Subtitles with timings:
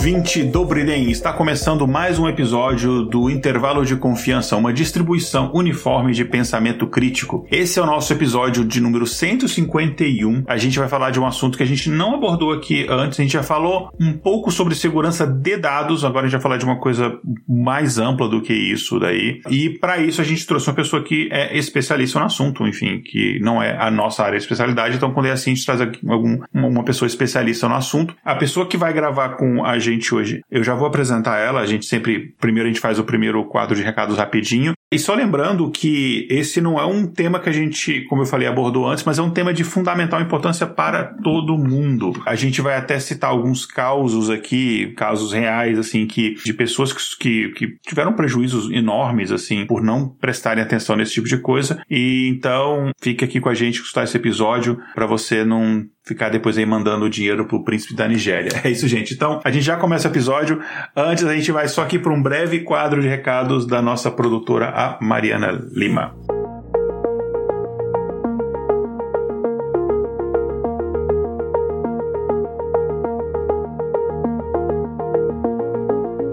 [0.00, 6.14] Ouvinte do Briden, está começando mais um episódio do Intervalo de Confiança, uma distribuição uniforme
[6.14, 7.46] de pensamento crítico.
[7.50, 10.44] Esse é o nosso episódio de número 151.
[10.46, 13.22] A gente vai falar de um assunto que a gente não abordou aqui antes, a
[13.22, 16.64] gente já falou um pouco sobre segurança de dados, agora a gente vai falar de
[16.64, 19.42] uma coisa mais ampla do que isso daí.
[19.50, 23.38] E para isso a gente trouxe uma pessoa que é especialista no assunto, enfim, que
[23.40, 26.38] não é a nossa área de especialidade, então quando é assim a gente traz algum,
[26.54, 28.16] uma pessoa especialista no assunto.
[28.24, 30.40] A pessoa que vai gravar com a gente hoje.
[30.50, 33.74] Eu já vou apresentar ela, a gente sempre, primeiro a gente faz o primeiro quadro
[33.74, 34.72] de recados rapidinho.
[34.92, 38.48] E só lembrando que esse não é um tema que a gente, como eu falei,
[38.48, 42.12] abordou antes, mas é um tema de fundamental importância para todo mundo.
[42.26, 47.50] A gente vai até citar alguns causos aqui, casos reais, assim, que de pessoas que,
[47.50, 51.80] que, tiveram prejuízos enormes, assim, por não prestarem atenção nesse tipo de coisa.
[51.88, 56.58] E então, fique aqui com a gente escutar esse episódio para você não ficar depois
[56.58, 58.50] aí mandando o dinheiro pro príncipe da Nigéria.
[58.64, 59.14] É isso, gente.
[59.14, 60.60] Então, a gente já começa o episódio.
[60.94, 64.68] Antes, a gente vai só aqui para um breve quadro de recados da nossa produtora,
[64.70, 66.14] a Mariana Lima.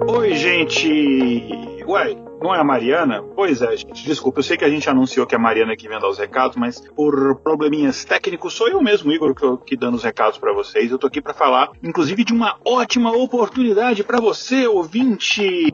[0.08, 1.84] Oi, gente!
[1.86, 3.24] Uai, não é a Mariana?
[3.36, 4.06] Pois é, gente.
[4.06, 6.18] Desculpa, eu sei que a gente anunciou que é a Mariana que vem dar os
[6.18, 10.54] recados, mas por probleminhas técnicos sou eu mesmo, Igor, que, que dando os recados para
[10.54, 10.92] vocês.
[10.92, 15.72] Eu tô aqui para falar, inclusive, de uma ótima oportunidade para você, ouvinte.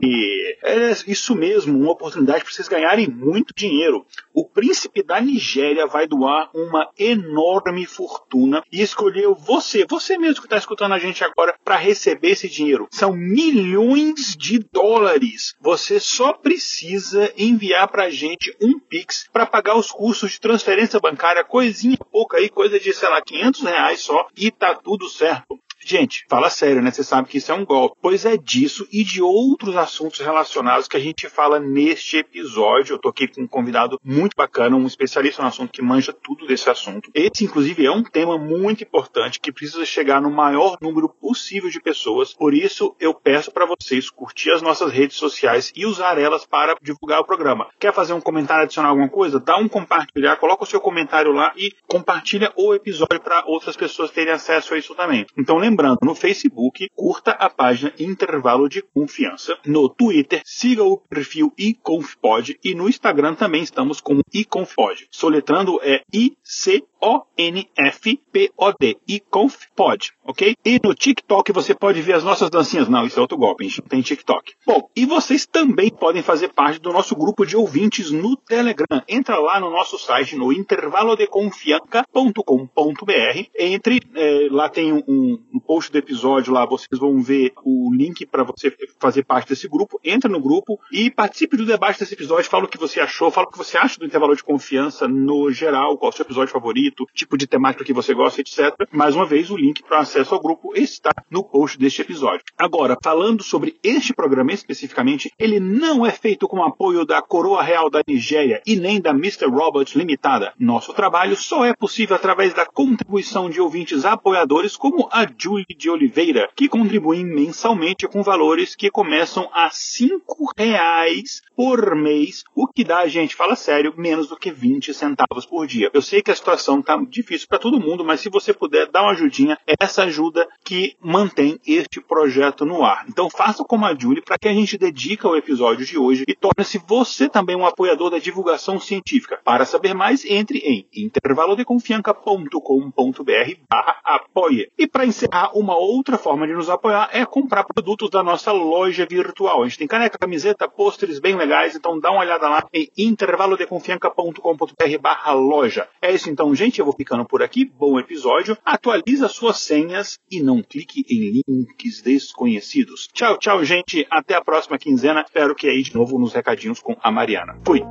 [0.62, 4.04] É isso mesmo, uma oportunidade para vocês ganharem muito dinheiro.
[4.32, 10.46] O príncipe da Nigéria vai doar uma enorme fortuna e escolheu você, você mesmo que
[10.46, 12.88] está escutando a gente agora, para receber esse dinheiro.
[12.90, 15.54] São milhões de dólares.
[15.60, 20.40] Você só precisa precisa enviar para a gente um Pix para pagar os custos de
[20.40, 25.08] transferência bancária, coisinha pouca aí, coisa de, sei lá, 500 reais só, e tá tudo
[25.08, 25.58] certo.
[25.86, 26.90] Gente, fala sério, né?
[26.90, 27.96] Você sabe que isso é um golpe.
[28.00, 32.94] Pois é disso e de outros assuntos relacionados que a gente fala neste episódio.
[32.94, 36.46] Eu tô aqui com um convidado muito bacana, um especialista no assunto que manja tudo
[36.46, 37.10] desse assunto.
[37.12, 41.80] Esse, inclusive, é um tema muito importante que precisa chegar no maior número possível de
[41.80, 42.32] pessoas.
[42.32, 46.76] Por isso, eu peço para vocês curtir as nossas redes sociais e usar elas para
[46.80, 47.68] divulgar o programa.
[47.78, 49.38] Quer fazer um comentário, adicionar alguma coisa?
[49.38, 54.10] Dá um compartilhar, coloca o seu comentário lá e compartilha o episódio para outras pessoas
[54.10, 55.26] terem acesso a isso também.
[55.36, 59.58] Então, lembrando Lembrando, no Facebook, curta a página Intervalo de Confiança.
[59.66, 65.08] No Twitter, siga o perfil iConfPod e no Instagram também estamos como iConfPod.
[65.10, 68.96] Soletrando é I-C o-N-F-P-O-D.
[69.06, 70.56] E ConfPod, ok?
[70.64, 72.88] E no TikTok você pode ver as nossas dancinhas.
[72.88, 74.54] Não, isso é outro golpe, a gente não tem TikTok.
[74.66, 79.02] Bom, e vocês também podem fazer parte do nosso grupo de ouvintes no Telegram.
[79.06, 83.48] Entra lá no nosso site, no intervalodeconfianca.com.br.
[83.58, 88.26] Entre, é, lá tem um, um, post do episódio lá, vocês vão ver o link
[88.26, 89.98] para você fazer parte desse grupo.
[90.04, 92.50] Entra no grupo e participe do debate desse episódio.
[92.50, 95.50] Fala o que você achou, fala o que você acha do intervalo de confiança no
[95.50, 98.74] geral, qual é o seu episódio favorito tipo de temática que você gosta, etc.
[98.92, 102.44] Mais uma vez, o link para acesso ao grupo está no post deste episódio.
[102.58, 107.88] Agora, falando sobre este programa especificamente, ele não é feito com apoio da Coroa Real
[107.88, 109.46] da Nigéria e nem da Mr.
[109.46, 110.52] Robot Limitada.
[110.58, 115.90] Nosso trabalho só é possível através da contribuição de ouvintes apoiadores como a Julie de
[115.90, 122.82] Oliveira, que contribuem mensalmente com valores que começam a cinco reais por mês, o que
[122.82, 125.90] dá, gente, fala sério, menos do que 20 centavos por dia.
[125.92, 129.02] Eu sei que a situação tá difícil para todo mundo, mas se você puder dar
[129.02, 133.04] uma ajudinha, é essa ajuda que mantém este projeto no ar.
[133.08, 136.34] Então faça como a Julie para que a gente dedique ao episódio de hoje e
[136.34, 139.40] torne-se você também um apoiador da divulgação científica.
[139.44, 144.70] Para saber mais, entre em intervalodeconfianca.com.br barra apoie.
[144.78, 149.06] E para encerrar, uma outra forma de nos apoiar é comprar produtos da nossa loja
[149.08, 149.62] virtual.
[149.62, 154.98] A gente tem caneca, camiseta, pôsteres bem legais, então dá uma olhada lá em intervalodeconfianca.com.br
[155.00, 155.88] barra loja.
[156.00, 156.78] É isso então, gente.
[156.78, 157.64] Eu vou ficando por aqui.
[157.64, 158.56] Bom episódio.
[158.64, 163.08] Atualiza suas senhas e não clique em links desconhecidos.
[163.12, 164.06] Tchau, tchau, gente.
[164.10, 165.22] Até a próxima quinzena.
[165.22, 167.58] Espero que aí de novo nos recadinhos com a Mariana.
[167.64, 167.82] Fui.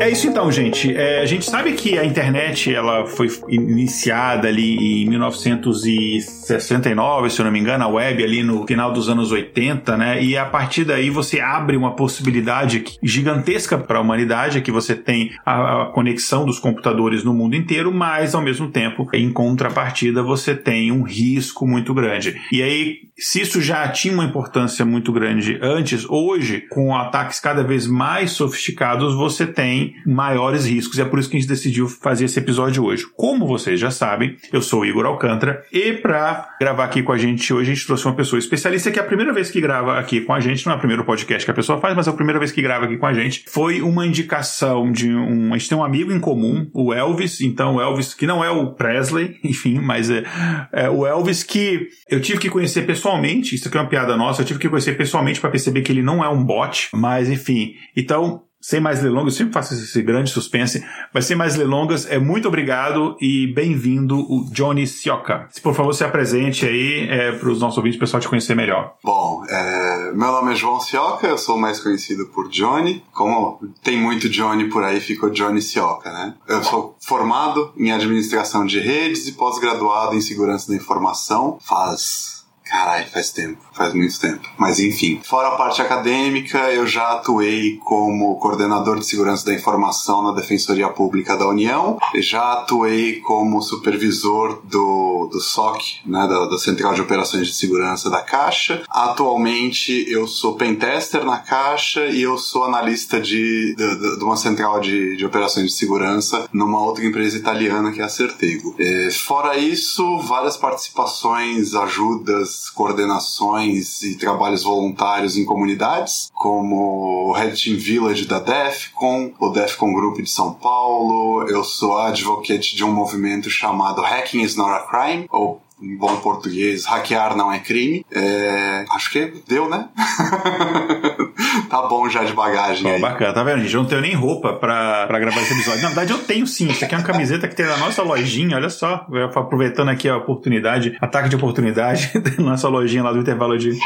[0.00, 0.96] É isso então, gente.
[0.96, 7.44] É, a gente sabe que a internet ela foi iniciada ali em 1969, se eu
[7.44, 10.24] não me engano, a web ali no final dos anos 80, né?
[10.24, 15.32] E a partir daí você abre uma possibilidade gigantesca para a humanidade, que você tem
[15.44, 20.54] a, a conexão dos computadores no mundo inteiro, mas ao mesmo tempo, em contrapartida, você
[20.54, 22.40] tem um risco muito grande.
[22.50, 27.62] E aí, se isso já tinha uma importância muito grande antes, hoje, com ataques cada
[27.62, 30.98] vez mais sofisticados, você tem maiores riscos.
[30.98, 33.06] E é por isso que a gente decidiu fazer esse episódio hoje.
[33.16, 37.18] Como vocês já sabem, eu sou o Igor Alcântara e para gravar aqui com a
[37.18, 39.98] gente hoje, a gente trouxe uma pessoa especialista que é a primeira vez que grava
[39.98, 42.10] aqui com a gente, não é o primeiro podcast que a pessoa faz, mas é
[42.10, 43.44] a primeira vez que grava aqui com a gente.
[43.48, 45.52] Foi uma indicação de um.
[45.52, 47.40] A gente tem um amigo em comum, o Elvis.
[47.40, 50.24] Então, o Elvis, que não é o Presley, enfim, mas é,
[50.72, 53.54] é o Elvis que eu tive que conhecer pessoalmente.
[53.54, 56.02] Isso aqui é uma piada nossa, eu tive que conhecer pessoalmente para perceber que ele
[56.02, 57.74] não é um bot, mas enfim.
[57.96, 60.84] Então, sem mais delongas, sempre faço esse grande suspense,
[61.14, 65.48] mas sem mais delongas, é muito obrigado e bem-vindo o Johnny Sioka.
[65.50, 68.54] Se por favor se apresente aí é, para os nossos ouvintes, o pessoal te conhecer
[68.54, 68.94] melhor.
[69.02, 73.02] Bom, é, meu nome é João Sioka, eu sou mais conhecido por Johnny.
[73.12, 76.34] Como tem muito Johnny por aí, ficou Johnny Sioka, né?
[76.46, 82.40] Eu sou formado em administração de redes e pós-graduado em segurança da informação faz
[82.70, 84.46] Caralho, faz tempo, faz muito tempo.
[84.58, 90.22] Mas enfim, fora a parte acadêmica, eu já atuei como coordenador de segurança da informação
[90.22, 96.58] na Defensoria Pública da União, já atuei como supervisor do, do SOC, né, da, da
[96.58, 98.82] Central de Operações de Segurança da Caixa.
[98.90, 104.78] Atualmente eu sou pentester na Caixa e eu sou analista de, de, de uma central
[104.78, 108.74] de, de operações de segurança numa outra empresa italiana que é a Certego.
[108.78, 117.52] É, fora isso, várias participações, ajudas coordenações e trabalhos voluntários em comunidades, como o Red
[117.52, 121.48] Team Village da DEFCON, o DEFCON Group de São Paulo.
[121.48, 126.16] Eu sou advocate de um movimento chamado Hacking is Not a Crime, ou em bom
[126.16, 128.04] português, hackear não é crime.
[128.10, 128.84] É...
[128.92, 129.88] Acho que deu, né?
[131.68, 132.92] tá bom já de bagagem.
[132.92, 133.74] Pô, bacana, tá vendo, gente?
[133.74, 135.82] Eu não tenho nem roupa pra, pra gravar esse episódio.
[135.82, 136.68] Na verdade, eu tenho sim.
[136.68, 139.06] Isso aqui é uma camiseta que tem na nossa lojinha, olha só.
[139.34, 143.78] Aproveitando aqui a oportunidade, ataque de oportunidade, nossa lojinha lá do intervalo de.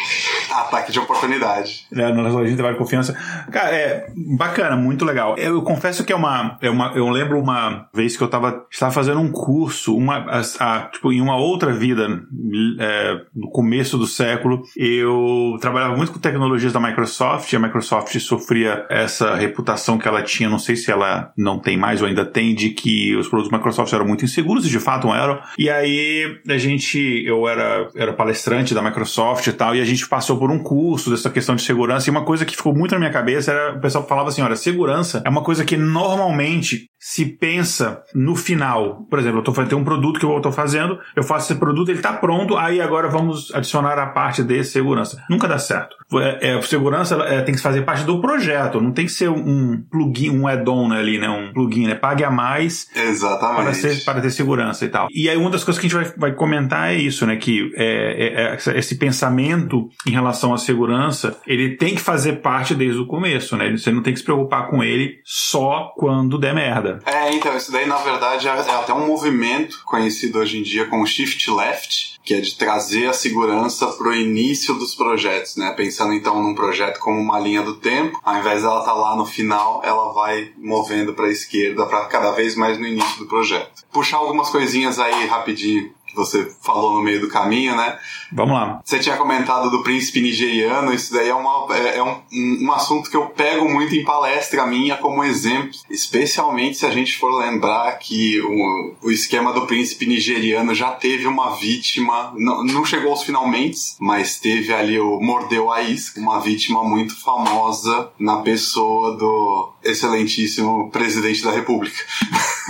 [0.50, 1.86] Ataque de oportunidade.
[1.92, 3.14] É, na nossa lojinha de intervalo de confiança.
[3.50, 5.36] Cara, é bacana, muito legal.
[5.36, 6.92] Eu, eu confesso que é uma, é uma.
[6.94, 11.12] Eu lembro uma vez que eu tava, estava fazendo um curso, uma, a, a, tipo,
[11.12, 16.80] em uma outra vida, é, no começo do século, eu trabalhava muito com tecnologias da
[16.80, 21.58] Microsoft, e a Microsoft sofria essa reputação que ela tinha, não sei se ela não
[21.58, 24.70] tem mais ou ainda tem, de que os produtos da Microsoft eram muito inseguros, e
[24.70, 25.40] de fato eram.
[25.58, 30.08] E aí a gente, eu era, era palestrante da Microsoft e tal, e a gente
[30.08, 32.98] passou por um curso dessa questão de segurança, e uma coisa que ficou muito na
[32.98, 37.26] minha cabeça era, o pessoal falava assim, olha, segurança é uma coisa que normalmente se
[37.26, 39.06] pensa no final.
[39.10, 41.60] Por exemplo, eu tô fazendo, tem um produto que eu estou fazendo, eu faço esse
[41.60, 45.22] produto, ele está pronto, aí agora vamos adicionar a parte de segurança.
[45.28, 45.94] Nunca dá certo.
[46.14, 49.84] É, é segurança é, tem que fazer parte do projeto, não tem que ser um
[49.90, 51.28] plugin, um add-on ali, né?
[51.28, 51.94] Um plugin, né?
[51.94, 53.62] Pague a mais Exatamente.
[53.62, 55.06] Para, ser, para ter segurança e tal.
[55.10, 57.36] E aí uma das coisas que a gente vai, vai comentar é isso, né?
[57.36, 62.74] Que é, é, é esse pensamento em relação à segurança, ele tem que fazer parte
[62.74, 63.70] desde o começo, né?
[63.72, 66.93] Você não tem que se preocupar com ele só quando der merda.
[67.04, 70.86] É, então, isso daí na verdade é, é até um movimento conhecido hoje em dia
[70.86, 75.72] como Shift Left, que é de trazer a segurança para o início dos projetos, né?
[75.76, 79.16] Pensando então num projeto como uma linha do tempo, ao invés dela estar tá lá
[79.16, 83.26] no final, ela vai movendo para a esquerda para cada vez mais no início do
[83.26, 83.84] projeto.
[83.92, 87.98] Puxar algumas coisinhas aí rapidinho que você falou no meio do caminho, né?
[88.32, 88.80] Vamos lá.
[88.84, 92.20] Você tinha comentado do príncipe nigeriano, isso daí é, uma, é, é um,
[92.62, 97.18] um, assunto que eu pego muito em palestra minha como exemplo, especialmente se a gente
[97.18, 102.84] for lembrar que o, o esquema do príncipe nigeriano já teve uma vítima, não, não
[102.84, 108.38] chegou aos finalmente, mas teve ali o Mordeu a Isca, uma vítima muito famosa na
[108.38, 111.96] pessoa do excelentíssimo presidente da república.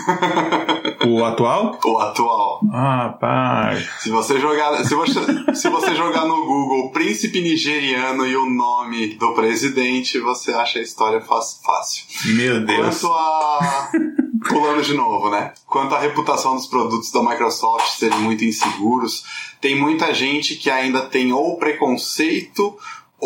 [1.06, 1.78] O atual?
[1.84, 2.60] O atual.
[2.72, 3.76] Ah, pá.
[3.98, 9.14] Se você jogar, se você, se você jogar no Google príncipe nigeriano e o nome
[9.14, 12.04] do presidente, você acha a história fácil.
[12.34, 13.00] Meu Deus.
[13.00, 13.90] Quanto a
[14.48, 15.52] pulando de novo, né?
[15.66, 19.24] Quanto à reputação dos produtos da Microsoft serem muito inseguros,
[19.60, 22.76] tem muita gente que ainda tem ou preconceito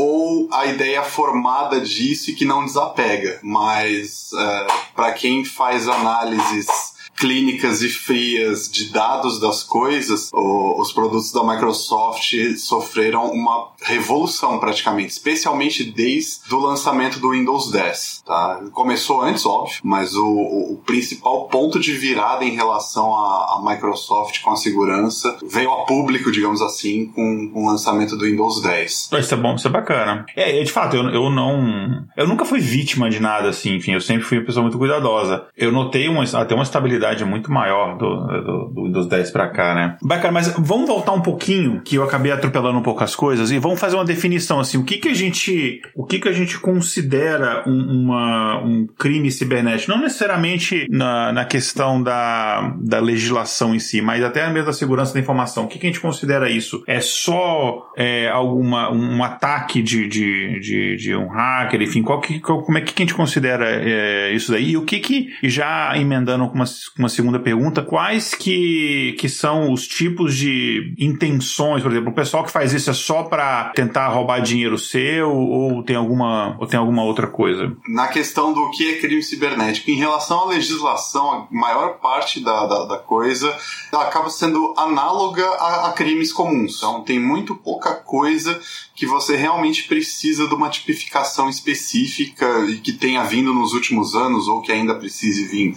[0.00, 3.40] ou a ideia formada disso e que não desapega.
[3.42, 6.68] Mas uh, é, para quem faz análises
[7.18, 14.58] clínicas e frias de dados das coisas, o, os produtos da Microsoft sofreram uma revolução
[14.58, 18.22] praticamente, especialmente desde o lançamento do Windows 10.
[18.24, 18.60] Tá?
[18.72, 24.52] Começou antes, óbvio, mas o, o principal ponto de virada em relação à, Microsoft com
[24.52, 29.10] a segurança veio a público, digamos assim, com, com o lançamento do Windows 10.
[29.18, 30.24] Isso é bom, isso é bacana.
[30.36, 32.06] É, de fato, eu, eu não.
[32.16, 35.46] Eu nunca fui vítima de nada assim, enfim, eu sempre fui uma pessoa muito cuidadosa.
[35.56, 39.74] Eu notei uma, até uma estabilidade muito maior do, do, do Windows 10 pra cá,
[39.74, 39.96] né?
[40.02, 43.58] Bacana, mas vamos voltar um pouquinho, que eu acabei atropelando um pouco as coisas, e
[43.58, 44.78] vamos fazer uma definição assim.
[44.78, 45.80] O que que a gente.
[45.94, 49.92] O que que a gente considera um, uma, um crime cibernético?
[49.92, 55.14] Não necessariamente na, na questão da, da legislação em si, mas até mesmo da segurança
[55.14, 55.64] da informação.
[55.64, 56.82] O que, que a gente considera isso?
[56.86, 62.40] É só é, alguma, um ataque de, de, de, de, um hacker, enfim, qual que,
[62.40, 64.70] qual, como é que a gente considera é, isso daí?
[64.70, 66.64] E o que que, já emendando com uma,
[66.98, 72.44] uma segunda pergunta, quais que, que são os tipos de intenções, por exemplo, o pessoal
[72.44, 76.78] que faz isso é só para tentar roubar dinheiro seu ou tem alguma, ou tem
[76.78, 77.72] alguma outra coisa?
[77.88, 82.66] Na questão do que é crime cibernético, em relação à legislação, a maior parte da,
[82.66, 83.56] da, da coisa
[83.92, 86.76] acaba sendo análoga a, a crimes comuns.
[86.78, 88.60] Então tem muito pouca coisa
[88.98, 94.48] que você realmente precisa de uma tipificação específica e que tenha vindo nos últimos anos
[94.48, 95.76] ou que ainda precise vir.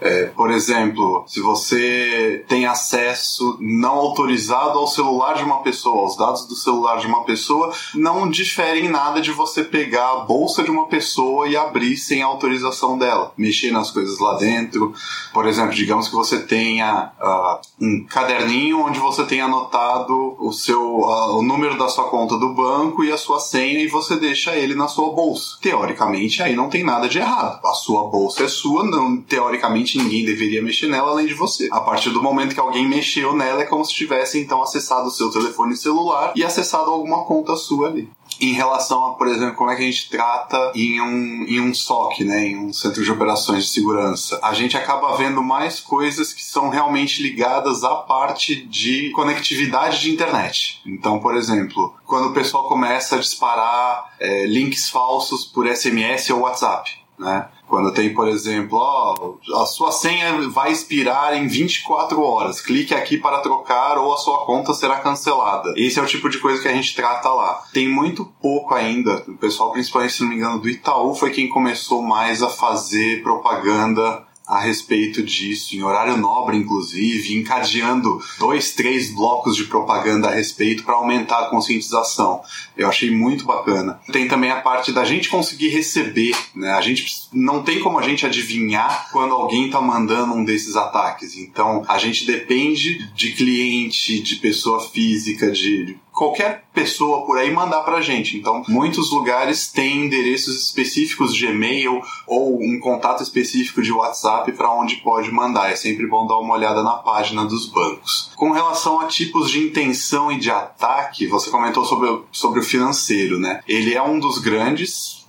[0.00, 6.16] É, por exemplo, se você tem acesso não autorizado ao celular de uma pessoa, aos
[6.16, 10.62] dados do celular de uma pessoa, não difere em nada de você pegar a bolsa
[10.62, 14.94] de uma pessoa e abrir sem autorização dela, mexer nas coisas lá dentro.
[15.34, 21.00] Por exemplo, digamos que você tenha uh, um caderninho onde você tem anotado o seu
[21.00, 24.54] uh, o número da sua conta do banco e a sua senha e você deixa
[24.54, 25.56] ele na sua bolsa.
[25.60, 27.64] Teoricamente, aí não tem nada de errado.
[27.64, 31.68] A sua bolsa é sua, não, teoricamente ninguém deveria mexer nela além de você.
[31.72, 35.10] A partir do momento que alguém mexeu nela, é como se tivesse então acessado o
[35.10, 38.08] seu telefone celular e acessado alguma conta sua ali
[38.40, 41.74] em relação a, por exemplo, como é que a gente trata em um, em um
[41.74, 44.38] SOC, né, em um centro de operações de segurança.
[44.42, 50.10] A gente acaba vendo mais coisas que são realmente ligadas à parte de conectividade de
[50.10, 50.80] internet.
[50.86, 56.40] Então, por exemplo, quando o pessoal começa a disparar é, links falsos por SMS ou
[56.40, 57.48] WhatsApp, né?
[57.70, 63.16] Quando tem, por exemplo, ó, a sua senha vai expirar em 24 horas, clique aqui
[63.16, 65.72] para trocar ou a sua conta será cancelada.
[65.76, 67.62] Esse é o tipo de coisa que a gente trata lá.
[67.72, 71.48] Tem muito pouco ainda, o pessoal, principalmente se não me engano, do Itaú foi quem
[71.48, 79.14] começou mais a fazer propaganda a respeito disso, em horário nobre, inclusive, encadeando dois, três
[79.14, 82.42] blocos de propaganda a respeito para aumentar a conscientização.
[82.76, 84.00] Eu achei muito bacana.
[84.10, 86.72] Tem também a parte da gente conseguir receber, né?
[86.72, 91.36] A gente não tem como a gente adivinhar quando alguém está mandando um desses ataques.
[91.36, 97.80] Então, a gente depende de cliente, de pessoa física, de qualquer pessoa por aí mandar
[97.80, 98.36] pra gente.
[98.36, 104.70] Então, muitos lugares têm endereços específicos de e-mail ou um contato específico de WhatsApp para
[104.70, 105.72] onde pode mandar.
[105.72, 108.32] É sempre bom dar uma olhada na página dos bancos.
[108.36, 113.38] Com relação a tipos de intenção e de ataque, você comentou sobre, sobre o financeiro,
[113.38, 113.62] né?
[113.66, 115.19] Ele é um dos grandes,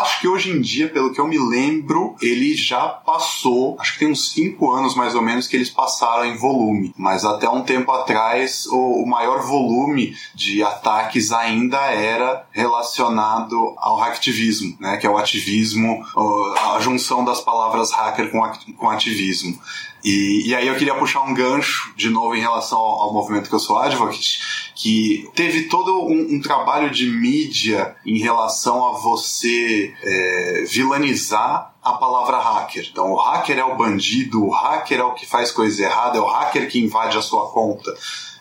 [0.00, 4.00] acho que hoje em dia, pelo que eu me lembro, ele já passou, acho que
[4.00, 6.92] tem uns 5 anos mais ou menos que eles passaram em volume.
[6.96, 13.96] Mas até um tempo atrás, o, o maior volume de ataques ainda era relacionado ao
[13.96, 14.96] hacktivismo, né?
[14.98, 16.04] Que é o ativismo,
[16.74, 19.58] a junção das palavras hacker com, ativismo.
[20.04, 23.48] E, e aí eu queria puxar um gancho de novo em relação ao, ao movimento
[23.48, 28.92] que eu sou advocate, que teve todo um, um, trabalho de mídia em relação a
[28.98, 32.88] você é, vilanizar a palavra hacker.
[32.90, 36.20] Então, o hacker é o bandido, o hacker é o que faz coisa errada, é
[36.20, 37.94] o hacker que invade a sua conta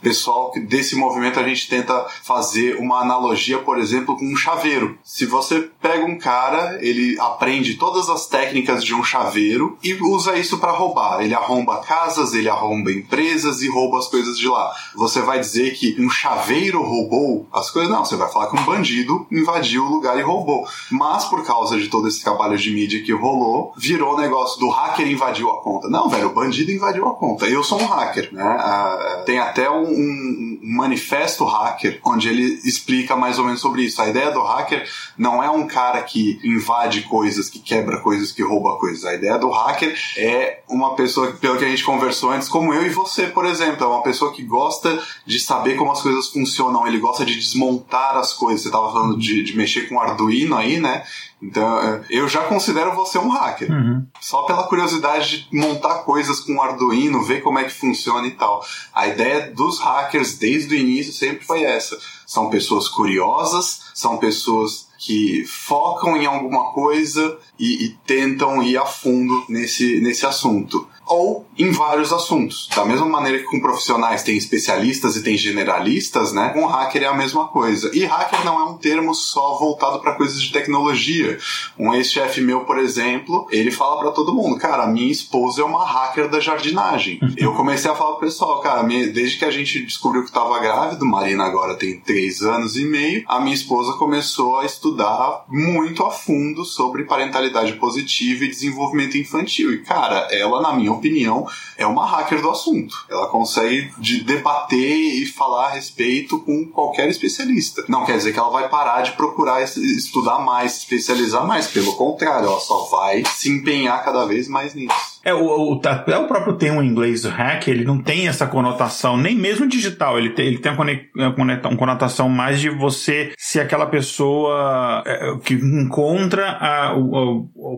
[0.04, 4.98] pessoal desse movimento a gente tenta fazer uma analogia, por exemplo, com um chaveiro.
[5.04, 10.38] Se você pega um cara, ele aprende todas as técnicas de um chaveiro e usa
[10.38, 11.22] isso para roubar.
[11.22, 14.72] Ele arromba casas, ele arromba empresas e rouba as coisas de lá.
[14.96, 17.92] Você vai dizer que um chaveiro roubou as coisas?
[17.92, 20.68] Não, você vai falar que um bandido invadiu o lugar e roubou.
[20.92, 24.70] Mas por causa de todo esse trabalho de mídia que rolou, virou o negócio do
[24.70, 25.88] hacker invadiu a conta.
[25.88, 27.46] Não, velho, o bandido invadiu a conta.
[27.46, 28.44] Eu sou um hacker, né?
[28.44, 34.02] Ah, tem até um um, manifesto hacker onde ele explica mais ou menos sobre isso.
[34.02, 38.42] A ideia do hacker não é um cara que invade coisas, que quebra coisas, que
[38.42, 39.06] rouba coisas.
[39.06, 42.86] A ideia do hacker é uma pessoa, pelo que a gente conversou antes, como eu
[42.86, 46.88] e você, por exemplo, é uma pessoa que gosta de saber como as coisas funcionam,
[46.88, 48.62] ele gosta de desmontar as coisas.
[48.62, 51.04] Você estava falando de, de mexer com Arduino aí, né?
[51.44, 53.70] Então, é, eu já considero você um hacker.
[53.70, 54.08] Uhum.
[54.22, 58.66] Só pela curiosidade de montar coisas com Arduino, ver como é que funciona e tal.
[58.94, 62.00] A ideia dos hackers desde o início sempre foi essa.
[62.26, 68.86] São pessoas curiosas, são pessoas que focam em alguma coisa e, e tentam ir a
[68.86, 72.70] fundo nesse, nesse assunto ou em vários assuntos.
[72.76, 76.50] Da mesma maneira que com profissionais tem especialistas e tem generalistas, né?
[76.50, 77.92] Com hacker é a mesma coisa.
[77.94, 81.38] E hacker não é um termo só voltado para coisas de tecnologia.
[81.78, 85.86] Um ex-chefe meu, por exemplo, ele fala para todo mundo, cara, minha esposa é uma
[85.86, 87.20] hacker da jardinagem.
[87.38, 91.06] Eu comecei a falar pro pessoal, cara, desde que a gente descobriu que estava grávido,
[91.06, 96.12] Marina agora tem três anos e meio, a minha esposa começou a estudar muito a
[96.12, 99.74] fundo sobre parentalidade positiva e desenvolvimento infantil.
[99.74, 101.48] E, cara, ela, na minha opinião,
[101.78, 103.06] é uma hacker do assunto.
[103.10, 107.84] Ela consegue de debater e falar a respeito com qualquer especialista.
[107.88, 111.68] Não quer dizer que ela vai parar de procurar estudar mais, especializar mais.
[111.68, 115.13] Pelo contrário, ela só vai se empenhar cada vez mais nisso.
[115.24, 119.18] É, o, o, é o próprio termo em inglês hack, ele não tem essa conotação,
[119.18, 125.04] nem mesmo digital, ele tem, ele tem uma conotação mais de você ser aquela pessoa
[125.06, 126.96] é, que encontra a, a,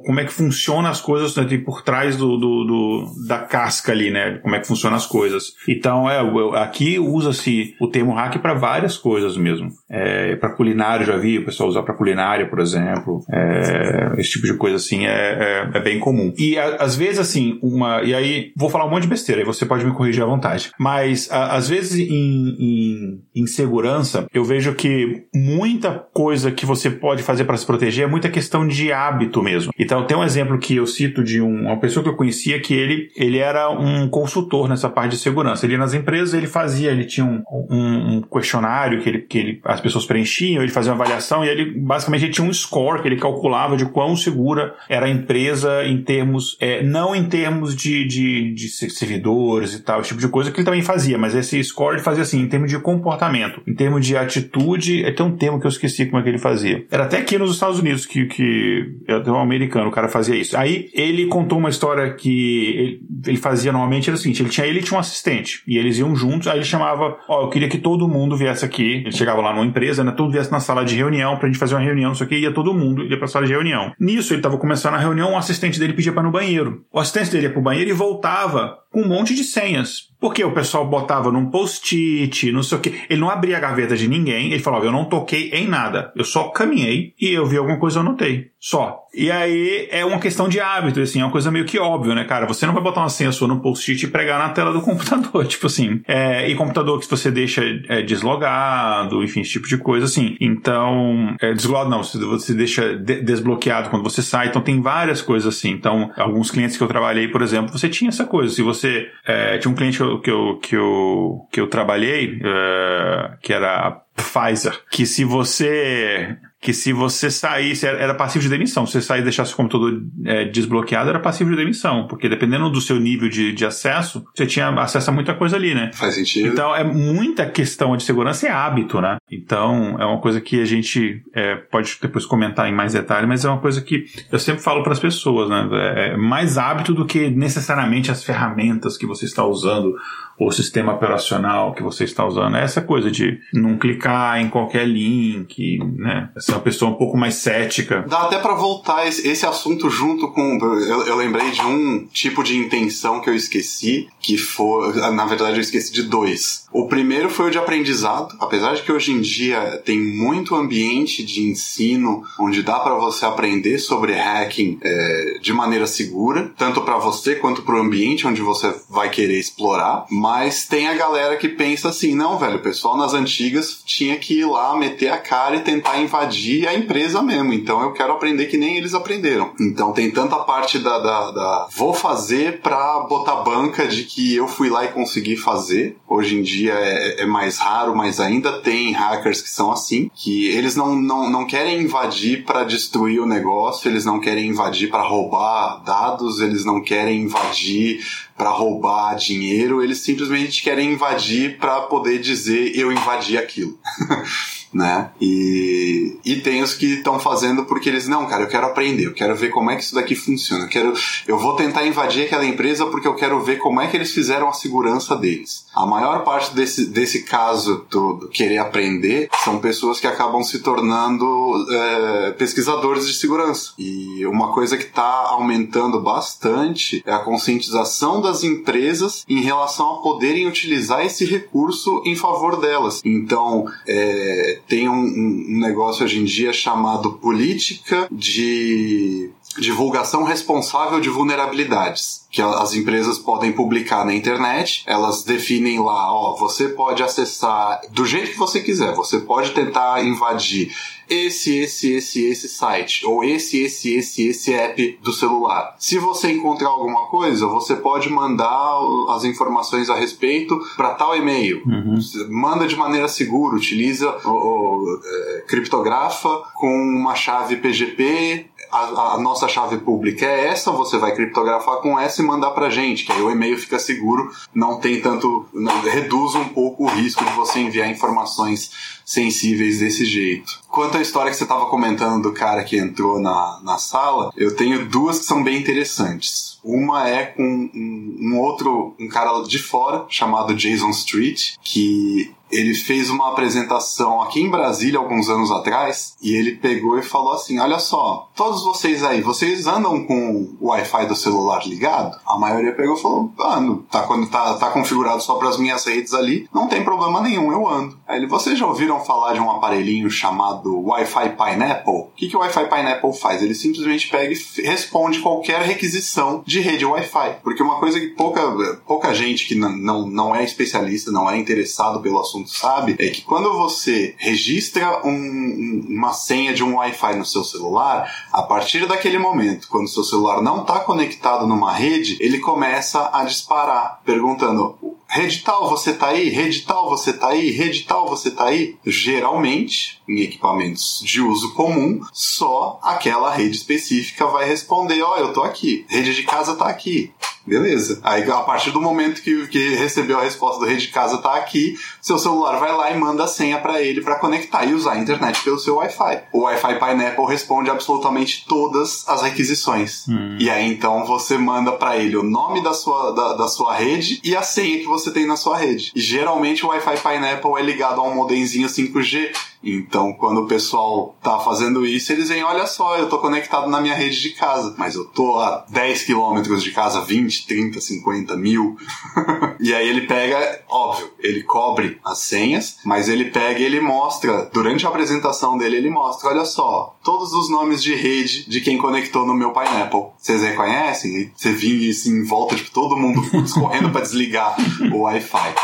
[0.06, 4.10] como é que funciona as coisas né, por trás do, do, do, da casca ali,
[4.10, 4.40] né?
[4.42, 5.54] Como é que funcionam as coisas.
[5.68, 6.20] Então, é,
[6.60, 9.70] aqui usa-se o termo hack para várias coisas mesmo.
[9.90, 13.24] É, para culinária, já vi o pessoal usar para culinária, por exemplo.
[13.32, 16.34] É, esse tipo de coisa assim é, é, é bem comum.
[16.38, 18.02] E a, às vezes, assim, assim, uma.
[18.02, 20.72] E aí, vou falar um monte de besteira, aí você pode me corrigir à vontade.
[20.80, 26.90] Mas, a, às vezes, em, em, em, segurança, eu vejo que muita coisa que você
[26.90, 29.72] pode fazer para se proteger é muita questão de hábito mesmo.
[29.78, 32.74] Então, tem um exemplo que eu cito de um, uma pessoa que eu conhecia que
[32.74, 35.66] ele, ele era um consultor nessa parte de segurança.
[35.66, 39.62] Ele nas empresas, ele fazia, ele tinha um, um, um questionário que, ele, que ele,
[39.64, 43.08] as pessoas preenchiam, ele fazia uma avaliação e ele, basicamente, ele tinha um score que
[43.08, 48.06] ele calculava de quão segura era a empresa em termos, é, não em termos de,
[48.06, 51.62] de, de servidores e tal, esse tipo de coisa, que ele também fazia, mas esse
[51.64, 55.36] score ele fazia assim, em termos de comportamento, em termos de atitude, é tem um
[55.36, 56.86] termo que eu esqueci como é que ele fazia.
[56.92, 58.96] Era até aqui nos Estados Unidos que, que
[59.28, 60.58] um americano, o cara fazia isso.
[60.58, 64.68] Aí ele contou uma história que ele, ele fazia normalmente, era o seguinte, ele tinha
[64.68, 67.70] ele tinha um assistente, e eles iam juntos, aí ele chamava, ó, oh, eu queria
[67.70, 70.84] que todo mundo viesse aqui, ele chegava lá numa empresa, né, todo viesse na sala
[70.84, 73.18] de reunião pra gente fazer uma reunião, não sei o que, ia todo mundo, ia
[73.18, 73.94] pra sala de reunião.
[74.00, 76.84] Nisso, ele tava começando a reunião, o assistente dele pedia para no banheiro.
[76.92, 80.10] O assistente assistente dele ia pro banheiro e voltava com um monte de senhas.
[80.20, 82.94] Porque o pessoal botava num post-it, não sei o que.
[83.10, 86.12] Ele não abria a gaveta de ninguém, ele falava, eu não toquei em nada.
[86.16, 88.52] Eu só caminhei e eu vi alguma coisa, eu anotei.
[88.60, 89.06] Só.
[89.14, 92.26] E aí é uma questão de hábito, assim, é uma coisa meio que óbvia, né,
[92.26, 92.48] cara?
[92.48, 95.46] Você não vai botar uma senha sua no post-it e pregar na tela do computador,
[95.48, 96.02] tipo assim.
[96.08, 100.36] É, e computador que você deixa é, deslogado, enfim, esse tipo de coisa, assim.
[100.42, 105.56] Então, é, deslogado não, você deixa de desbloqueado quando você sai, então tem várias coisas
[105.56, 105.70] assim.
[105.70, 108.54] Então, alguns clientes que eu trabalhei, por exemplo, você tinha essa coisa.
[108.54, 109.10] Se você.
[109.26, 113.54] É, tinha um cliente que eu, que eu, que eu, que eu trabalhei, é, que
[113.54, 118.88] era a Pfizer, que se você que se você saísse, era passivo de demissão.
[118.88, 122.08] Se você sair e deixasse o computador é, desbloqueado, era passivo de demissão.
[122.08, 125.76] Porque dependendo do seu nível de, de acesso, você tinha acesso a muita coisa ali,
[125.76, 125.92] né?
[125.94, 126.48] Faz sentido.
[126.48, 129.18] Então, é muita questão de segurança e é hábito, né?
[129.32, 133.46] Então, é uma coisa que a gente é, pode depois comentar em mais detalhe, mas
[133.46, 135.70] é uma coisa que eu sempre falo para as pessoas, né?
[136.14, 139.94] É mais hábito do que necessariamente as ferramentas que você está usando
[140.38, 142.58] o sistema operacional que você está usando.
[142.58, 146.30] É essa coisa de não clicar em qualquer link, né?
[146.38, 148.06] Ser uma pessoa um pouco mais cética.
[148.08, 150.58] Dá até para voltar esse, esse, assunto junto com.
[150.62, 154.96] Eu, eu, lembrei de um tipo de intenção que eu esqueci, que foi.
[155.12, 156.66] Na verdade, eu esqueci de dois.
[156.72, 158.36] O primeiro foi o de aprendizado.
[158.40, 163.26] Apesar de que hoje em dia tem muito ambiente de ensino onde dá para você
[163.26, 168.42] aprender sobre hacking é, de maneira segura, tanto para você quanto para o ambiente onde
[168.42, 172.98] você vai querer explorar mas tem a galera que pensa assim, não, velho, o pessoal
[172.98, 177.54] nas antigas tinha que ir lá, meter a cara e tentar invadir a empresa mesmo.
[177.54, 179.54] Então eu quero aprender que nem eles aprenderam.
[179.62, 184.48] Então tem tanta parte da, da, da vou fazer pra botar banca de que eu
[184.48, 185.96] fui lá e consegui fazer.
[186.08, 190.48] Hoje em dia é, é mais raro, mas ainda tem hackers que são assim, que
[190.48, 195.04] eles não, não, não querem invadir para destruir o negócio, eles não querem invadir para
[195.04, 198.04] roubar dados, eles não querem invadir
[198.38, 203.80] para roubar dinheiro, eles simplesmente querem invadir para poder dizer eu invadi aquilo.
[204.76, 205.12] né?
[205.22, 209.14] E, e tem os que estão fazendo porque eles, não, cara, eu quero aprender, eu
[209.14, 210.94] quero ver como é que isso daqui funciona, eu, quero,
[211.26, 214.50] eu vou tentar invadir aquela empresa porque eu quero ver como é que eles fizeram
[214.50, 215.66] a segurança deles.
[215.74, 221.26] A maior parte desse, desse caso todo, querer aprender, são pessoas que acabam se tornando
[221.72, 223.72] é, pesquisadores de segurança.
[223.80, 230.02] E uma coisa que está aumentando bastante é a conscientização das empresas em relação a
[230.02, 233.02] poderem utilizar esse recurso em favor delas.
[233.06, 241.10] Então, é, tem um, um negócio hoje em dia chamado política de divulgação responsável de
[241.10, 244.84] vulnerabilidades que as empresas podem publicar na internet.
[244.86, 248.94] Elas definem lá, ó, você pode acessar do jeito que você quiser.
[248.94, 250.76] Você pode tentar invadir
[251.10, 255.76] esse, esse, esse, esse site, ou esse, esse, esse, esse app do celular.
[255.80, 261.62] Se você encontrar alguma coisa, você pode mandar as informações a respeito para tal e-mail.
[261.66, 262.00] Uhum.
[262.30, 268.48] Manda de maneira segura, utiliza o, é, criptografa com uma chave PGP.
[268.72, 272.70] A, a, nossa chave pública é essa, você vai criptografar com essa e mandar pra
[272.70, 275.46] gente, que aí o e-mail fica seguro, não tem tanto.
[275.84, 278.72] reduz um pouco o risco de você enviar informações
[279.06, 280.60] sensíveis desse jeito.
[280.76, 284.58] Quanto à história que você estava comentando do cara que entrou na, na sala, eu
[284.58, 286.60] tenho duas que são bem interessantes.
[286.62, 292.74] Uma é com um, um outro, um cara de fora, chamado Jason Street, que ele
[292.74, 297.60] fez uma apresentação aqui em Brasília alguns anos atrás e ele pegou e falou assim:
[297.60, 302.18] Olha só, todos vocês aí, vocês andam com o Wi-Fi do celular ligado?
[302.26, 305.86] A maioria pegou e falou: Ando, tá, quando tá, tá configurado só para as minhas
[305.86, 307.98] redes ali, não tem problema nenhum, eu ando.
[308.08, 311.94] Aí ele, vocês já ouviram falar de um aparelhinho chamado Wi-Fi Pineapple?
[311.94, 313.42] O que, que o Wi-Fi Pineapple faz?
[313.42, 317.38] Ele simplesmente pega e responde qualquer requisição de rede Wi-Fi.
[317.44, 318.42] Porque uma coisa que pouca,
[318.86, 322.96] pouca gente que não, não é especialista, não é interessado pelo assunto sabe?
[323.00, 328.42] É que quando você registra um, uma senha de um Wi-Fi no seu celular, a
[328.44, 334.02] partir daquele momento, quando seu celular não está conectado numa rede, ele começa a disparar,
[334.06, 336.30] perguntando: rede tal, você tá aí?
[336.30, 337.52] Rede tal, você tá aí?
[337.52, 338.78] Rede tal, você tá aí?
[338.86, 345.34] Geralmente, em equipamentos de uso comum, só aquela rede específica vai responder: ó, oh, eu
[345.34, 345.86] tô aqui.
[345.88, 347.14] Rede de casa tá aqui.
[347.46, 348.00] Beleza.
[348.04, 351.36] Aí, a partir do momento que, que recebeu a resposta do rede de casa tá
[351.36, 354.94] aqui, seu celular vai lá e manda a senha para ele para conectar e usar
[354.94, 356.24] a internet pelo seu Wi-Fi.
[356.34, 360.08] O Wi-Fi Pineapple responde absolutamente todas as requisições.
[360.08, 360.38] Hum.
[360.40, 364.20] E aí, então, você manda para ele o nome da sua, da, da, sua rede
[364.24, 365.92] e a senha que você tem na sua rede.
[365.96, 369.32] E geralmente o Wi-Fi Pineapple é ligado a um modemzinho 5G
[369.66, 373.82] então, quando o pessoal tá fazendo isso, eles veem, olha só, eu tô conectado na
[373.82, 378.38] minha rede de casa, mas eu tô a 10 quilômetros de casa, 20, 30, 50
[378.38, 378.78] mil.
[379.60, 384.48] e aí ele pega, óbvio, ele cobre as senhas, mas ele pega e ele mostra,
[384.54, 388.78] durante a apresentação dele, ele mostra, olha só, todos os nomes de rede de quem
[388.78, 390.12] conectou no meu Pineapple.
[390.18, 391.12] Vocês reconhecem?
[391.12, 393.22] E você vinha assim, em volta, tipo, todo mundo
[393.60, 394.56] correndo para desligar
[394.94, 395.56] o Wi-Fi.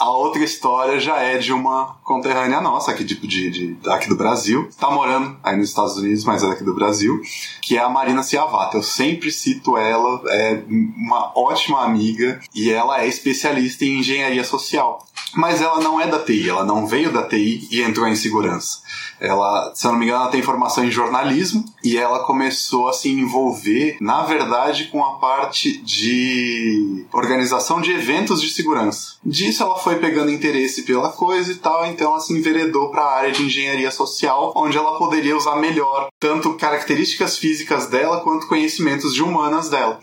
[0.00, 4.16] A outra história já é de uma conterrânea nossa, aqui, de, de, de, aqui do
[4.16, 4.70] Brasil.
[4.78, 7.20] Tá morando aí nos Estados Unidos, mas é daqui do Brasil,
[7.60, 8.78] que é a Marina Ciavata.
[8.78, 15.06] Eu sempre cito ela, é uma ótima amiga e ela é especialista em engenharia social.
[15.34, 18.78] Mas ela não é da TI, ela não veio da TI e entrou em segurança.
[19.20, 22.92] Ela, se eu não me engano, ela tem formação em jornalismo e ela começou a
[22.92, 29.16] se envolver, na verdade, com a parte de organização de eventos de segurança.
[29.24, 33.16] Disso ela foi pegando interesse pela coisa e tal, então ela se enveredou para a
[33.16, 39.14] área de engenharia social, onde ela poderia usar melhor tanto características físicas dela quanto conhecimentos
[39.14, 40.00] de humanas dela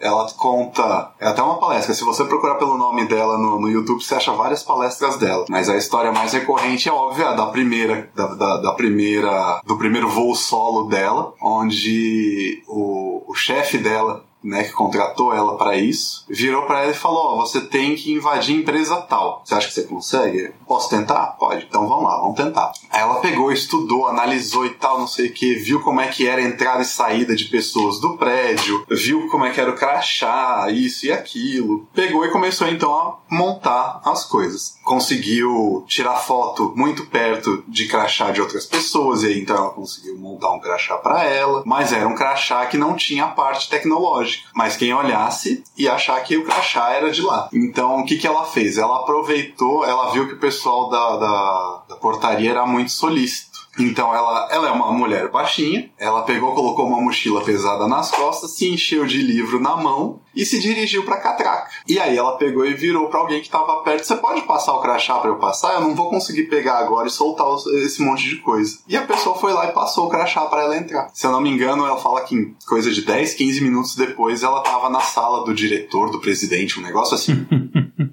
[0.00, 1.12] ela conta.
[1.20, 1.94] É até uma palestra.
[1.94, 5.44] Se você procurar pelo nome dela no, no YouTube, você acha várias palestras dela.
[5.48, 10.08] Mas a história mais recorrente é óbvia da primeira, da, da, da primeira, do primeiro
[10.08, 16.62] voo solo dela, onde o, o chefe dela né, que contratou ela para isso, virou
[16.66, 19.42] para ela e falou: oh, você tem que invadir empresa tal.
[19.44, 20.52] Você acha que você consegue?
[20.66, 21.36] Posso tentar?
[21.38, 21.66] Pode.
[21.68, 22.72] Então vamos lá, vamos tentar.
[22.90, 26.26] Aí ela pegou, estudou, analisou e tal, não sei o que, viu como é que
[26.26, 29.76] era a entrada e saída de pessoas do prédio, viu como é que era o
[29.76, 31.86] crachá, isso e aquilo.
[31.94, 34.78] Pegou e começou então a montar as coisas.
[34.84, 40.16] Conseguiu tirar foto muito perto de crachá de outras pessoas, e aí então ela conseguiu
[40.18, 44.29] montar um crachá para ela, mas era um crachá que não tinha a parte tecnológica
[44.30, 44.48] lógica.
[44.54, 47.48] Mas quem olhasse ia achar que o crachá era de lá.
[47.52, 48.78] Então, o que, que ela fez?
[48.78, 53.49] Ela aproveitou, ela viu que o pessoal da, da, da portaria era muito solícito.
[53.78, 58.52] Então ela, ela é uma mulher baixinha, ela pegou, colocou uma mochila pesada nas costas,
[58.52, 61.70] se encheu de livro na mão e se dirigiu pra catraca.
[61.86, 64.80] E aí ela pegou e virou para alguém que tava perto: Você pode passar o
[64.80, 65.74] crachá para eu passar?
[65.74, 67.46] Eu não vou conseguir pegar agora e soltar
[67.84, 68.78] esse monte de coisa.
[68.88, 71.08] E a pessoa foi lá e passou o crachá para ela entrar.
[71.12, 74.62] Se eu não me engano, ela fala que coisa de 10, 15 minutos depois ela
[74.62, 77.46] tava na sala do diretor, do presidente, um negócio assim.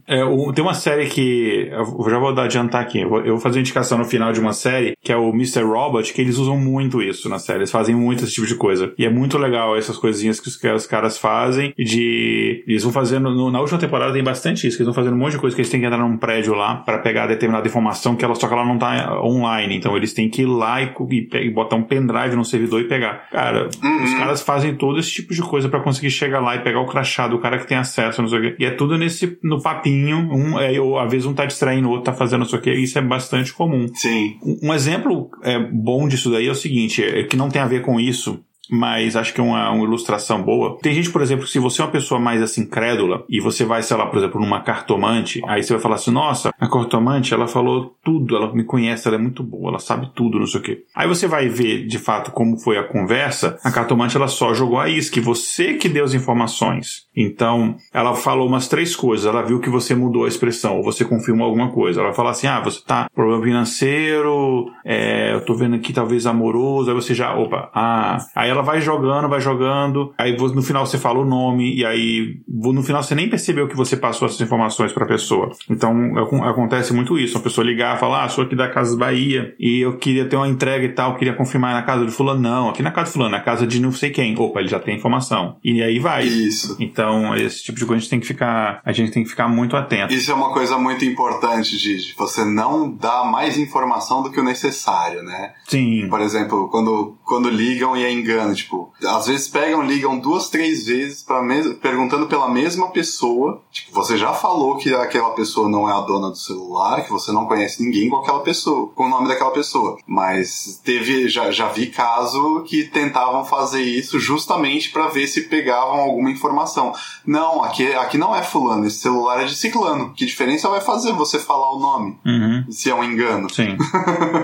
[0.07, 1.69] É, o, tem uma série que.
[1.69, 3.01] Eu já vou adiantar aqui.
[3.01, 5.29] Eu vou, eu vou, fazer uma indicação no final de uma série, que é o
[5.31, 5.63] Mr.
[5.63, 7.59] Robot, que eles usam muito isso na série.
[7.59, 8.93] Eles fazem muito esse tipo de coisa.
[8.97, 11.73] E é muito legal essas coisinhas que os, que os caras fazem.
[11.77, 12.63] De.
[12.65, 13.29] Eles vão fazendo.
[13.29, 15.53] No, na última temporada tem bastante isso, que eles vão fazendo um monte de coisa
[15.53, 18.47] que eles têm que entrar num prédio lá para pegar determinada informação, que ela, só
[18.47, 19.75] que ela não tá online.
[19.75, 22.85] Então eles têm que ir lá e, e, e botar um pendrive no servidor e
[22.85, 23.27] pegar.
[23.29, 24.03] Cara, uhum.
[24.05, 26.85] os caras fazem todo esse tipo de coisa para conseguir chegar lá e pegar o
[26.85, 28.55] crachá do cara que tem acesso, não sei o quê.
[28.59, 29.37] E é tudo nesse.
[29.43, 32.55] no papinho um, é, ou às vezes um tá distraindo o outro, tá fazendo isso
[32.55, 33.87] aqui, isso é bastante comum.
[33.93, 34.37] Sim.
[34.43, 37.67] Um, um exemplo é, bom disso daí é o seguinte, é, que não tem a
[37.67, 40.77] ver com isso, mas acho que é uma, uma, ilustração boa.
[40.81, 43.65] Tem gente, por exemplo, que se você é uma pessoa mais assim crédula e você
[43.65, 47.33] vai, sei lá, por exemplo, numa cartomante, aí você vai falar assim: nossa, a cartomante
[47.33, 50.59] ela falou tudo, ela me conhece, ela é muito boa, ela sabe tudo, não sei
[50.59, 50.83] o quê.
[50.95, 53.57] Aí você vai ver de fato como foi a conversa.
[53.63, 57.07] A cartomante ela só jogou a isca, você que deu as informações.
[57.15, 59.25] Então, ela falou umas três coisas.
[59.25, 61.99] Ela viu que você mudou a expressão, ou você confirmou alguma coisa.
[61.99, 66.25] Ela vai falar assim: ah, você tá problema financeiro, é, eu tô vendo aqui talvez
[66.25, 68.17] amoroso, aí você já, opa, ah.
[68.35, 71.85] Aí ela ela vai jogando, vai jogando, aí no final você fala o nome, e
[71.85, 75.51] aí no final você nem percebeu que você passou essas informações para a pessoa.
[75.69, 77.37] Então acontece muito isso.
[77.37, 80.35] Uma pessoa ligar e falar, ah, sou aqui da Casa Bahia e eu queria ter
[80.35, 82.41] uma entrega e tal, queria confirmar na casa de fulano.
[82.41, 84.37] Não, aqui na casa de fulano, na casa de não sei quem.
[84.37, 85.57] Opa, ele já tem informação.
[85.63, 86.25] E aí vai.
[86.25, 86.75] Isso.
[86.79, 89.47] Então, esse tipo de coisa a gente tem que ficar, a gente tem que ficar
[89.47, 90.13] muito atento.
[90.13, 94.43] Isso é uma coisa muito importante, de você não dar mais informação do que o
[94.43, 95.53] necessário, né?
[95.65, 96.07] Sim.
[96.09, 100.85] Por exemplo, quando, quando ligam e é engano Tipo, às vezes pegam, ligam duas, três
[100.85, 101.41] vezes para
[101.81, 103.61] perguntando pela mesma pessoa.
[103.71, 107.31] Tipo, você já falou que aquela pessoa não é a dona do celular, que você
[107.31, 109.97] não conhece ninguém com aquela pessoa, com o nome daquela pessoa.
[110.05, 115.99] Mas teve, já, já vi caso que tentavam fazer isso justamente para ver se pegavam
[115.99, 116.93] alguma informação.
[117.25, 120.13] Não, aqui, aqui não é fulano, esse celular é de ciclano.
[120.13, 122.17] Que diferença vai fazer você falar o nome?
[122.25, 122.65] Uhum.
[122.69, 123.49] Se é um engano.
[123.49, 123.77] Sim.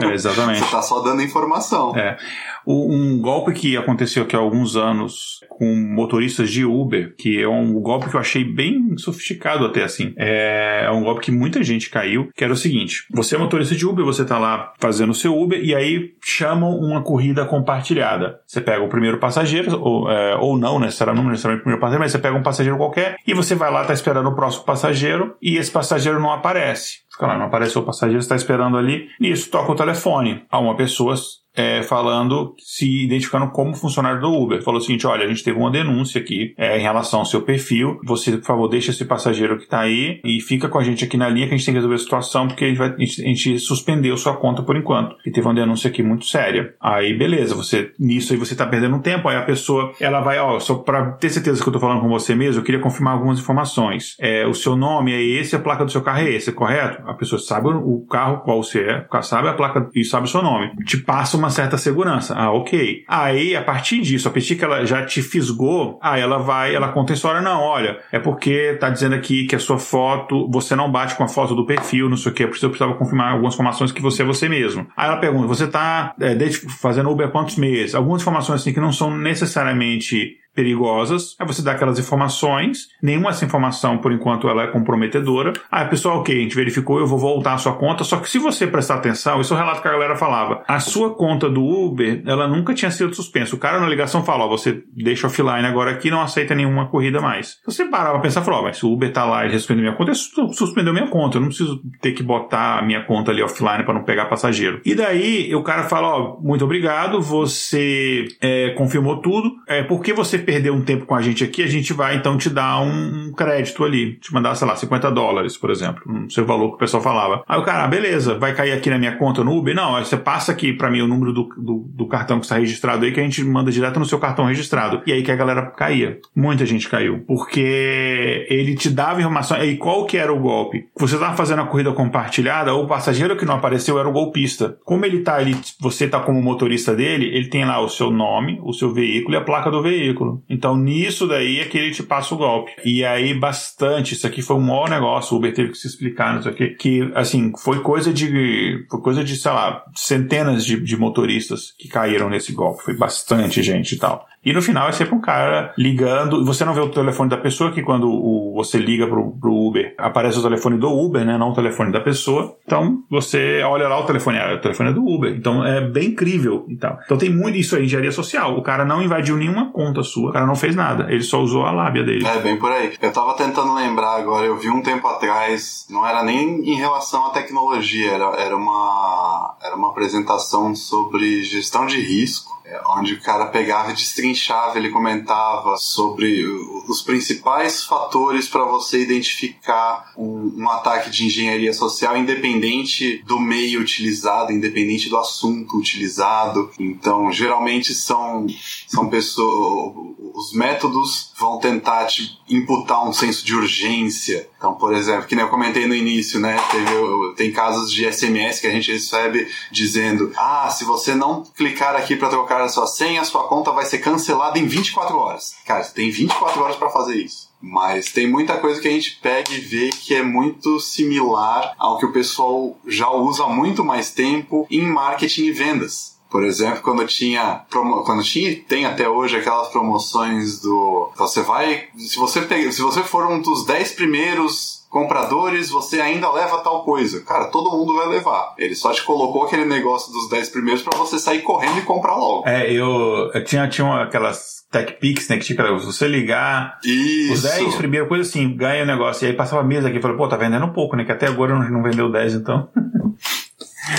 [0.04, 0.60] É, exatamente.
[0.60, 1.96] você tá só dando informação.
[1.96, 2.18] É.
[2.66, 7.74] Um golpe que aconteceu aqui há alguns anos com motoristas de Uber, que é um
[7.82, 10.14] golpe que eu achei bem sofisticado até assim.
[10.18, 13.86] É um golpe que muita gente caiu, que era o seguinte: você é motorista de
[13.86, 18.40] Uber, você tá lá fazendo o seu Uber e aí chamam uma corrida compartilhada.
[18.46, 22.04] Você pega o primeiro passageiro, ou, é, ou não necessariamente, não necessariamente o primeiro passageiro,
[22.04, 25.36] mas você pega um passageiro qualquer e você vai lá, tá esperando o próximo passageiro
[25.42, 27.04] e esse passageiro não aparece.
[27.12, 29.08] Fica lá, não apareceu o passageiro, está esperando ali.
[29.20, 31.14] Nisso, toca o telefone a uma pessoa
[31.56, 34.62] é, falando, se identificando como funcionário do Uber.
[34.62, 37.42] Falou o seguinte: olha, a gente teve uma denúncia aqui é, em relação ao seu
[37.42, 38.00] perfil.
[38.04, 41.18] Você, por favor, deixa esse passageiro que está aí e fica com a gente aqui
[41.18, 43.06] na linha que a gente tem que resolver a situação, porque a gente, vai, a
[43.06, 45.16] gente, suspendeu sua conta por enquanto.
[45.26, 46.74] E teve uma denúncia aqui muito séria.
[46.82, 49.28] Aí, beleza, você nisso aí você está perdendo tempo.
[49.28, 52.10] Aí a pessoa ela vai, ó, só para ter certeza que eu estou falando com
[52.10, 54.16] você mesmo, eu queria confirmar algumas informações.
[54.20, 57.02] É, o seu nome é esse, a placa do seu carro é esse, correto?
[57.08, 60.42] A pessoa sabe o carro qual você é, sabe a placa e sabe o seu
[60.42, 60.72] nome.
[60.86, 62.34] Te passa uma uma certa segurança.
[62.36, 63.04] Ah, ok.
[63.08, 66.92] Aí, a partir disso, a partir que ela já te fisgou, aí ela vai, ela
[66.92, 70.76] conta a história, não, olha, é porque tá dizendo aqui que a sua foto, você
[70.76, 73.54] não bate com a foto do perfil, não sei o que, eu precisava confirmar algumas
[73.54, 74.88] informações que você é você mesmo.
[74.96, 76.38] Aí ela pergunta, você tá é,
[76.80, 77.96] fazendo Uber há quantos meses?
[77.96, 83.46] Algumas informações assim que não são necessariamente perigosas, aí você dá aquelas informações, nenhuma dessa
[83.46, 85.54] informação, por enquanto, ela é comprometedora.
[85.72, 88.38] Ah, pessoal, ok, a gente verificou, eu vou voltar a sua conta, só que se
[88.38, 91.64] você prestar atenção, isso é o relato que a galera falava, a sua conta do
[91.64, 93.56] Uber, ela nunca tinha sido suspensa.
[93.56, 97.60] O cara na ligação falou, você deixa offline agora aqui, não aceita nenhuma corrida mais.
[97.66, 99.96] Você parava pra pensar, falou, oh, mas se o Uber tá lá e suspendeu minha
[99.96, 103.42] conta, ele suspendeu minha conta, eu não preciso ter que botar a minha conta ali
[103.42, 104.82] offline para não pegar passageiro.
[104.86, 110.43] E daí, o cara fala, ó, muito obrigado, você é, confirmou tudo, é, porque você
[110.44, 113.84] perder um tempo com a gente aqui, a gente vai então te dar um, crédito
[113.84, 116.80] ali, te mandar, sei lá, 50 dólares, por exemplo, não sei o valor que o
[116.80, 117.44] pessoal falava.
[117.48, 119.76] Aí o cara, ah, beleza, vai cair aqui na minha conta no Uber?
[119.76, 123.06] Não, você passa aqui para mim o número do, do, do, cartão que está registrado
[123.06, 125.02] aí, que a gente manda direto no seu cartão registrado.
[125.06, 126.20] E aí que a galera caía.
[126.36, 127.24] Muita gente caiu.
[127.28, 129.62] Porque ele te dava informação.
[129.64, 130.88] E qual que era o golpe?
[130.98, 134.78] Você estava fazendo a corrida compartilhada, o passageiro que não apareceu era o golpista.
[134.84, 138.60] Como ele tá ali, você tá como motorista dele, ele tem lá o seu nome,
[138.64, 140.33] o seu veículo e a placa do veículo.
[140.50, 142.72] Então, nisso daí é que ele te passa o golpe.
[142.84, 146.36] E aí, bastante, isso aqui foi um maior negócio, o Uber teve que se explicar,
[146.36, 150.66] não sei o quê, que, assim, foi coisa de, foi coisa de, sei lá, centenas
[150.66, 152.84] de, de motoristas que caíram nesse golpe.
[152.84, 154.26] Foi bastante gente e tal.
[154.46, 156.44] E no final é sempre um cara ligando.
[156.46, 159.96] Você não vê o telefone da pessoa, que quando o, você liga pro, pro Uber,
[159.98, 161.38] aparece o telefone do Uber, né?
[161.38, 162.58] Não o telefone da pessoa.
[162.66, 165.34] Então você olha lá o telefone, ah, o telefone é do Uber.
[165.34, 167.00] Então é bem incrível e tal.
[167.06, 168.58] Então tem muito isso aí, engenharia social.
[168.58, 171.08] O cara não invadiu nenhuma conta sua, o cara não fez nada.
[171.10, 172.28] Ele só usou a lábia dele.
[172.28, 172.92] É, bem por aí.
[173.02, 177.28] Eu tava tentando lembrar agora, eu vi um tempo atrás, não era nem em relação
[177.28, 182.54] à tecnologia, era, era, uma, era uma apresentação sobre gestão de risco
[182.88, 186.44] onde o cara pegava e destrinchava, ele comentava sobre
[186.88, 193.82] os principais fatores para você identificar um, um, ataque de engenharia social, independente do meio
[193.82, 196.72] utilizado, independente do assunto utilizado.
[196.80, 198.46] Então, geralmente são,
[198.94, 200.14] são pessoas.
[200.36, 204.50] Os métodos vão tentar te imputar um senso de urgência.
[204.58, 206.58] Então, por exemplo, que nem eu comentei no início, né?
[206.72, 211.96] Teve, tem casos de SMS que a gente recebe dizendo: ah, se você não clicar
[211.96, 215.56] aqui para trocar a sua senha, a sua conta vai ser cancelada em 24 horas.
[215.66, 217.52] Cara, você tem 24 horas para fazer isso.
[217.62, 221.98] Mas tem muita coisa que a gente pega e vê que é muito similar ao
[221.98, 226.13] que o pessoal já usa há muito mais tempo em marketing e vendas.
[226.34, 232.18] Por exemplo, quando tinha, quando tinha, tem até hoje aquelas promoções do, você vai, se
[232.18, 237.22] você pega, se você for um dos 10 primeiros compradores, você ainda leva tal coisa.
[237.22, 238.56] Cara, todo mundo vai levar.
[238.58, 242.16] Ele só te colocou aquele negócio dos 10 primeiros para você sair correndo e comprar
[242.16, 242.50] logo.
[242.50, 245.38] É, eu, eu tinha, tinha uma, aquelas Tech Pix, né?
[245.38, 247.34] Que tipo, se você ligar Isso.
[247.34, 249.24] os 10 primeiro, coisa assim, ganha o negócio.
[249.24, 251.06] E aí passava a mesa aqui e falou, pô, tá vendendo um pouco, né?
[251.06, 252.68] Que até agora não, não vendeu 10, então.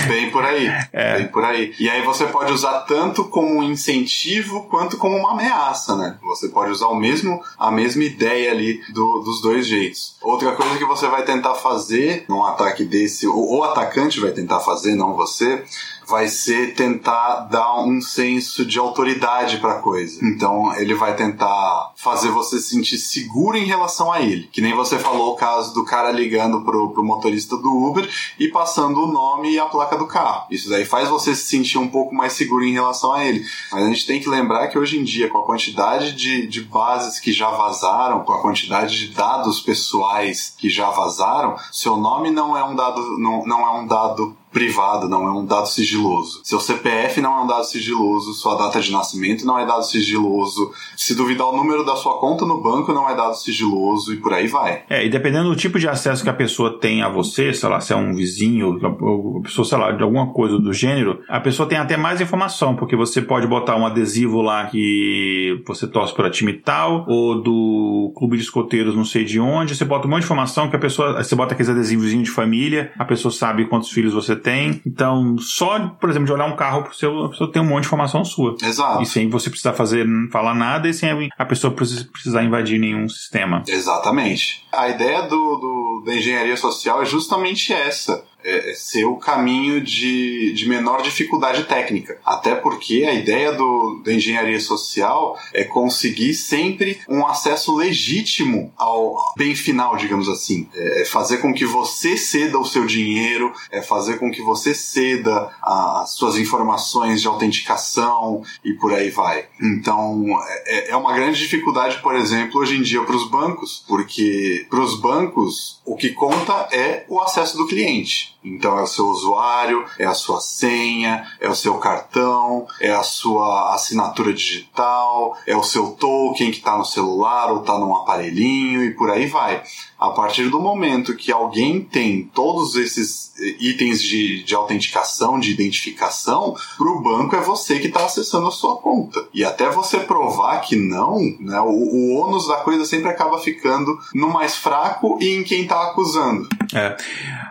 [0.07, 0.67] Bem por aí.
[0.91, 1.17] É.
[1.17, 1.73] Bem por aí.
[1.79, 6.17] E aí você pode usar tanto como um incentivo quanto como uma ameaça, né?
[6.23, 10.15] Você pode usar o mesmo, a mesma ideia ali do, dos dois jeitos.
[10.21, 14.59] Outra coisa que você vai tentar fazer num ataque desse, ou o atacante vai tentar
[14.59, 15.63] fazer, não você,
[16.07, 20.19] vai ser tentar dar um senso de autoridade para a coisa.
[20.23, 24.47] Então ele vai tentar fazer você se sentir seguro em relação a ele.
[24.51, 28.07] Que nem você falou o caso do cara ligando pro, pro motorista do Uber
[28.39, 30.47] e passando o nome e a placa do carro.
[30.49, 33.45] Isso daí faz você se sentir um pouco mais seguro em relação a ele.
[33.71, 36.61] Mas a gente tem que lembrar que hoje em dia, com a quantidade de, de
[36.61, 42.29] bases que já vazaram, com a quantidade de dados pessoais que já vazaram, seu nome
[42.29, 46.39] não é um dado, não, não é um dado privado, não é um dado sigiloso.
[46.41, 50.71] Seu CPF não é um dado sigiloso, sua data de nascimento não é dado sigiloso.
[50.95, 54.31] Se duvidar o número da sua conta no banco não é dado sigiloso e por
[54.31, 54.83] aí vai.
[54.89, 57.81] É, e dependendo do tipo de acesso que a pessoa tem a você, sei lá,
[57.81, 61.67] se é um vizinho, a pessoa, sei lá, de alguma coisa do gênero, a pessoa
[61.67, 66.29] tem até mais informação, porque você pode botar um adesivo lá que você torce para
[66.29, 70.21] time tal, ou do clube de escoteiros não sei de onde, você bota um monte
[70.21, 73.91] de informação que a pessoa, você bota aqueles adesivos de família, a pessoa sabe quantos
[73.91, 74.79] filhos você tem.
[74.85, 77.81] Então, só, por exemplo, de olhar um carro pro seu, a pessoa tem um monte
[77.81, 78.55] de informação sua.
[78.61, 79.01] Exato.
[79.01, 83.63] E sem você precisar fazer, falar nada e sem a pessoa precisar invadir nenhum sistema.
[83.67, 84.63] Exatamente.
[84.71, 89.81] A ideia do, do da engenharia social é justamente essa é, é, ser o caminho
[89.81, 92.19] de, de menor dificuldade técnica.
[92.23, 99.15] Até porque a ideia do, da engenharia social é conseguir sempre um acesso legítimo ao
[99.35, 100.69] bem final, digamos assim.
[100.75, 104.75] É, é fazer com que você ceda o seu dinheiro, é fazer com que você
[104.75, 109.45] ceda as suas informações de autenticação e por aí vai.
[109.59, 110.23] Então,
[110.67, 114.81] é, é uma grande dificuldade, por exemplo, hoje em dia para os bancos, porque para
[114.81, 118.34] os bancos o que conta é o acesso do cliente.
[118.45, 123.01] Então é o seu usuário, é a sua senha, é o seu cartão, é a
[123.01, 128.83] sua assinatura digital, é o seu token que está no celular ou está num aparelhinho
[128.83, 129.63] e por aí vai.
[129.99, 135.51] A partir do momento que alguém tem todos esses eh, itens de, de autenticação, de
[135.51, 139.25] identificação, para o banco é você que está acessando a sua conta.
[139.33, 143.97] E até você provar que não, né, o, o ônus da coisa sempre acaba ficando
[144.13, 146.47] no mais fraco e em quem está acusando.
[146.73, 146.97] É.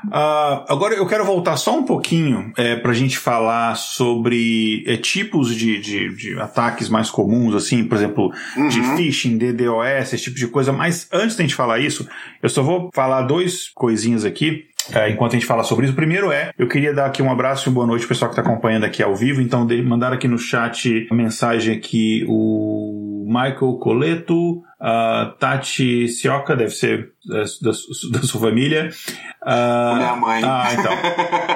[0.07, 4.97] Uh, agora eu quero voltar só um pouquinho é, para a gente falar sobre é,
[4.97, 8.69] tipos de, de, de, ataques mais comuns, assim, por exemplo, uhum.
[8.69, 10.73] de phishing, DDoS, esse tipo de coisa.
[10.73, 12.07] Mas antes da gente falar isso,
[12.45, 14.67] eu só vou falar dois coisinhas aqui.
[14.93, 17.33] É, enquanto a gente fala sobre isso, o primeiro é, eu queria dar aqui um
[17.33, 19.41] abraço e uma boa noite ao pessoal que está acompanhando aqui ao vivo.
[19.41, 26.73] Então, mandaram aqui no chat a mensagem aqui o Michael Coleto, a Tati Sioca, deve
[26.73, 28.91] ser da, da, da sua família.
[29.43, 30.43] Uh, Minha mãe.
[30.45, 30.93] Ah, então.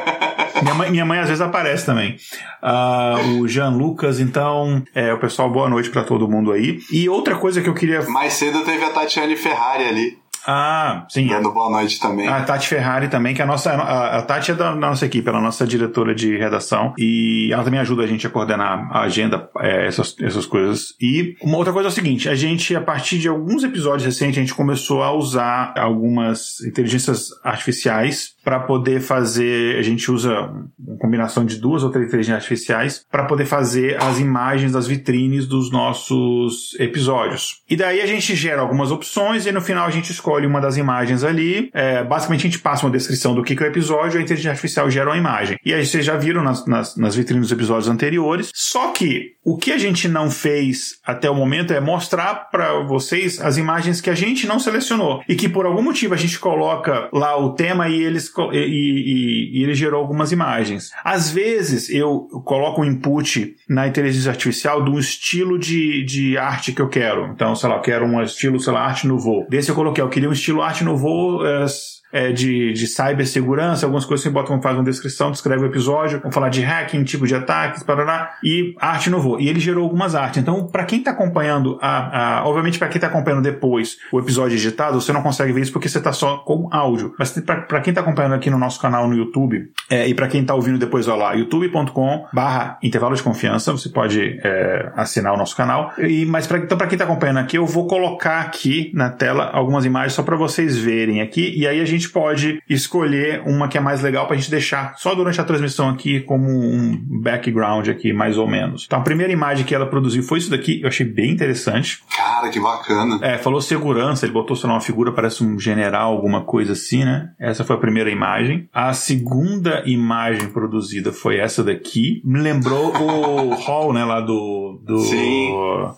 [0.62, 2.16] minha, mãe, minha mãe às vezes aparece também.
[2.62, 6.78] Uh, o Jean Lucas, então, é, o pessoal, boa noite para todo mundo aí.
[6.90, 8.00] E outra coisa que eu queria.
[8.08, 10.27] Mais cedo teve a Tatiane Ferrari ali.
[10.50, 11.26] Ah, sim.
[11.26, 12.26] Dando boa noite também.
[12.26, 13.70] A Tati Ferrari também, que é a nossa.
[13.70, 16.94] A, a Tati é da nossa equipe, ela é a nossa diretora de redação.
[16.96, 20.94] E ela também ajuda a gente a coordenar a agenda, é, essas, essas coisas.
[20.98, 24.38] E uma outra coisa é o seguinte: a gente, a partir de alguns episódios recentes,
[24.38, 29.76] a gente começou a usar algumas inteligências artificiais para poder fazer.
[29.76, 34.18] A gente usa uma combinação de duas ou três inteligências artificiais para poder fazer as
[34.18, 37.60] imagens das vitrines dos nossos episódios.
[37.68, 40.78] E daí a gente gera algumas opções e no final a gente escolhe uma das
[40.78, 41.68] imagens ali.
[41.74, 44.52] É, basicamente a gente passa uma descrição do que, que é o episódio, a inteligência
[44.52, 45.58] artificial gera uma imagem.
[45.62, 48.50] E aí vocês já viram nas, nas, nas vitrines dos episódios anteriores.
[48.54, 53.40] Só que o que a gente não fez até o momento é mostrar para vocês
[53.40, 57.10] as imagens que a gente não selecionou e que por algum motivo a gente coloca
[57.12, 60.90] lá o tema e eles e, e, e, ele gerou algumas imagens.
[61.04, 66.82] Às vezes eu coloco um input na inteligência artificial do estilo de, de arte que
[66.82, 67.26] eu quero.
[67.26, 69.46] Então, sei lá, eu quero um estilo, sei lá, arte nouveau.
[69.48, 71.46] Desse eu coloquei, eu queria um estilo arte nouveau.
[71.46, 71.66] É,
[72.12, 76.34] é, de, de cibersegurança, algumas coisas você bota, faz uma descrição, descreve o episódio, vamos
[76.34, 79.38] falar de hacking, tipo de ataques, parará, e arte novo.
[79.38, 80.40] E ele gerou algumas artes.
[80.40, 84.56] Então, para quem está acompanhando, a, a obviamente para quem está acompanhando depois o episódio
[84.56, 87.14] editado, você não consegue ver isso porque você está só com áudio.
[87.18, 90.42] Mas para quem está acompanhando aqui no nosso canal no YouTube, é, e para quem
[90.42, 95.36] está ouvindo depois, olha lá, youtube.com barra intervalo de confiança, você pode é, assinar o
[95.36, 95.92] nosso canal.
[95.98, 99.50] E, mas pra, então, para quem está acompanhando aqui, eu vou colocar aqui na tela
[99.52, 103.68] algumas imagens só para vocês verem aqui, e aí a gente gente pode escolher uma
[103.68, 106.98] que é mais legal para a gente deixar só durante a transmissão aqui como um
[107.22, 108.84] background aqui, mais ou menos.
[108.86, 112.02] Então a primeira imagem que ela produziu foi isso daqui, eu achei bem interessante.
[112.14, 113.18] Cara, que bacana.
[113.22, 117.04] É, falou segurança, ele botou, sei lá, uma figura, parece um general, alguma coisa assim,
[117.04, 117.30] né?
[117.38, 118.68] Essa foi a primeira imagem.
[118.72, 122.22] A segunda imagem produzida foi essa daqui.
[122.24, 125.52] Me lembrou o Hall, né, lá do, do sim.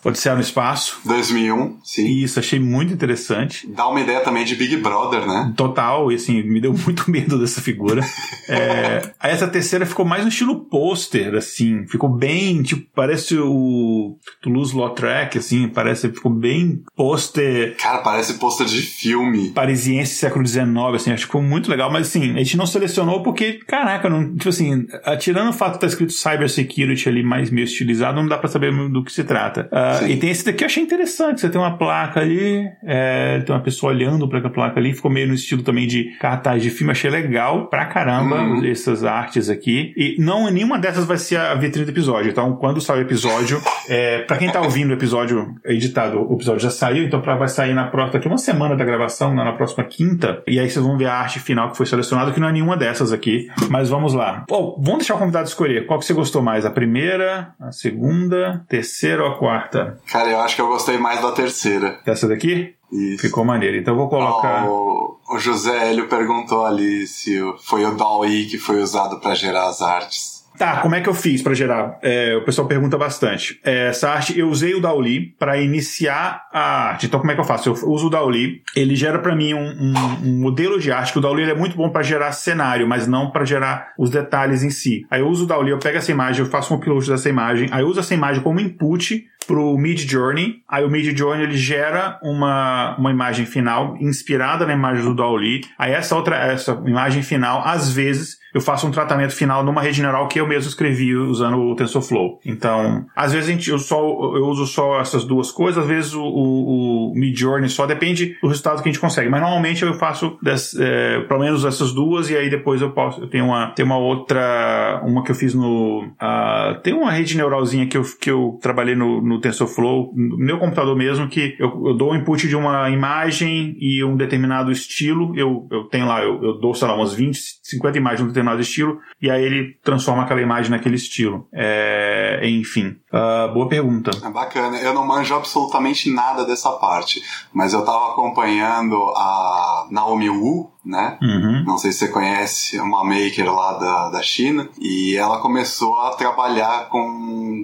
[0.04, 1.00] Odisseia no Espaço.
[1.04, 2.06] 2001, sim.
[2.06, 3.66] Isso, achei muito interessante.
[3.68, 5.52] Dá uma ideia também de Big Brother, né?
[5.56, 8.02] Total e assim, me deu muito medo dessa figura.
[8.48, 14.16] É, aí essa terceira ficou mais no estilo pôster, assim, ficou bem, tipo, parece o
[14.40, 17.76] Toulouse-Lautrec, assim, parece, ficou bem pôster.
[17.76, 19.50] Cara, parece pôster de filme.
[19.50, 23.22] Parisiense século XIX, assim, acho que ficou muito legal, mas assim, a gente não selecionou
[23.22, 24.86] porque, caraca, não, tipo assim,
[25.18, 28.48] tirando o fato de estar tá escrito Cybersecurity ali mais meio estilizado, não dá para
[28.48, 29.68] saber do que se trata.
[29.72, 33.40] Uh, e tem esse daqui que eu achei interessante, você tem uma placa ali, é,
[33.40, 36.16] tem uma pessoa olhando para a placa ali, ficou meio no estilo também também de
[36.18, 36.92] cartaz de filme.
[36.92, 38.64] Achei legal pra caramba uhum.
[38.64, 39.92] essas artes aqui.
[39.96, 42.30] E não nenhuma dessas vai ser a vitrine do episódio.
[42.30, 46.60] Então, quando sai o episódio, é, pra quem tá ouvindo o episódio editado, o episódio
[46.60, 49.84] já saiu, então pra, vai sair na próxima, daqui uma semana da gravação, na, próxima
[49.84, 50.42] quinta.
[50.46, 52.76] E aí vocês vão ver a arte final que foi selecionada, que não é nenhuma
[52.76, 53.48] dessas aqui.
[53.68, 54.44] Mas vamos lá.
[54.50, 55.86] Oh, vamos deixar o convidado escolher.
[55.86, 56.64] Qual que você gostou mais?
[56.64, 59.98] A primeira, a segunda, terceira ou a quarta?
[60.10, 61.98] Cara, eu acho que eu gostei mais da terceira.
[62.04, 62.74] Dessa daqui?
[62.92, 63.22] Isso.
[63.22, 63.76] Ficou maneiro.
[63.76, 64.68] Então eu vou colocar.
[64.68, 69.68] Oh, o José Hélio perguntou ali se foi o DALL-E que foi usado para gerar
[69.68, 70.40] as artes.
[70.58, 71.98] Tá, como é que eu fiz para gerar?
[72.02, 73.58] É, o pessoal pergunta bastante.
[73.64, 77.06] É, essa arte, eu usei o Dauli para iniciar a arte.
[77.06, 77.70] Então, como é que eu faço?
[77.70, 81.18] Eu uso o Dauli, ele gera para mim um, um, um, modelo de arte, que
[81.18, 84.68] o Dauli é muito bom para gerar cenário, mas não para gerar os detalhes em
[84.68, 85.06] si.
[85.10, 87.68] Aí eu uso o Dauli, eu pego essa imagem, eu faço um upload dessa imagem,
[87.72, 90.62] aí eu uso essa imagem como input pro Mid Journey.
[90.68, 95.62] Aí o Mid Journey ele gera uma, uma imagem final inspirada na imagem do Dauli.
[95.76, 100.02] Aí essa outra essa imagem final, às vezes eu faço um tratamento final numa rede
[100.02, 102.40] neural que eu mesmo escrevi usando o TensorFlow.
[102.44, 106.14] Então, às vezes a gente, eu, só, eu uso só essas duas coisas, às vezes
[106.14, 109.28] o, o, o Midjourney só depende do resultado que a gente consegue.
[109.28, 113.20] Mas normalmente eu faço des, é, pelo menos essas duas e aí depois eu posso.
[113.22, 116.04] Eu tenho uma, tem uma outra, uma que eu fiz no.
[116.20, 120.58] Uh, tem uma rede neuralzinha que eu, que eu trabalhei no, no TensorFlow, no meu
[120.58, 125.36] computador mesmo, que eu, eu dou o input de uma imagem e um determinado estilo.
[125.36, 128.28] Eu, eu tenho lá, eu, eu dou, sei lá, umas 20, 50 imagens de um
[128.28, 131.46] determinado estilo, e aí ele transforma aquela imagem naquele estilo.
[131.52, 134.10] É, enfim, uh, boa pergunta.
[134.24, 134.78] É bacana.
[134.78, 137.22] Eu não manjo absolutamente nada dessa parte,
[137.52, 141.18] mas eu tava acompanhando a Naomi Wu, né?
[141.20, 141.64] Uhum.
[141.64, 146.14] Não sei se você conhece, uma maker lá da, da China, e ela começou a
[146.14, 147.00] trabalhar com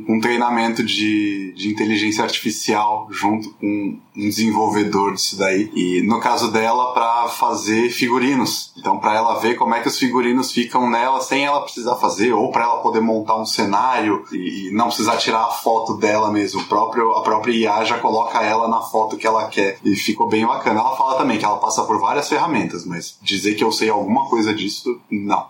[0.09, 5.71] um treinamento de, de inteligência artificial junto com um desenvolvedor disso daí.
[5.75, 8.73] E no caso dela, para fazer figurinos.
[8.77, 12.33] Então, para ela ver como é que os figurinos ficam nela sem ela precisar fazer,
[12.33, 16.61] ou para ela poder montar um cenário e não precisar tirar a foto dela mesmo.
[16.61, 19.79] O próprio, a própria IA já coloca ela na foto que ela quer.
[19.85, 20.81] E ficou bem bacana.
[20.81, 23.89] Ela fala também que ela passa por várias ferramentas, mas mas dizer que eu sei
[23.89, 25.47] alguma coisa disso, não.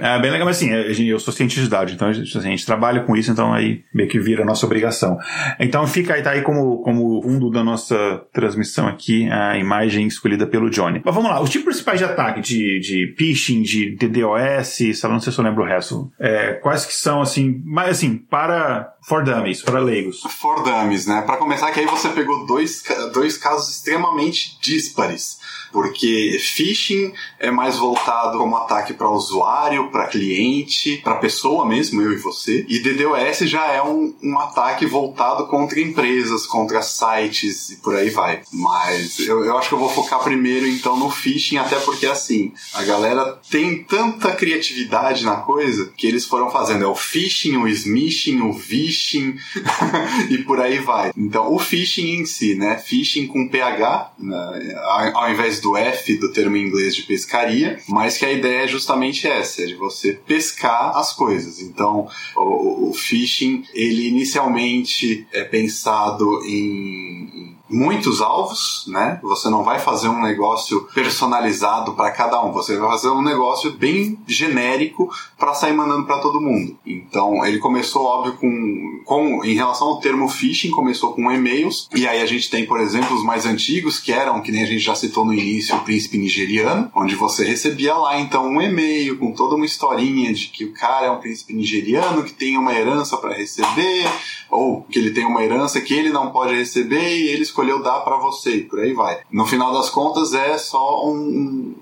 [0.00, 3.02] é bem legal, mas assim, eu sou cientista de dados, então assim, a gente trabalha
[3.02, 5.18] com isso, então aí meio que vira a nossa obrigação.
[5.58, 10.46] Então fica aí, tá aí como, como fundo da nossa transmissão aqui, a imagem escolhida
[10.46, 11.02] pelo Johnny.
[11.04, 15.10] Mas vamos lá, os tipos principais de ataque, de, de phishing, de DDoS, sei lá,
[15.10, 18.94] não sei se eu lembro o resto, é, quais que são, assim, mas assim, para
[19.06, 20.22] For Dummies, para leigos.
[20.22, 21.22] For Dummies, né?
[21.22, 25.38] Para começar, que aí você pegou dois, dois casos extremamente díspares
[25.74, 32.12] porque phishing é mais voltado como ataque para usuário, para cliente, para pessoa mesmo, eu
[32.12, 37.76] e você, e DDoS já é um, um ataque voltado contra empresas, contra sites e
[37.78, 38.42] por aí vai.
[38.52, 42.52] Mas eu, eu acho que eu vou focar primeiro então no phishing, até porque assim,
[42.72, 46.84] a galera tem tanta criatividade na coisa que eles foram fazendo.
[46.84, 49.36] É o phishing, o smishing, o vishing
[50.30, 51.10] e por aí vai.
[51.16, 52.78] Então o phishing em si, né?
[52.78, 54.74] Phishing com PH, né?
[55.14, 58.68] ao invés do F do termo em inglês de pescaria, mas que a ideia é
[58.68, 61.60] justamente essa, é de você pescar as coisas.
[61.60, 62.06] Então,
[62.36, 69.18] o, o phishing, ele inicialmente é pensado em, em muitos alvos, né?
[69.22, 73.72] Você não vai fazer um negócio personalizado para cada um, você vai fazer um negócio
[73.72, 76.76] bem genérico para sair mandando para todo mundo.
[76.86, 82.06] Então, ele começou óbvio com, com em relação ao termo phishing, começou com e-mails, e
[82.06, 84.80] aí a gente tem, por exemplo, os mais antigos que eram, que nem a gente
[84.80, 89.32] já citou no início, o príncipe nigeriano, onde você recebia lá então um e-mail com
[89.32, 93.16] toda uma historinha de que o cara é um príncipe nigeriano que tem uma herança
[93.16, 94.06] para receber,
[94.50, 98.00] ou que ele tem uma herança que ele não pode receber e ele escolheu dar
[98.00, 99.20] para você, e por aí vai.
[99.30, 101.74] No final das contas é só um,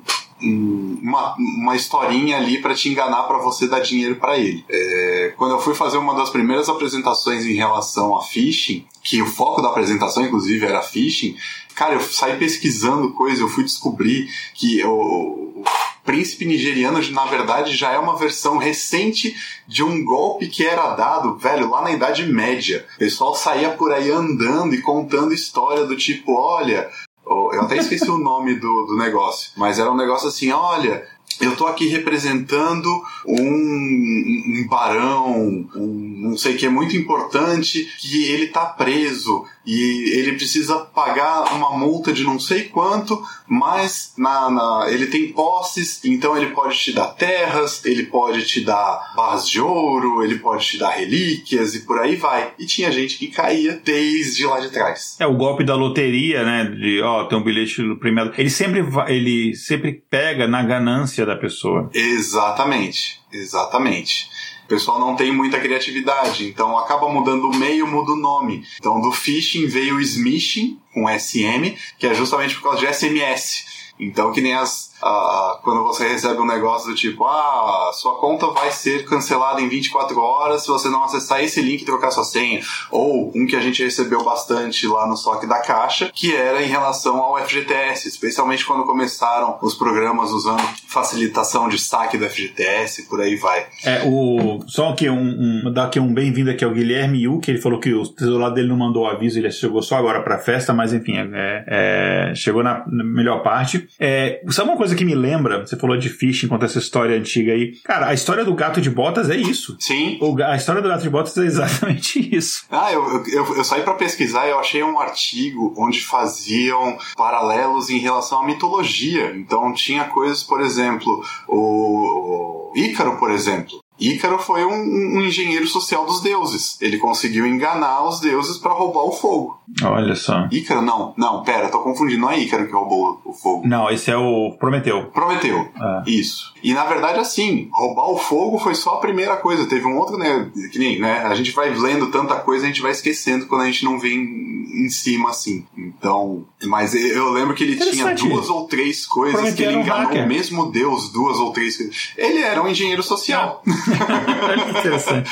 [0.42, 4.64] um uma, uma historinha ali para te enganar para você dar dinheiro para ele.
[4.68, 9.26] É, quando eu fui fazer uma das primeiras apresentações em relação a phishing, que o
[9.26, 11.36] foco da apresentação inclusive era phishing,
[11.74, 15.62] cara, eu saí pesquisando coisas, eu fui descobrir que o
[16.04, 19.34] príncipe nigeriano, na verdade, já é uma versão recente
[19.66, 22.86] de um golpe que era dado, velho, lá na Idade Média.
[22.96, 26.90] O pessoal saía por aí andando e contando história do tipo, olha,
[27.26, 31.06] eu até esqueci o nome do, do negócio, mas era um negócio assim: olha,
[31.40, 32.88] eu tô aqui representando
[33.26, 40.18] um, um barão, um não sei que é muito importante, que ele tá preso e
[40.18, 46.04] ele precisa pagar uma multa de não sei quanto, mas na, na, ele tem posses,
[46.04, 50.66] então ele pode te dar terras, ele pode te dar barras de ouro, ele pode
[50.66, 52.52] te dar relíquias e por aí vai.
[52.58, 55.16] E tinha gente que caía desde lá de trás.
[55.20, 56.64] É o golpe da loteria, né?
[56.64, 58.32] De ó, tem um bilhete premiado.
[58.36, 61.90] Ele sempre ele sempre pega na ganância da pessoa.
[61.94, 64.28] Exatamente, exatamente.
[64.72, 68.64] Pessoal não tem muita criatividade, então acaba mudando o meio, muda o nome.
[68.78, 73.66] Então do phishing veio o smishing, com SM, que é justamente por causa de SMS.
[74.00, 78.46] Então, que nem as, ah, quando você recebe um negócio do tipo, ah, sua conta
[78.48, 82.24] vai ser cancelada em 24 horas se você não acessar esse link e trocar sua
[82.24, 82.60] senha.
[82.90, 86.68] Ou um que a gente recebeu bastante lá no SOC da Caixa, que era em
[86.68, 93.20] relação ao FGTS, especialmente quando começaram os programas usando facilitação de saque do FGTS, por
[93.20, 93.66] aí vai.
[93.84, 97.60] É, o, só aqui um, um, daqui um bem-vindo aqui ao Guilherme Yu, que ele
[97.60, 100.72] falou que o tesouro dele não mandou o aviso, ele chegou só agora pra festa,
[100.72, 103.88] mas enfim, é, é, chegou na melhor parte.
[103.98, 107.16] É, sabe uma coisa coisa que me lembra, você falou de phishing, conta essa história
[107.16, 107.76] antiga aí.
[107.84, 109.76] Cara, a história do gato de botas é isso.
[109.78, 110.18] Sim.
[110.20, 112.64] O, a história do gato de botas é exatamente isso.
[112.70, 117.90] Ah, eu, eu, eu saí para pesquisar e eu achei um artigo onde faziam paralelos
[117.90, 119.32] em relação à mitologia.
[119.34, 123.81] Então tinha coisas, por exemplo, o, o Ícaro, por exemplo.
[124.10, 126.76] Ícaro foi um, um, engenheiro social dos deuses.
[126.80, 129.60] Ele conseguiu enganar os deuses para roubar o fogo.
[129.82, 130.48] Olha só.
[130.50, 132.20] Ícaro, não, não, pera, tô confundindo.
[132.20, 133.66] Não é Ícaro que roubou o fogo.
[133.66, 135.06] Não, esse é o Prometeu.
[135.06, 135.68] Prometeu.
[135.80, 136.10] É.
[136.10, 136.52] Isso.
[136.62, 139.66] E na verdade, assim, roubar o fogo foi só a primeira coisa.
[139.66, 140.50] Teve um outro, né?
[140.70, 141.20] Que nem, né?
[141.24, 144.52] A gente vai lendo tanta coisa, a gente vai esquecendo quando a gente não vem
[144.72, 145.64] em cima assim.
[145.76, 150.12] Então, mas eu lembro que ele tinha duas ou três coisas Prometeu que ele enganou
[150.12, 152.12] um o mesmo Deus, duas ou três coisas.
[152.16, 153.62] Ele era um engenheiro social.
[154.78, 155.30] Interessante.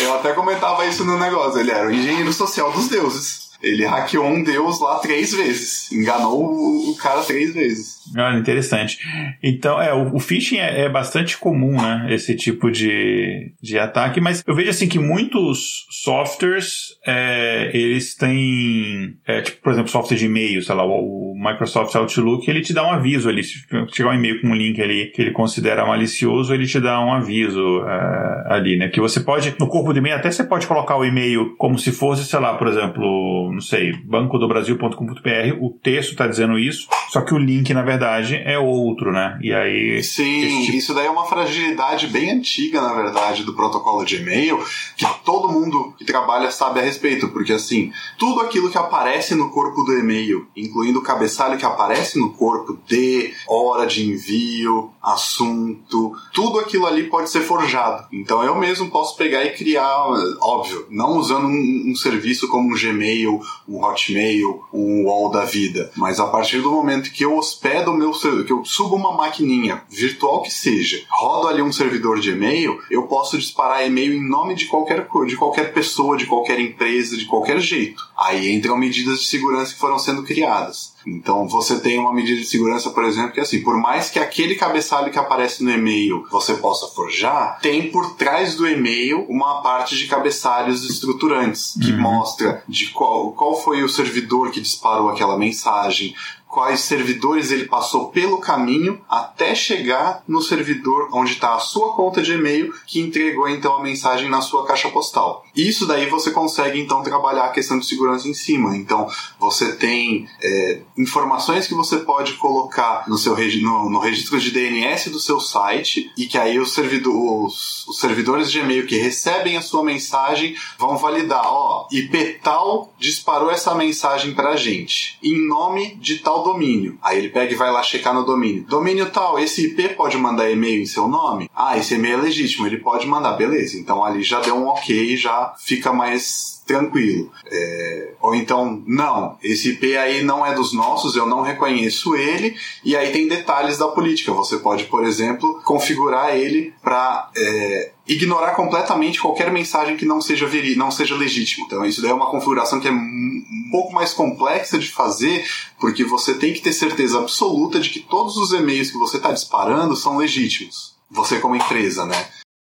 [0.00, 1.60] Eu até comentava isso no negócio.
[1.60, 3.49] Ele era o engenheiro social dos deuses.
[3.62, 5.90] Ele hackeou um deus lá três vezes.
[5.92, 8.00] Enganou o cara três vezes.
[8.16, 8.98] Olha, interessante.
[9.42, 12.06] Então, é, o, o phishing é, é, bastante comum, né?
[12.10, 19.14] Esse tipo de, de ataque, mas eu vejo assim que muitos softwares, é, eles têm,
[19.26, 22.72] é, tipo, por exemplo, software de e-mail, sei lá, o, o, Microsoft Outlook, ele te
[22.72, 23.42] dá um aviso ali.
[23.44, 23.58] Se
[23.92, 27.12] chegar um e-mail com um link ali que ele considera malicioso, ele te dá um
[27.12, 28.88] aviso é, ali, né?
[28.88, 31.92] Que você pode, no corpo do e-mail, até você pode colocar o e-mail como se
[31.92, 37.34] fosse, sei lá, por exemplo, não sei, bancodobrasil.com.br, o texto está dizendo isso, só que
[37.34, 39.38] o link, na verdade, é outro, né?
[39.42, 40.02] E aí.
[40.02, 40.76] Sim, tipo...
[40.76, 44.58] isso daí é uma fragilidade bem antiga, na verdade, do protocolo de e-mail,
[44.96, 49.50] que todo mundo que trabalha sabe a respeito, porque assim, tudo aquilo que aparece no
[49.50, 56.14] corpo do e-mail, incluindo o cabeçalho que aparece no corpo de hora de envio, assunto,
[56.32, 58.06] tudo aquilo ali pode ser forjado.
[58.12, 60.06] Então eu mesmo posso pegar e criar,
[60.40, 65.90] óbvio, não usando um, um serviço como um Gmail, um Hotmail, um Wall da vida,
[65.96, 68.10] mas a partir do momento que eu hospedo o meu
[68.44, 73.04] que eu subo uma maquininha virtual que seja, rodo ali um servidor de e-mail, eu
[73.04, 77.60] posso disparar e-mail em nome de qualquer de qualquer pessoa, de qualquer empresa, de qualquer
[77.60, 78.02] jeito.
[78.16, 80.94] Aí entram medidas de segurança que foram sendo criadas.
[81.06, 84.18] Então você tem uma medida de segurança, por exemplo, que é assim, por mais que
[84.18, 89.62] aquele cabeçalho que aparece no e-mail você possa forjar, tem por trás do e-mail uma
[89.62, 92.00] parte de cabeçalhos estruturantes que uhum.
[92.00, 96.14] mostra de qual, qual foi o servidor que disparou aquela mensagem,
[96.50, 102.20] quais servidores ele passou pelo caminho até chegar no servidor onde está a sua conta
[102.20, 105.44] de e-mail que entregou então a mensagem na sua caixa postal.
[105.54, 108.76] Isso daí você consegue então trabalhar a questão de segurança em cima.
[108.76, 114.50] Então você tem é, informações que você pode colocar no seu no, no, registro de
[114.50, 119.56] DNS do seu site e que aí os, os, os servidores de e-mail que recebem
[119.56, 125.94] a sua mensagem vão validar, ó, IP tal disparou essa mensagem para gente em nome
[125.96, 126.98] de tal domínio.
[127.02, 128.64] Aí ele pega e vai lá checar no domínio.
[128.64, 131.50] Domínio tal, esse IP pode mandar e-mail em seu nome?
[131.54, 133.78] Ah, esse e-mail é legítimo, ele pode mandar, beleza.
[133.78, 137.30] Então ali já deu um ok, já fica mais tranquilo.
[137.46, 142.56] É, ou então, não, esse IP aí não é dos nossos, eu não reconheço ele,
[142.84, 144.32] e aí tem detalhes da política.
[144.32, 150.46] Você pode, por exemplo, configurar ele para é, ignorar completamente qualquer mensagem que não seja
[150.46, 151.66] veri não seja legítimo.
[151.66, 155.44] Então, isso daí é uma configuração que é um pouco mais complexa de fazer,
[155.80, 159.32] porque você tem que ter certeza absoluta de que todos os e-mails que você está
[159.32, 160.94] disparando são legítimos.
[161.10, 162.28] Você como empresa, né?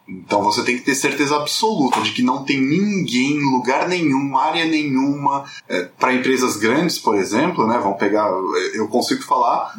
[0.10, 4.66] Então você tem que ter certeza absoluta de que não tem ninguém, lugar nenhum, área
[4.66, 5.46] nenhuma.
[5.68, 7.80] É, para empresas grandes, por exemplo, né?
[7.82, 8.28] Vamos pegar.
[8.74, 9.76] Eu consigo falar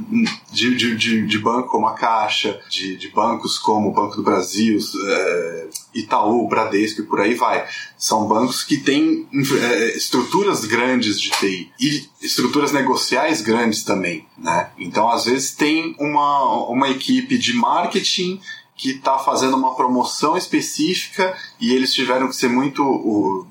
[0.53, 4.23] de, de, de, de banco como a Caixa, de, de bancos como o Banco do
[4.23, 4.79] Brasil,
[5.09, 7.67] é, Itaú, Bradesco e por aí vai.
[7.99, 14.71] São bancos que têm é, estruturas grandes de TI e estruturas negociais grandes também, né?
[14.79, 18.41] Então, às vezes, tem uma, uma equipe de marketing
[18.81, 22.83] que está fazendo uma promoção específica e eles tiveram que ser muito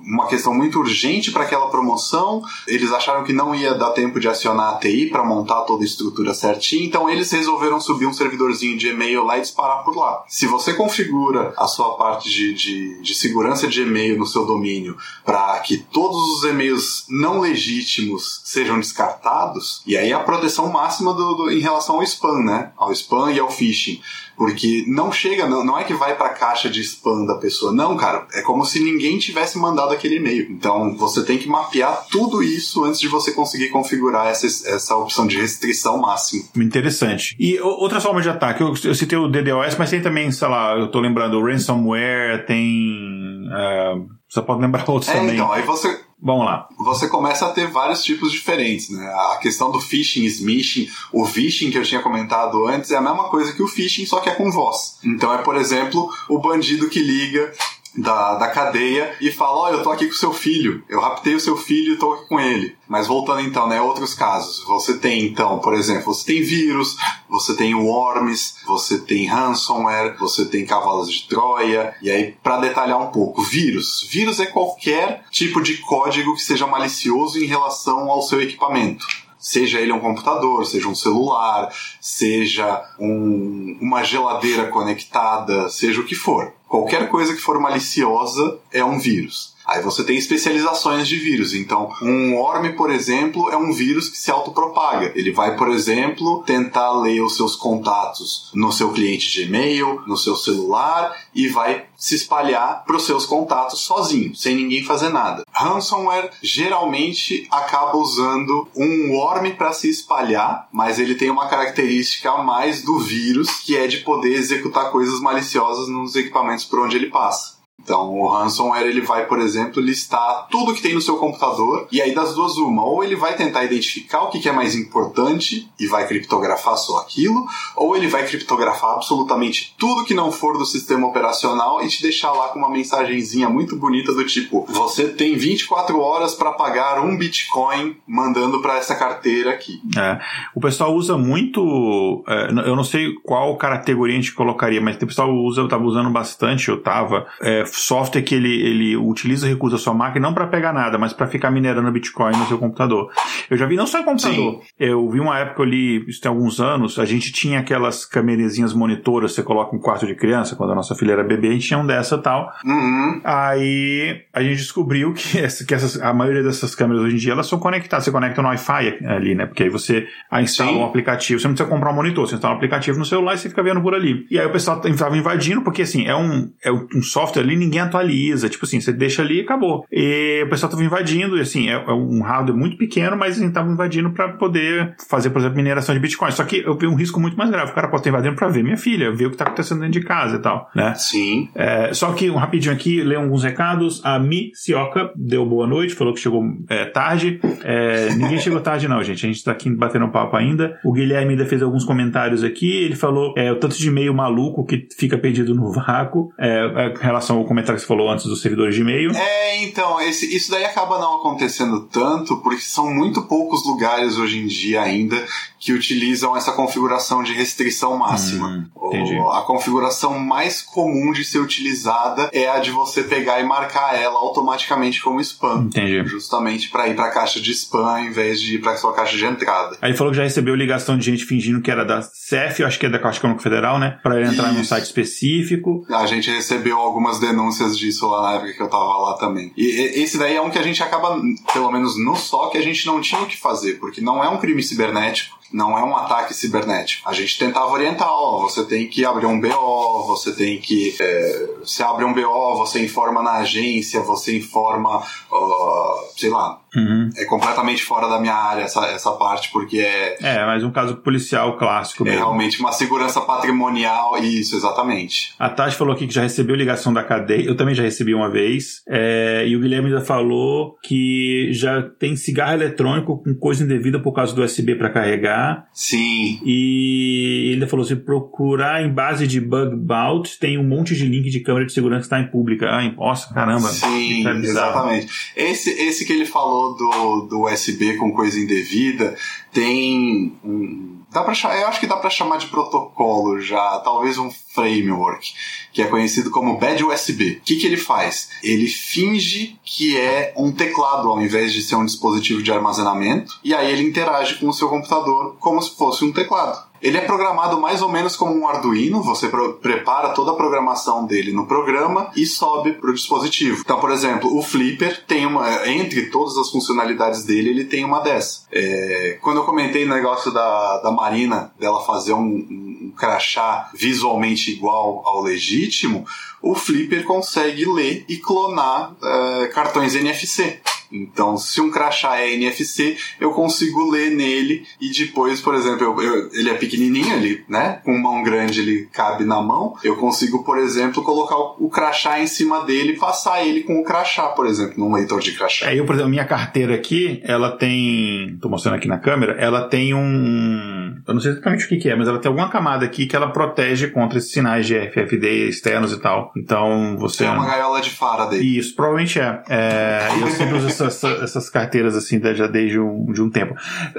[0.01, 2.41] uma questão muito urgente para aquela promoção.
[2.67, 5.85] Eles acharam que não ia dar tempo de acionar a TI para montar toda a
[5.85, 10.23] estrutura certinha, então eles resolveram subir um servidorzinho de e-mail lá e disparar por lá.
[10.27, 14.97] Se você configura a sua parte de, de, de segurança de e-mail no seu domínio
[15.23, 21.35] para que todos os e-mails não legítimos sejam descartados, e aí a proteção máxima do,
[21.35, 22.71] do, em relação ao spam, né?
[22.75, 24.01] Ao spam e ao phishing.
[24.39, 27.73] Porque não chega, não, não é que vai para a caixa de spam da pessoa.
[27.73, 28.25] Não, cara.
[28.33, 30.49] É como se ninguém tivesse mandado aquele e-mail.
[30.49, 35.27] Então você tem que mapear tudo isso antes de você conseguir configurar essa, essa opção
[35.27, 36.45] de restrição máxima.
[36.55, 37.35] Interessante.
[37.37, 40.73] E outra forma de ataque, eu, eu citei o DDoS, mas tem também, sei lá,
[40.73, 43.43] eu tô lembrando ransomware, tem.
[43.45, 45.35] Uh, você pode lembrar outros é, também.
[45.35, 46.67] Então, aí você Vamos lá.
[46.77, 49.05] Você começa a ter vários tipos diferentes, né?
[49.31, 53.29] A questão do phishing, smishing, o phishing que eu tinha comentado antes é a mesma
[53.29, 54.97] coisa que o phishing, só que é com voz.
[55.03, 57.53] Então é, por exemplo, o bandido que liga
[57.99, 61.39] da, da cadeia e fala: oh, eu tô aqui com seu filho, eu raptei o
[61.39, 62.75] seu filho e tô aqui com ele.
[62.87, 64.63] Mas voltando então, né, outros casos.
[64.65, 66.97] Você tem então, por exemplo, você tem vírus,
[67.29, 71.93] você tem worms, você tem ransomware, você tem cavalos de Troia.
[72.01, 74.07] E aí, para detalhar um pouco, vírus.
[74.09, 79.05] Vírus é qualquer tipo de código que seja malicioso em relação ao seu equipamento
[79.39, 86.15] seja ele um computador, seja um celular, seja um, uma geladeira conectada, seja o que
[86.15, 86.53] for.
[86.67, 89.55] Qualquer coisa que for maliciosa é um vírus.
[89.69, 91.53] Aí você tem especializações de vírus.
[91.53, 95.11] Então, um worm, por exemplo, é um vírus que se autopropaga.
[95.13, 100.17] Ele vai, por exemplo, tentar ler os seus contatos no seu cliente de e-mail, no
[100.17, 105.43] seu celular e vai se espalhar para os seus contatos sozinho, sem ninguém fazer nada.
[105.51, 112.41] Ransomware geralmente acaba usando um worm para se espalhar, mas ele tem uma característica a
[112.41, 117.11] mais do vírus, que é de poder executar coisas maliciosas nos equipamentos por onde ele
[117.11, 117.58] passa.
[117.89, 121.99] Então, o ransomware ele vai, por exemplo, listar tudo que tem no seu computador e
[121.99, 125.87] aí das duas uma, ou ele vai tentar identificar o que, é mais importante e
[125.87, 131.07] vai criptografar só aquilo, ou ele vai criptografar absolutamente tudo que não for do sistema
[131.07, 135.99] operacional e te deixar lá com uma mensagenzinha muito bonita do tipo: você tem 24
[135.99, 139.81] horas para pagar um Bitcoin mandando para essa carteira aqui.
[139.97, 140.19] É.
[140.53, 145.07] O pessoal usa muito, é, eu não sei qual categoria a gente colocaria, mas o
[145.07, 149.79] pessoal usa, eu estava usando bastante, eu tava, é, software que ele, ele utiliza recursos
[149.79, 153.09] da sua máquina não para pegar nada, mas para ficar minerando Bitcoin no seu computador.
[153.49, 154.67] Eu já vi não só em computador, Sim.
[154.77, 159.33] eu vi uma época ali, isso tem alguns anos, a gente tinha aquelas câmerazinhas monitoras,
[159.33, 161.79] você coloca um quarto de criança, quando a nossa filha era bebê, a gente tinha
[161.79, 162.51] um dessa tal.
[162.65, 163.21] Uhum.
[163.23, 167.31] Aí a gente descobriu que, essa, que essas, a maioria dessas câmeras hoje em dia
[167.31, 169.45] elas são conectadas, você conecta no Wi-Fi ali, né?
[169.45, 170.07] Porque aí você
[170.41, 170.77] instala Sim.
[170.79, 173.37] um aplicativo, você não precisa comprar um monitor, você instala um aplicativo no celular e
[173.37, 174.25] você fica vendo por ali.
[174.29, 177.81] E aí o pessoal estava invadindo, porque assim, é um, é um software ali, ninguém
[177.81, 179.85] atualiza, tipo assim, você deixa ali e acabou.
[179.91, 183.49] E o pessoal estava invadindo, e assim, é, é, um hardware muito pequeno, mas eles
[183.49, 186.31] estavam invadindo para poder fazer, por exemplo, mineração de Bitcoin.
[186.31, 187.71] Só que eu vi um risco muito mais grave.
[187.71, 189.99] O cara pode estar invadindo para ver minha filha, ver o que está acontecendo dentro
[189.99, 190.93] de casa e tal, né?
[190.95, 191.49] Sim.
[191.53, 194.01] É, só que um rapidinho aqui, ler alguns recados.
[194.03, 197.39] A Mi Sioca deu boa noite, falou que chegou é, tarde.
[197.63, 199.25] É, ninguém chegou tarde, não, gente.
[199.25, 200.79] A gente está aqui batendo papo ainda.
[200.83, 202.71] O Guilherme ainda fez alguns comentários aqui.
[202.71, 207.03] Ele falou é, o tanto de e-mail maluco que fica perdido no vácuo, é, em
[207.03, 209.11] relação ao comentário que você falou antes dos servidores de e-mail.
[209.11, 214.37] É, então, esse, isso daí acaba não acontecendo tanto, porque são muito poucos lugares hoje
[214.37, 215.25] em dia ainda
[215.59, 218.69] que utilizam essa configuração de restrição máxima.
[218.75, 223.99] Hum, a configuração mais comum de ser utilizada é a de você pegar e marcar
[223.99, 225.65] ela automaticamente como spam.
[225.65, 226.03] Entendi.
[226.07, 229.17] Justamente para ir para a caixa de spam em vez de ir para sua caixa
[229.17, 229.77] de entrada.
[229.81, 232.79] Aí falou que já recebeu ligação de gente fingindo que era da CEF, eu acho
[232.79, 233.99] que é da Caixa Econômica Federal, né?
[234.01, 234.57] Para entrar Isso.
[234.57, 235.85] num site específico.
[235.89, 239.51] A gente recebeu algumas denúncias disso lá na época que eu tava lá também.
[239.57, 241.19] E esse daí é um que a gente acaba,
[241.53, 244.37] pelo menos no SOC, a gente não tinha o que fazer, porque não é um
[244.37, 247.07] crime cibernético não é um ataque cibernético.
[247.09, 250.95] A gente tentava orientar, ó, você tem que abrir um BO, você tem que.
[250.99, 256.59] É, você abre um BO, você informa na agência, você informa, uh, sei lá.
[256.75, 257.09] Uhum.
[257.17, 260.17] É completamente fora da minha área essa, essa parte, porque é.
[260.21, 262.19] É, mas um caso policial clássico É mesmo.
[262.19, 265.33] realmente uma segurança patrimonial, isso, exatamente.
[265.39, 268.29] A Tati falou aqui que já recebeu ligação da cadeia, eu também já recebi uma
[268.29, 268.83] vez.
[268.87, 274.13] É, e o Guilherme ainda falou que já tem cigarro eletrônico com coisa indevida por
[274.13, 275.38] causa do USB para carregar
[275.73, 276.39] Sim.
[276.45, 281.29] E ele falou: se procurar em base de bug bout, tem um monte de link
[281.29, 282.67] de câmera de segurança que está em pública.
[282.69, 283.69] Ai, nossa, caramba.
[283.69, 285.07] Sim, exatamente.
[285.35, 289.15] Esse, esse que ele falou do, do USB com coisa indevida
[289.51, 294.29] tem um Dá pra, eu acho que dá para chamar de protocolo já, talvez um
[294.29, 295.33] framework,
[295.73, 297.31] que é conhecido como Bad USB.
[297.31, 298.29] O que, que ele faz?
[298.43, 303.55] Ele finge que é um teclado ao invés de ser um dispositivo de armazenamento, e
[303.55, 306.69] aí ele interage com o seu computador como se fosse um teclado.
[306.81, 309.29] Ele é programado mais ou menos como um Arduino, você
[309.61, 313.61] prepara toda a programação dele no programa e sobe para o dispositivo.
[313.61, 317.99] Então, por exemplo, o Flipper tem uma, entre todas as funcionalidades dele, ele tem uma
[317.99, 318.43] dessa.
[318.51, 324.51] É, quando eu comentei o negócio da, da Marina, dela fazer um, um crachá visualmente
[324.51, 326.05] igual ao legítimo,
[326.41, 330.61] o Flipper consegue ler e clonar é, cartões NFC.
[330.91, 336.01] Então, se um crachá é NFC, eu consigo ler nele e depois, por exemplo, eu,
[336.01, 337.79] eu, ele é pequenininho, ele, né?
[337.85, 339.75] Com mão grande ele cabe na mão.
[339.83, 343.79] Eu consigo, por exemplo, colocar o, o crachá em cima dele e passar ele com
[343.79, 345.71] o crachá, por exemplo, num leitor de crachá.
[345.71, 348.37] É, eu, por exemplo, minha carteira aqui, ela tem.
[348.41, 351.01] Tô mostrando aqui na câmera, ela tem um.
[351.07, 353.15] Eu não sei exatamente o que, que é, mas ela tem alguma camada aqui que
[353.15, 356.31] ela protege contra esses sinais de FFD externos e tal.
[356.35, 357.25] Então você.
[357.25, 358.39] É uma gaiola de Faraday.
[358.41, 359.41] Isso, provavelmente é.
[359.49, 363.55] é eu sempre uso essa, essas carteiras assim já desde um, de um tempo.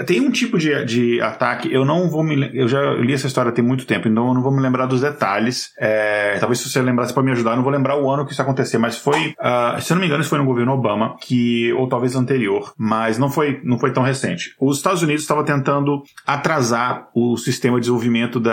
[0.07, 2.51] Tem um tipo de, de ataque, eu não vou me.
[2.53, 5.01] Eu já li essa história tem muito tempo, então eu não vou me lembrar dos
[5.01, 5.73] detalhes.
[5.79, 7.53] É, talvez se você lembrar, você pode me ajudar.
[7.53, 9.35] Eu não vou lembrar o ano que isso aconteceu, mas foi.
[9.39, 12.73] Uh, se eu não me engano, isso foi no governo Obama, que, ou talvez anterior,
[12.77, 14.55] mas não foi, não foi tão recente.
[14.61, 18.51] Os Estados Unidos estavam tentando atrasar o sistema de desenvolvimento da,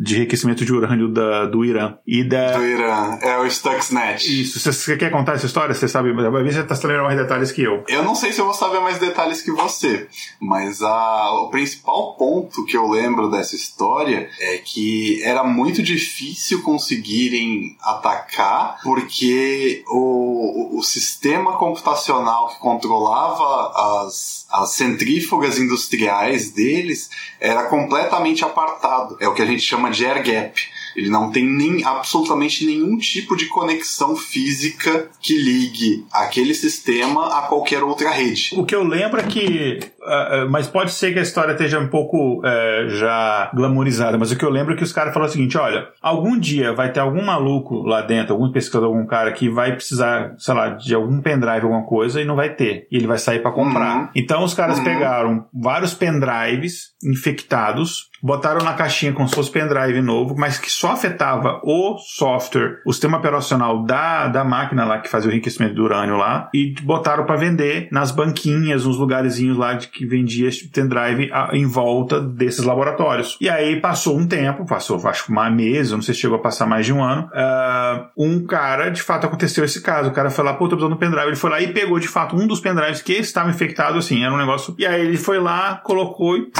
[0.00, 1.96] de enriquecimento de urânio da, do Irã.
[2.06, 4.42] E da, do Irã, é o Stuxnet.
[4.42, 4.60] Isso.
[4.60, 5.74] Você, quer contar essa história?
[5.74, 6.12] Você sabe?
[6.12, 7.84] Você está lembrando mais detalhes que eu.
[7.88, 10.06] Eu não sei se eu vou saber mais detalhes que você,
[10.40, 16.62] mas a, o principal ponto que eu lembro dessa história é que era muito difícil
[16.62, 27.08] conseguirem atacar porque o, o sistema computacional que controlava as, as centrífugas industriais deles
[27.40, 29.16] era completamente apartado.
[29.18, 30.68] É o que a gente chama de air gap.
[30.96, 37.42] Ele não tem nem absolutamente nenhum tipo de conexão física que ligue aquele sistema a
[37.42, 38.50] qualquer outra rede.
[38.56, 39.80] O que eu lembro é que.
[40.02, 44.36] Uh, mas pode ser que a história esteja um pouco uh, já glamourizada, mas o
[44.36, 47.00] que eu lembro é que os caras falaram o seguinte: olha, algum dia vai ter
[47.00, 51.20] algum maluco lá dentro, algum pesquisador, algum cara que vai precisar, sei lá, de algum
[51.20, 52.86] pendrive, alguma coisa, e não vai ter.
[52.90, 53.96] E ele vai sair para comprar.
[53.96, 54.08] Uhum.
[54.14, 54.84] Então os caras uhum.
[54.84, 61.60] pegaram vários pendrives infectados botaram na caixinha com seus pendrive novo, mas que só afetava
[61.64, 66.16] o software, o sistema operacional da, da máquina lá que fazia o enriquecimento do urânio
[66.16, 71.30] lá, e botaram para vender nas banquinhas, nos lugarzinhos lá de que vendia esse pendrive
[71.32, 73.36] a, em volta desses laboratórios.
[73.40, 76.66] E aí passou um tempo, passou acho uma mês, não sei se chegou a passar
[76.66, 80.44] mais de um ano, uh, um cara, de fato aconteceu esse caso, o cara foi
[80.44, 82.60] lá, pô, tô precisando do pendrive, ele foi lá e pegou de fato um dos
[82.60, 86.50] pendrives que estava infectado, assim, era um negócio, e aí ele foi lá, colocou e,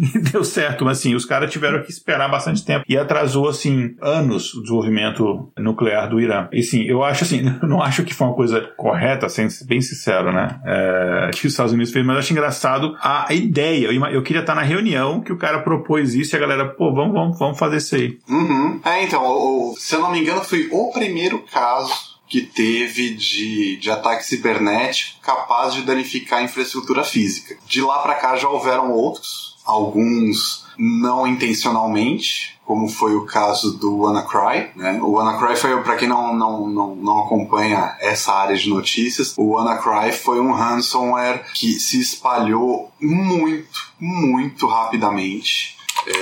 [0.00, 3.94] e deu certo, mas assim, os caras tiveram que esperar bastante tempo e atrasou, assim,
[4.00, 6.48] anos o desenvolvimento nuclear do Irã.
[6.52, 10.32] E sim, eu acho assim, não acho que foi uma coisa correta, sendo bem sincero,
[10.32, 10.60] né?
[10.64, 13.86] É, que os Estados Unidos fez, mas eu acho engraçado a ideia.
[13.86, 16.92] Eu, eu, queria estar na reunião que o cara propôs isso e a galera, pô,
[16.94, 18.18] vamos, vamos, vamos fazer isso aí.
[18.28, 18.80] Uhum.
[18.84, 23.10] É, então, o, o, se eu não me engano, foi o primeiro caso que teve
[23.10, 27.58] de, de ataque cibernético capaz de danificar a infraestrutura física.
[27.66, 33.98] De lá para cá já houveram outros, alguns não intencionalmente, como foi o caso do
[33.98, 34.70] WannaCry.
[34.76, 34.98] Né?
[35.02, 39.52] O WannaCry foi, para quem não, não, não, não acompanha essa área de notícias, o
[39.52, 45.76] WannaCry foi um ransomware que se espalhou muito, muito rapidamente.
[46.06, 46.12] É,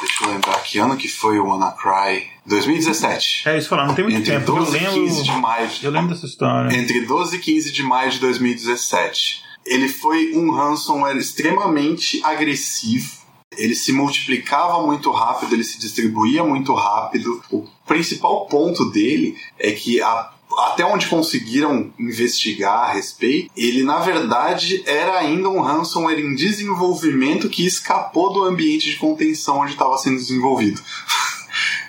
[0.00, 2.34] deixa eu lembrar que ano que foi o WannaCry.
[2.46, 3.48] 2017.
[3.48, 4.52] É isso falar, não tem muito entre tempo.
[4.52, 5.70] 12 eu lembro, 15 de maio.
[5.82, 6.76] Eu lembro dessa história.
[6.76, 9.42] Entre 12 e 15 de maio de 2017.
[9.66, 13.24] Ele foi um ransomware extremamente agressivo
[13.56, 17.42] ele se multiplicava muito rápido, ele se distribuía muito rápido.
[17.50, 23.98] O principal ponto dele é que a até onde conseguiram investigar a respeito, ele na
[23.98, 29.98] verdade era ainda um ransomware em desenvolvimento que escapou do ambiente de contenção onde estava
[29.98, 30.80] sendo desenvolvido.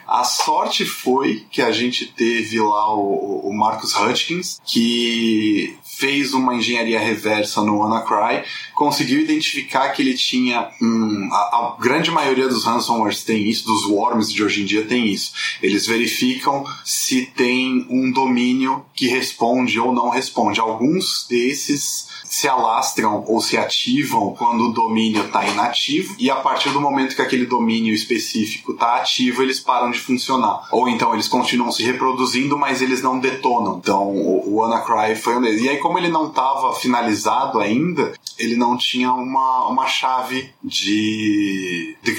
[0.08, 6.56] A sorte foi que a gente teve lá o, o Marcus Hutchins, que fez uma
[6.56, 8.44] engenharia reversa no WannaCry,
[8.74, 13.86] conseguiu identificar que ele tinha um, a, a, grande maioria dos ransomwares tem isso, dos
[13.86, 15.32] worms de hoje em dia tem isso.
[15.62, 20.60] Eles verificam se tem um domínio que responde ou não responde.
[20.60, 26.70] Alguns desses se alastram ou se ativam quando o domínio está inativo e a partir
[26.72, 30.68] do momento que aquele domínio específico está ativo, eles param de funcionar.
[30.70, 33.78] Ou então eles continuam se reproduzindo, mas eles não detonam.
[33.78, 35.62] Então o, WannaCry foi um deles.
[35.62, 41.96] E aí como ele não estava finalizado ainda, ele não tinha uma, uma chave de,
[42.04, 42.14] de,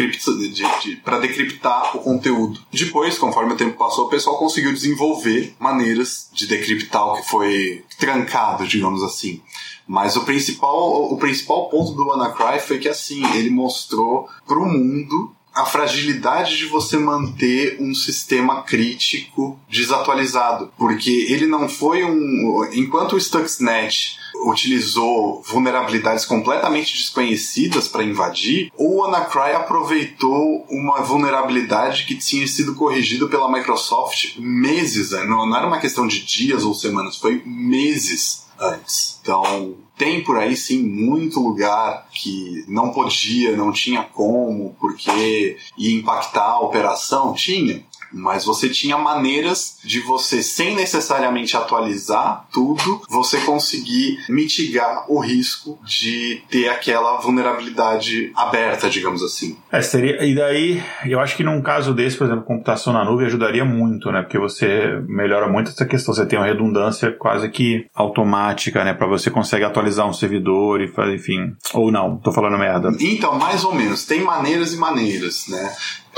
[0.50, 2.58] de para decriptar o conteúdo.
[2.72, 7.84] Depois, conforme o tempo passou, o pessoal conseguiu desenvolver maneiras de decriptar o que foi
[7.98, 9.42] trancado, digamos assim.
[9.86, 14.66] Mas o principal, o principal ponto do WannaCry foi que assim, ele mostrou para o
[14.66, 22.68] mundo a fragilidade de você manter um sistema crítico desatualizado, porque ele não foi um
[22.74, 32.16] enquanto o Stuxnet utilizou vulnerabilidades completamente desconhecidas para invadir, o WannaCry aproveitou uma vulnerabilidade que
[32.16, 37.16] tinha sido corrigida pela Microsoft meses, não, não era uma questão de dias ou semanas,
[37.16, 39.18] foi meses antes.
[39.22, 45.98] Então, tem por aí sim muito lugar que não podia, não tinha como, porque ia
[45.98, 47.32] impactar a operação?
[47.32, 47.82] Tinha
[48.16, 55.78] mas você tinha maneiras de você, sem necessariamente atualizar tudo, você conseguir mitigar o risco
[55.84, 59.56] de ter aquela vulnerabilidade aberta, digamos assim.
[59.70, 63.26] É, seria, e daí, eu acho que num caso desse, por exemplo, computação na nuvem
[63.26, 64.22] ajudaria muito, né?
[64.22, 68.94] Porque você melhora muito essa questão, você tem uma redundância quase que automática, né?
[68.94, 71.54] Para você consegue atualizar um servidor e fazer, enfim.
[71.74, 72.90] Ou não, tô falando merda.
[73.00, 75.74] Então, mais ou menos, tem maneiras e maneiras, né?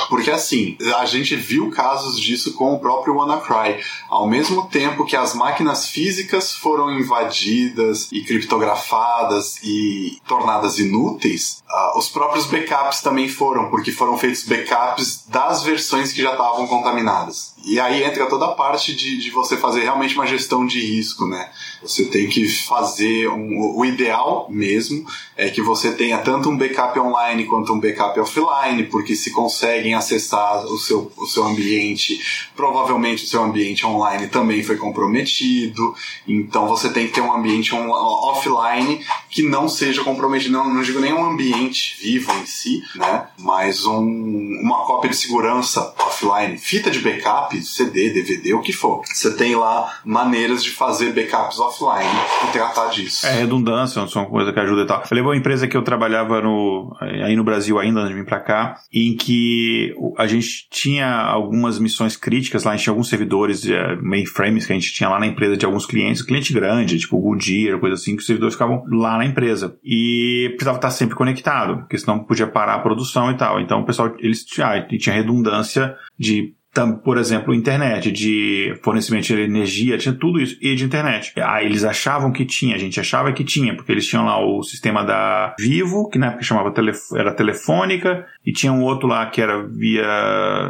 [0.09, 3.83] Porque assim, a gente viu casos disso com o próprio WannaCry.
[4.09, 11.99] Ao mesmo tempo que as máquinas físicas foram invadidas e criptografadas e tornadas inúteis, uh,
[11.99, 17.55] os próprios backups também foram, porque foram feitos backups das versões que já estavam contaminadas.
[17.69, 21.27] E aí entra toda a parte de, de você fazer realmente uma gestão de risco,
[21.27, 21.51] né?
[21.83, 25.07] Você tem que fazer um, o ideal mesmo
[25.37, 29.95] é que você tenha tanto um backup online quanto um backup offline, porque se conseguem
[29.95, 32.21] acessar o seu, o seu ambiente,
[32.57, 35.95] provavelmente o seu ambiente online também foi comprometido.
[36.27, 40.83] Então você tem que ter um ambiente on, offline que não seja comprometido, não, não
[40.83, 43.29] digo nem um ambiente vivo em si, né?
[43.39, 49.03] Mas um, uma cópia de segurança offline, fita de backup, CD, DVD, o que for.
[49.05, 52.09] Você tem lá maneiras de fazer backups offline
[52.49, 53.27] e tratar disso.
[53.27, 55.03] É redundância, são coisa que ajuda e tal.
[55.03, 58.27] Eu lembro uma empresa que eu trabalhava no, aí no Brasil ainda, antes de vir
[58.27, 63.09] pra cá, em que a gente tinha algumas missões críticas lá, a gente tinha alguns
[63.09, 66.99] servidores uh, mainframes que a gente tinha lá na empresa de alguns clientes, cliente grande,
[66.99, 69.77] tipo Goodyear, coisa assim, que os servidores ficavam lá na empresa.
[69.85, 73.61] E precisava estar sempre conectado, porque senão podia parar a produção e tal.
[73.61, 76.55] Então o pessoal, eles ah, tinha redundância de
[76.87, 81.33] por exemplo, internet, de fornecimento de energia, tinha tudo isso, e de internet.
[81.41, 84.63] Aí eles achavam que tinha, a gente achava que tinha, porque eles tinham lá o
[84.63, 89.27] sistema da Vivo, que na época chamava telef era telefônica, e tinha um outro lá
[89.27, 90.07] que era via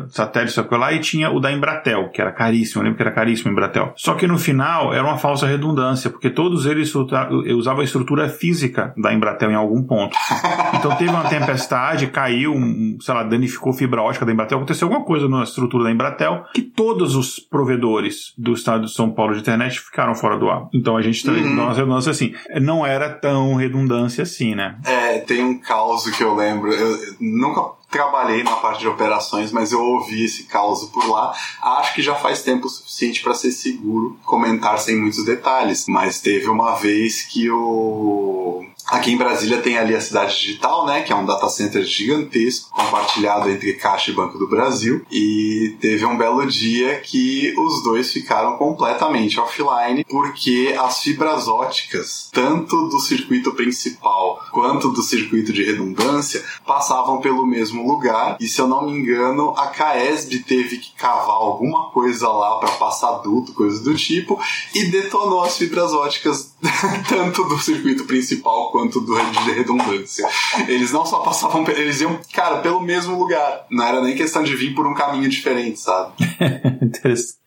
[0.08, 3.02] satélite, só que lá, e tinha o da Embratel, que era caríssimo, eu lembro que
[3.04, 3.92] era caríssimo o Embratel.
[3.94, 8.92] Só que no final era uma falsa redundância, porque todos eles usavam a estrutura física
[8.96, 10.16] da Embratel em algum ponto.
[10.78, 12.54] Então teve uma tempestade, caiu,
[13.00, 16.62] sei lá, danificou fibra ótica da Embratel, aconteceu alguma coisa na estrutura da Embratel, que
[16.62, 20.68] todos os provedores do estado de São Paulo de internet ficaram fora do ar.
[20.72, 21.52] Então a gente uhum.
[21.64, 22.34] uma redundância assim.
[22.60, 24.78] Não era tão redundância assim, né?
[24.84, 26.72] É, tem um caos que eu lembro.
[26.72, 31.34] Eu nunca trabalhei na parte de operações, mas eu ouvi esse caos por lá.
[31.62, 35.86] Acho que já faz tempo suficiente para ser seguro comentar sem muitos detalhes.
[35.88, 41.02] Mas teve uma vez que o Aqui em Brasília tem ali a Cidade Digital, né,
[41.02, 46.06] que é um data center gigantesco, compartilhado entre Caixa e Banco do Brasil, e teve
[46.06, 52.98] um belo dia que os dois ficaram completamente offline porque as fibras óticas, tanto do
[52.98, 58.86] circuito principal quanto do circuito de redundância, passavam pelo mesmo lugar, e se eu não
[58.86, 63.94] me engano, a Caesb teve que cavar alguma coisa lá para passar duto, coisa do
[63.94, 64.40] tipo,
[64.74, 66.54] e detonou as fibras óticas
[67.08, 70.28] tanto do circuito principal quanto do de redundância.
[70.66, 73.66] Eles não só passavam, eles iam, cara, pelo mesmo lugar.
[73.70, 76.14] Não era nem questão de vir por um caminho diferente, sabe?
[76.82, 77.37] Interessante.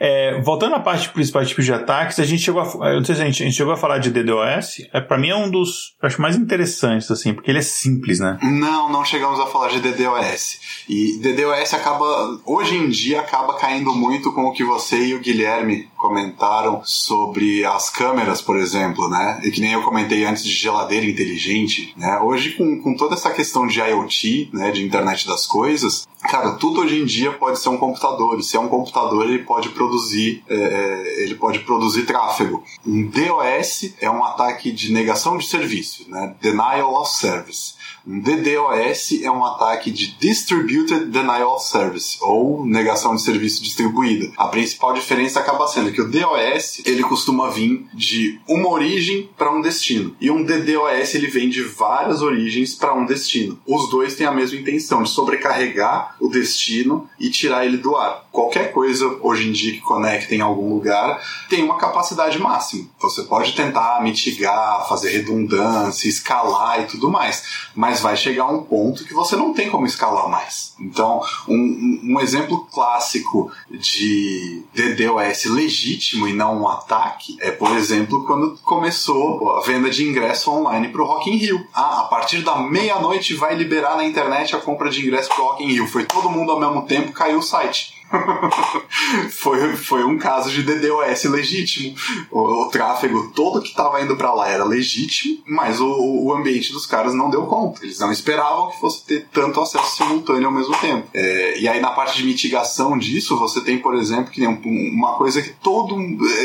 [0.00, 3.04] É, voltando à parte principal de tipos de ataques, a gente chegou a, eu não
[3.04, 4.88] sei se a gente, a gente chegou a falar de DDoS.
[4.92, 8.38] É, para mim é um dos acho mais interessantes assim, porque ele é simples, né?
[8.42, 10.58] Não, não chegamos a falar de DDoS.
[10.88, 15.20] E DDoS acaba hoje em dia acaba caindo muito com o que você e o
[15.20, 19.40] Guilherme comentaram sobre as câmeras, por exemplo, né?
[19.42, 22.18] E que nem eu comentei antes de geladeira inteligente, né?
[22.20, 26.80] Hoje com, com toda essa questão de IoT, né, de internet das coisas, cara, tudo
[26.80, 28.42] hoje em dia pode ser um computador.
[28.42, 28.85] Se é um computador,
[29.22, 32.62] ele pode produzir, é, é ele pode produzir tráfego.
[32.86, 36.34] Um DOS é um ataque de negação de serviço, né?
[36.40, 37.74] Denial of Service.
[38.06, 44.30] DDoS é um ataque de Distributed Denial of Service, ou negação de serviço distribuída.
[44.36, 49.50] A principal diferença acaba sendo que o DOS ele costuma vir de uma origem para
[49.50, 53.58] um destino, e um DDoS ele vem de várias origens para um destino.
[53.66, 58.24] Os dois têm a mesma intenção de sobrecarregar o destino e tirar ele do ar.
[58.30, 62.86] Qualquer coisa hoje em dia que conecte em algum lugar tem uma capacidade máxima.
[63.00, 67.42] Você pode tentar mitigar, fazer redundância, escalar e tudo mais,
[67.74, 70.74] mas mas vai chegar um ponto que você não tem como escalar mais.
[70.78, 78.24] Então, um, um exemplo clássico de DDoS legítimo e não um ataque é, por exemplo,
[78.26, 81.66] quando começou a venda de ingresso online para o Rock in Rio.
[81.72, 85.46] Ah, a partir da meia-noite vai liberar na internet a compra de ingresso para o
[85.46, 85.86] Rock in Rio.
[85.86, 87.95] Foi todo mundo ao mesmo tempo, caiu o site.
[89.30, 91.96] foi, foi um caso de DDoS legítimo.
[92.30, 96.72] O, o tráfego todo que estava indo para lá era legítimo, mas o, o, ambiente
[96.72, 97.84] dos caras não deu conta.
[97.84, 101.08] Eles não esperavam que fosse ter tanto acesso simultâneo ao mesmo tempo.
[101.12, 105.42] É, e aí, na parte de mitigação disso, você tem, por exemplo, que uma coisa
[105.42, 105.96] que todo.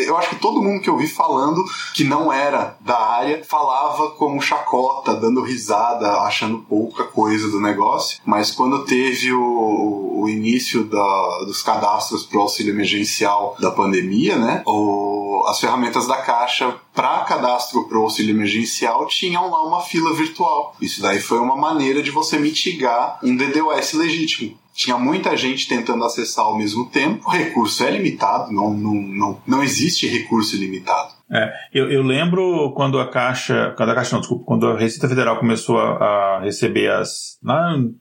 [0.05, 4.11] Eu acho que todo mundo que eu vi falando que não era da área falava
[4.11, 8.19] como chacota, dando risada, achando pouca coisa do negócio.
[8.25, 14.37] Mas quando teve o, o início da dos cadastros para o auxílio emergencial da pandemia,
[14.37, 14.63] né?
[14.65, 20.13] O, as ferramentas da Caixa para cadastro para o auxílio emergencial tinham lá uma fila
[20.13, 20.75] virtual.
[20.81, 26.03] Isso daí foi uma maneira de você mitigar um DDoS legítimo tinha muita gente tentando
[26.05, 27.27] acessar ao mesmo tempo.
[27.27, 31.13] O recurso é limitado, não, não, não, não existe recurso ilimitado.
[31.31, 35.07] É, eu, eu, lembro quando a Caixa, quando a Caixa não, desculpa, quando a Receita
[35.07, 37.39] Federal começou a, a receber as,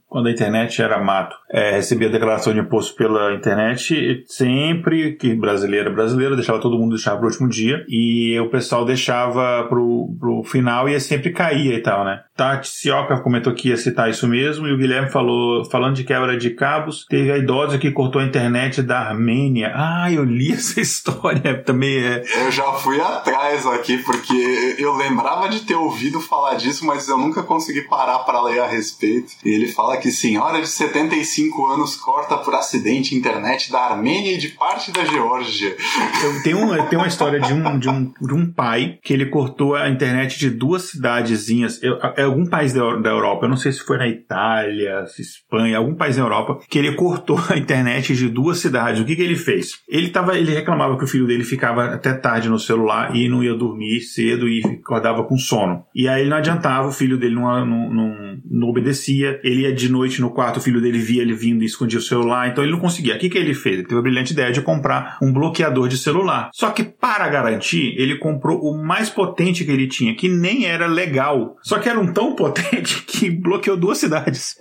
[0.09, 5.95] quando a internet era mato, é, recebia declaração de imposto pela internet, sempre que brasileiro
[5.95, 10.89] brasileiro, deixava todo mundo deixar pro último dia, e o pessoal deixava pro, pro final
[10.89, 12.20] e sempre caía e tal, né?
[12.37, 16.37] Tati Sioca comentou que ia citar isso mesmo, e o Guilherme falou, falando de quebra
[16.37, 19.72] de cabos, teve a idosa que cortou a internet da Armênia.
[19.74, 21.99] Ah, eu li essa história também.
[21.99, 22.22] É...
[22.47, 27.18] Eu já fui atrás aqui, porque eu lembrava de ter ouvido falar disso, mas eu
[27.18, 29.33] nunca consegui parar para ler a respeito.
[29.45, 34.39] E ele fala que senhora de 75 anos corta por acidente internet da Armênia e
[34.39, 35.77] de parte da Geórgia.
[36.23, 39.27] Eu tenho, uma, tenho uma história de um, de, um, de um pai que ele
[39.27, 43.57] cortou a internet de duas cidadezinhas, eu, é algum país da, da Europa, eu não
[43.57, 48.14] sei se foi na Itália, Espanha, algum país da Europa, que ele cortou a internet
[48.14, 49.01] de duas cidades.
[49.01, 49.73] O que, que ele fez?
[49.89, 53.43] Ele, tava, ele reclamava que o filho dele ficava até tarde no celular e não
[53.43, 55.85] ia dormir cedo e acordava com sono.
[55.95, 59.91] E aí não adiantava, o filho dele não, não, não, não obedecia, ele ia de
[59.91, 62.73] noite no quarto, o filho dele via ele vindo e escondia o celular, então ele
[62.73, 63.17] não conseguia.
[63.17, 63.79] O que, que ele fez?
[63.79, 66.51] Ele teve a brilhante ideia de comprar um bloqueador de celular.
[66.53, 70.87] Só que para garantir, ele comprou o mais potente que ele tinha, que nem era
[70.87, 71.57] legal.
[71.63, 74.57] Só que era um tão potente que bloqueou duas cidades.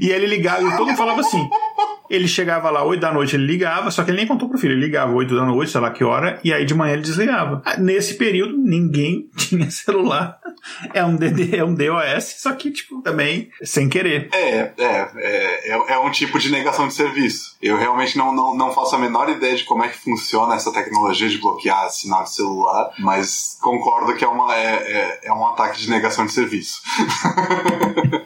[0.00, 1.48] E ele ligava e todo mundo falava assim:
[2.10, 4.72] ele chegava lá 8 da noite, ele ligava, só que ele nem contou pro filho.
[4.72, 7.62] Ele ligava 8 da noite, sei lá que hora, e aí de manhã ele desligava.
[7.64, 10.38] Ah, nesse período, ninguém tinha celular.
[10.92, 14.28] É um, DD, é um DOS, só que, tipo, também sem querer.
[14.32, 17.56] É, é, é, é, é um tipo de negação de serviço.
[17.62, 20.72] Eu realmente não, não, não faço a menor ideia de como é que funciona essa
[20.72, 25.46] tecnologia de bloquear sinal de celular, mas concordo que é, uma, é, é, é um
[25.46, 26.82] ataque de negação de serviço.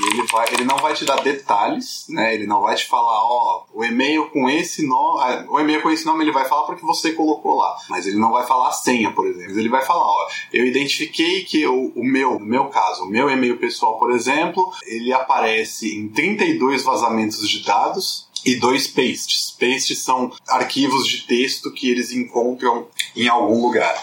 [0.00, 2.34] e ele, vai, ele não vai te dar detalhes, né?
[2.34, 5.20] Ele não vai te falar, ó, o e-mail com esse nome.
[5.20, 7.76] Ah, o e-mail com esse nome ele vai falar porque você colocou lá.
[7.90, 9.58] Mas ele não vai falar a senha, por exemplo.
[9.58, 13.28] Ele vai falar, ó, eu identifiquei que o, o meu, no meu caso, o meu
[13.28, 19.50] e-mail pessoal, por exemplo, ele aparece em 32 vazamentos de dados e dois pastes.
[19.50, 23.94] Pastes são arquivos de texto que eles encontram em algum lugar.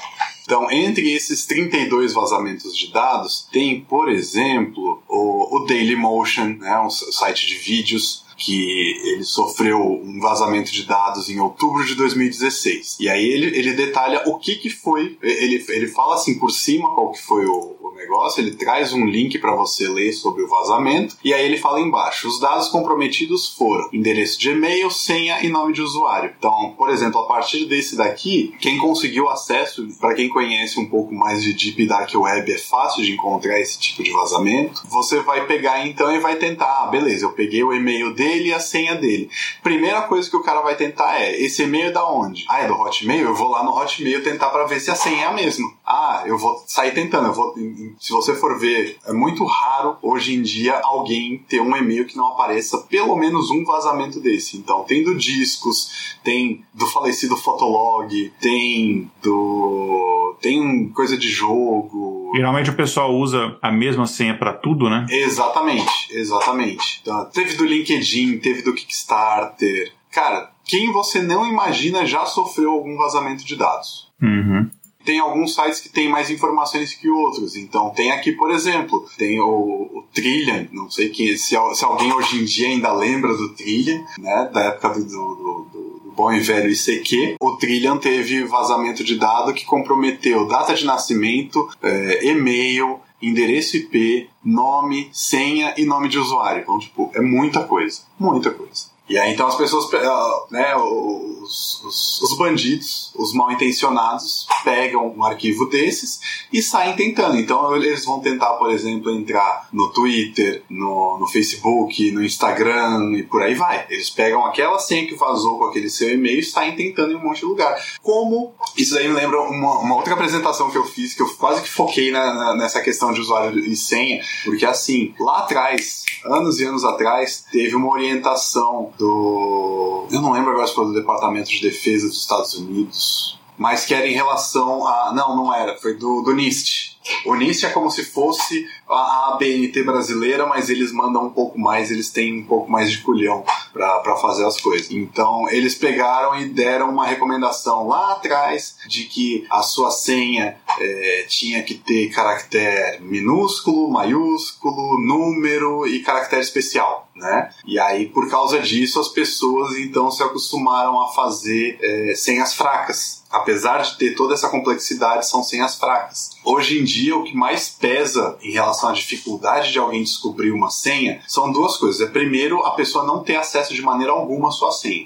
[0.44, 6.90] Então, entre esses 32 vazamentos de dados, tem, por exemplo, o, o Dailymotion, né, um
[6.90, 12.98] site de vídeos que ele sofreu um vazamento de dados em outubro de 2016.
[13.00, 16.94] E aí ele, ele detalha o que, que foi, ele, ele fala assim por cima
[16.96, 17.76] qual que foi o,
[18.10, 21.80] negócio, ele traz um link para você ler sobre o vazamento e aí ele fala
[21.80, 26.34] embaixo: os dados comprometidos foram endereço de e-mail, senha e nome de usuário.
[26.38, 31.14] Então, por exemplo, a partir desse daqui, quem conseguiu acesso, para quem conhece um pouco
[31.14, 34.82] mais de Deep Dark Web, é fácil de encontrar esse tipo de vazamento.
[34.88, 38.54] Você vai pegar então e vai tentar, ah, beleza, eu peguei o e-mail dele e
[38.54, 39.30] a senha dele.
[39.62, 42.46] Primeira coisa que o cara vai tentar é: esse e-mail é da onde?
[42.50, 43.28] Ah, é do Hotmail?
[43.28, 45.70] Eu vou lá no Hotmail tentar para ver se a senha é a mesma.
[45.92, 47.56] Ah, eu vou sair tentando, eu vou
[48.00, 52.16] se você for ver, é muito raro hoje em dia alguém ter um e-mail que
[52.16, 54.56] não apareça pelo menos um vazamento desse.
[54.56, 60.38] Então, tem do discos, tem do falecido Fotolog, tem do.
[60.40, 62.34] tem coisa de jogo.
[62.36, 65.08] Geralmente o pessoal usa a mesma senha para tudo, né?
[65.10, 67.00] Exatamente, exatamente.
[67.02, 69.92] Então, teve do LinkedIn, teve do Kickstarter.
[70.12, 74.08] Cara, quem você não imagina já sofreu algum vazamento de dados.
[74.22, 74.70] Uhum
[75.10, 77.56] tem alguns sites que têm mais informações que outros.
[77.56, 82.40] Então, tem aqui, por exemplo, tem o, o Trillian, não sei se, se, alguém hoje
[82.40, 86.40] em dia ainda lembra do Trillian, né, da época do, do, do, do bom e
[86.42, 87.38] velho ICQ.
[87.42, 94.30] O Trillian teve vazamento de dado que comprometeu data de nascimento, é, e-mail, endereço IP,
[94.46, 96.62] nome, senha e nome de usuário.
[96.62, 98.92] Então, tipo, é muita coisa, muita coisa.
[99.10, 105.12] E aí então as pessoas, ah, né, os, os, os, bandidos, os mal intencionados, pegam
[105.16, 106.20] um arquivo desses
[106.54, 107.36] e saem tentando.
[107.38, 113.24] Então eles vão tentar, por exemplo, entrar no Twitter, no, no Facebook, no Instagram e
[113.24, 113.88] por aí vai.
[113.90, 117.24] Eles pegam aquela senha que vazou com aquele seu e-mail e saem tentando em um
[117.24, 117.76] monte de lugar.
[118.04, 121.64] Como isso aí me lembra uma, uma outra apresentação que eu fiz, que eu quase
[121.64, 126.60] que foquei na, na, nessa questão de usuário e senha, porque assim, lá atrás, anos
[126.60, 130.06] e anos atrás, teve uma orientação do.
[130.12, 133.94] Eu não lembro agora se foi do Departamento de Defesa dos Estados Unidos, mas que
[133.94, 135.14] era em relação a.
[135.14, 136.99] Não, não era, foi do, do NIST.
[137.26, 141.92] O NIST é como se fosse a ABNT brasileira, mas eles mandam um pouco mais,
[141.92, 143.44] eles têm um pouco mais de culhão
[143.74, 144.92] para fazer as coisas.
[144.92, 151.26] Então, eles pegaram e deram uma recomendação lá atrás de que a sua senha é,
[151.28, 157.10] tinha que ter caractere minúsculo, maiúsculo, número e caractere especial.
[157.16, 157.50] Né?
[157.66, 163.24] E aí, por causa disso, as pessoas então se acostumaram a fazer é, senhas fracas.
[163.30, 166.32] Apesar de ter toda essa complexidade, são senhas fracas.
[166.52, 170.72] Hoje em dia, o que mais pesa em relação à dificuldade de alguém descobrir uma
[170.72, 172.02] senha são duas coisas.
[172.02, 175.06] É primeiro, a pessoa não ter acesso de maneira alguma à sua senha.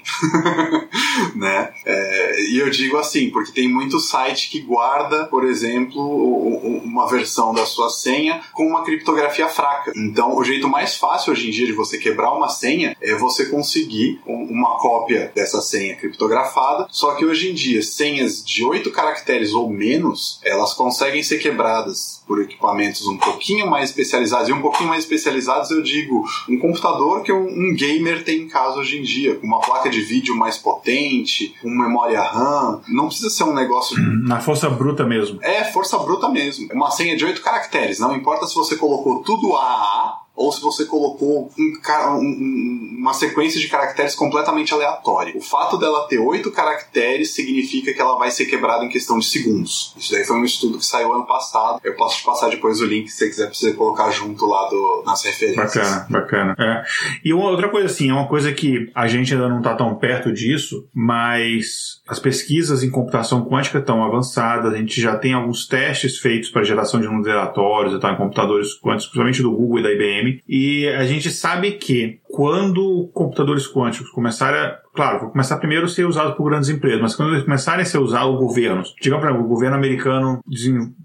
[1.36, 1.74] né?
[1.84, 6.00] É, e eu digo assim, porque tem muito site que guarda, por exemplo,
[6.82, 9.92] uma versão da sua senha com uma criptografia fraca.
[9.94, 13.44] Então, o jeito mais fácil hoje em dia de você quebrar uma senha é você
[13.44, 16.86] conseguir uma cópia dessa senha criptografada.
[16.90, 21.38] Só que hoje em dia, senhas de oito caracteres ou menos, elas conseguem ser ser
[21.38, 24.48] quebradas por equipamentos um pouquinho mais especializados.
[24.48, 28.78] E um pouquinho mais especializados eu digo um computador que um, gamer tem em casa
[28.78, 32.80] hoje em dia, com uma placa de vídeo mais potente, com memória RAM.
[32.88, 33.96] Não precisa ser um negócio.
[34.24, 35.38] Na força bruta mesmo.
[35.42, 36.68] É, força bruta mesmo.
[36.72, 37.98] Uma senha de oito caracteres.
[37.98, 41.72] Não importa se você colocou tudo AAA ou se você colocou um,
[42.18, 45.32] um, uma sequência de caracteres completamente aleatória.
[45.36, 49.26] O fato dela ter oito caracteres significa que ela vai ser quebrada em questão de
[49.26, 49.94] segundos.
[49.96, 51.80] Isso daí foi um estudo que saiu ano passado.
[51.84, 55.04] Eu posso te passar depois o link se você quiser você colocar junto lá do,
[55.06, 55.74] nas referências.
[55.74, 56.56] Bacana, bacana.
[56.58, 56.84] É.
[57.24, 59.94] E uma outra coisa assim, é uma coisa que a gente ainda não está tão
[59.94, 65.66] perto disso, mas as pesquisas em computação quântica estão avançadas, a gente já tem alguns
[65.66, 69.82] testes feitos para geração de números aleatórios tá, em computadores quânticos, principalmente do Google e
[69.82, 75.56] da IBM e a gente sabe que quando computadores quânticos começarem a claro, vão começar
[75.58, 78.94] primeiro a ser usados por grandes empresas, mas quando eles começarem a ser usados governos,
[79.00, 80.40] digamos para o governo americano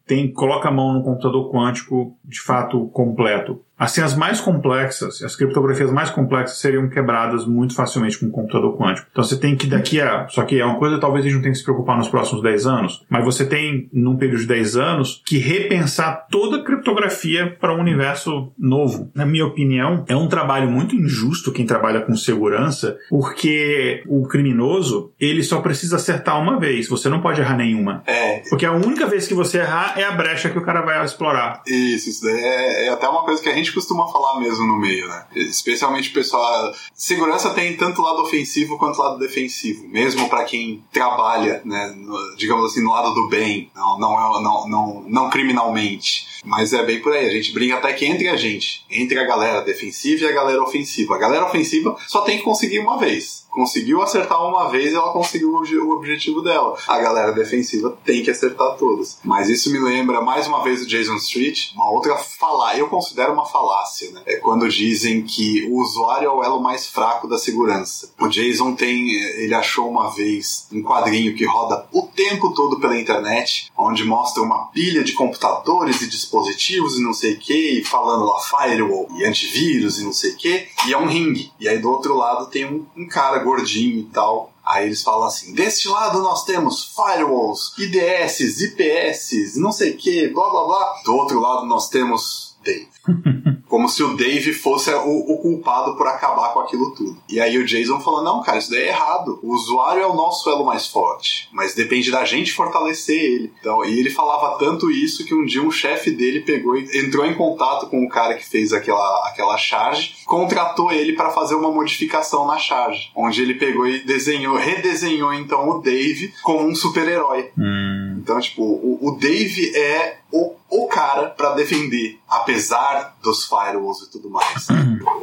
[0.06, 3.62] tem, coloca a mão no computador quântico de fato completo.
[3.80, 8.78] Assim, as mais complexas, as criptografias mais complexas seriam quebradas muito facilmente com um computador
[8.78, 9.08] quântico.
[9.10, 10.28] Então você tem que daqui a.
[10.28, 12.44] Só que é uma coisa talvez a gente não tenha que se preocupar nos próximos
[12.44, 17.56] 10 anos, mas você tem, num período de 10 anos, que repensar toda a criptografia
[17.60, 19.10] para um universo novo.
[19.16, 25.14] Na minha opinião, é um trabalho muito injusto quem trabalha com segurança, porque o criminoso,
[25.20, 28.04] ele só precisa acertar uma vez, você não pode errar nenhuma.
[28.06, 28.42] É.
[28.50, 31.62] Porque a única vez que você errar é a brecha que o cara vai explorar.
[31.66, 34.78] Isso, isso daí é, é até uma coisa que a gente costuma falar mesmo no
[34.78, 35.26] meio, né?
[35.36, 36.74] Especialmente o pessoal.
[36.94, 42.72] Segurança tem tanto lado ofensivo quanto lado defensivo, mesmo para quem trabalha, né, no, digamos
[42.72, 46.28] assim, no lado do bem, não, não, não, não, não criminalmente.
[46.44, 49.26] Mas é bem por aí, a gente brinca até que entre a gente, entre a
[49.26, 51.16] galera defensiva e a galera ofensiva.
[51.16, 55.52] A galera ofensiva só tem que conseguir uma vez conseguiu acertar uma vez, ela conseguiu
[55.52, 56.78] o objetivo dela.
[56.88, 59.20] A galera defensiva tem que acertar todas.
[59.22, 62.80] Mas isso me lembra mais uma vez o Jason Street, uma outra falácia.
[62.80, 64.22] Eu considero uma falácia, né?
[64.26, 68.10] É quando dizem que o usuário é o elo mais fraco da segurança.
[68.18, 72.98] O Jason tem, ele achou uma vez um quadrinho que roda o tempo todo pela
[72.98, 77.84] internet, onde mostra uma pilha de computadores e dispositivos e não sei o que, e
[77.84, 81.52] falando lá firewall e antivírus e não sei o que, e é um ringue.
[81.60, 84.54] E aí do outro lado tem um, um cara gordinho e tal.
[84.66, 90.28] Aí eles falam assim: deste lado nós temos firewalls, IDS, IPS, não sei o que,
[90.28, 91.02] blá blá blá.
[91.04, 92.88] Do outro lado nós temos Dave.
[93.70, 97.18] Como se o Dave fosse o, o, culpado por acabar com aquilo tudo.
[97.30, 99.40] E aí o Jason falou: não, cara, isso daí é errado.
[99.42, 103.54] O usuário é o nosso elo mais forte, mas depende da gente fortalecer ele.
[103.60, 107.26] Então, e ele falava tanto isso que um dia um chefe dele pegou e entrou
[107.26, 111.72] em contato com o cara que fez aquela, aquela charge, contratou ele para fazer uma
[111.72, 117.52] modificação na charge, onde ele pegou e desenhou, redesenhou então o Dave como um super-herói.
[117.58, 118.20] Hum.
[118.22, 124.12] Então, tipo, o, o Dave é o, o cara para defender, apesar dos firewalls e
[124.12, 124.68] tudo mais.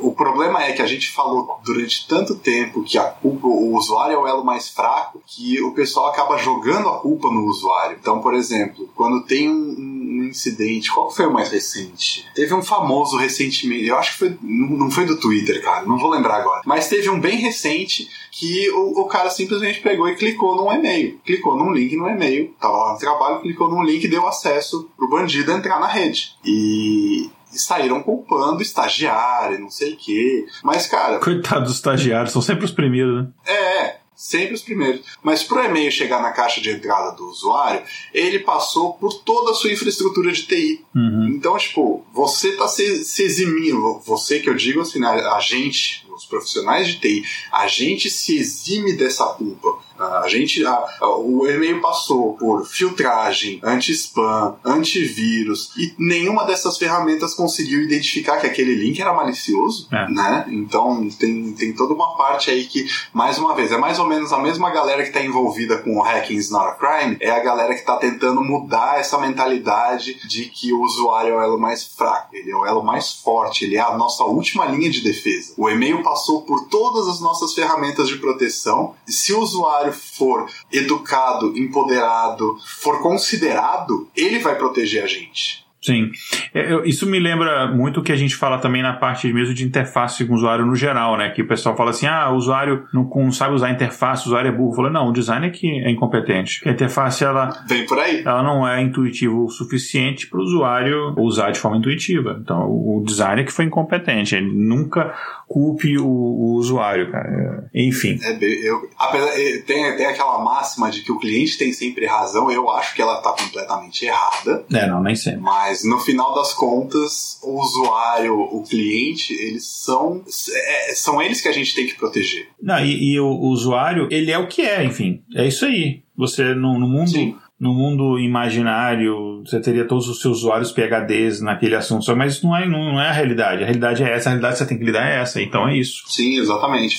[0.02, 4.14] o problema é que a gente falou durante tanto tempo que a culpa, o usuário
[4.14, 7.96] é o elo mais fraco, que o pessoal acaba jogando a culpa no usuário.
[8.00, 12.26] Então, por exemplo, quando tem um, um incidente, qual foi o mais recente?
[12.34, 16.10] Teve um famoso recentemente, eu acho que foi, não foi do Twitter, cara, não vou
[16.10, 20.56] lembrar agora, mas teve um bem recente que o, o cara simplesmente pegou e clicou
[20.56, 24.08] num e-mail, clicou num link no e-mail, tava lá no trabalho, clicou num link e
[24.08, 26.34] deu acesso pro bandido entrar na rede.
[26.44, 30.46] E e saíram culpando estagiário, não sei o quê.
[30.62, 31.18] Mas, cara.
[31.18, 33.28] Coitado dos estagiários, são sempre os primeiros, né?
[33.46, 35.02] É, sempre os primeiros.
[35.22, 37.82] Mas para o e-mail chegar na caixa de entrada do usuário,
[38.12, 40.84] ele passou por toda a sua infraestrutura de TI.
[40.94, 41.28] Uhum.
[41.28, 46.06] Então, tipo, você está se, se, eximindo, você que eu digo assim, né, a gente,
[46.14, 49.78] os profissionais de TI, a gente se exime dessa culpa.
[49.98, 57.34] A gente, a, a, o e-mail passou por filtragem, anti-spam, antivírus e nenhuma dessas ferramentas
[57.34, 60.10] conseguiu identificar que aquele link era malicioso, é.
[60.10, 60.46] né?
[60.48, 64.32] Então tem, tem toda uma parte aí que, mais uma vez, é mais ou menos
[64.32, 67.40] a mesma galera que está envolvida com o hacking is not a crime, é a
[67.40, 71.84] galera que está tentando mudar essa mentalidade de que o usuário é o elo mais
[71.84, 75.54] fraco, ele é o elo mais forte, ele é a nossa última linha de defesa.
[75.56, 80.48] O e-mail passou por todas as nossas ferramentas de proteção e se o usuário for
[80.72, 85.65] educado, empoderado, for considerado, ele vai proteger a gente.
[85.86, 86.10] Sim.
[86.52, 89.64] É, isso me lembra muito o que a gente fala também na parte mesmo de
[89.64, 91.30] interface com o usuário no geral, né?
[91.30, 94.26] Que o pessoal fala assim: ah, o usuário não, não sabe usar a interface, o
[94.26, 94.74] usuário é burro.
[94.74, 96.60] Fala, não, o design é que é incompetente.
[96.68, 97.50] A interface, ela.
[97.68, 98.22] Vem por aí.
[98.26, 102.36] Ela não é intuitiva o suficiente para o usuário usar de forma intuitiva.
[102.42, 104.34] Então, o design é que foi incompetente.
[104.34, 105.14] Ele nunca
[105.46, 107.70] culpe o, o usuário, cara.
[107.72, 108.18] Enfim.
[108.22, 108.36] É,
[108.68, 109.30] eu, apesar,
[109.66, 113.18] tem, tem aquela máxima de que o cliente tem sempre razão, eu acho que ela
[113.18, 114.64] está completamente errada.
[114.72, 115.40] É, não, nem sempre.
[115.40, 120.22] Mas no final das contas, o usuário, o cliente, eles são.
[120.54, 122.48] É, são eles que a gente tem que proteger.
[122.62, 125.22] Não, e, e o, o, usuário, ele é o que é, enfim.
[125.34, 126.02] É isso aí.
[126.16, 127.10] Você, no, no mundo.
[127.10, 132.42] Sim no mundo imaginário, você teria todos os seus usuários PHDs naquele assunto, só, mas
[132.42, 133.62] não é, não é a realidade.
[133.62, 135.76] A realidade é essa, a realidade que você tem que lidar é essa, então é
[135.76, 136.02] isso.
[136.06, 136.98] Sim, exatamente.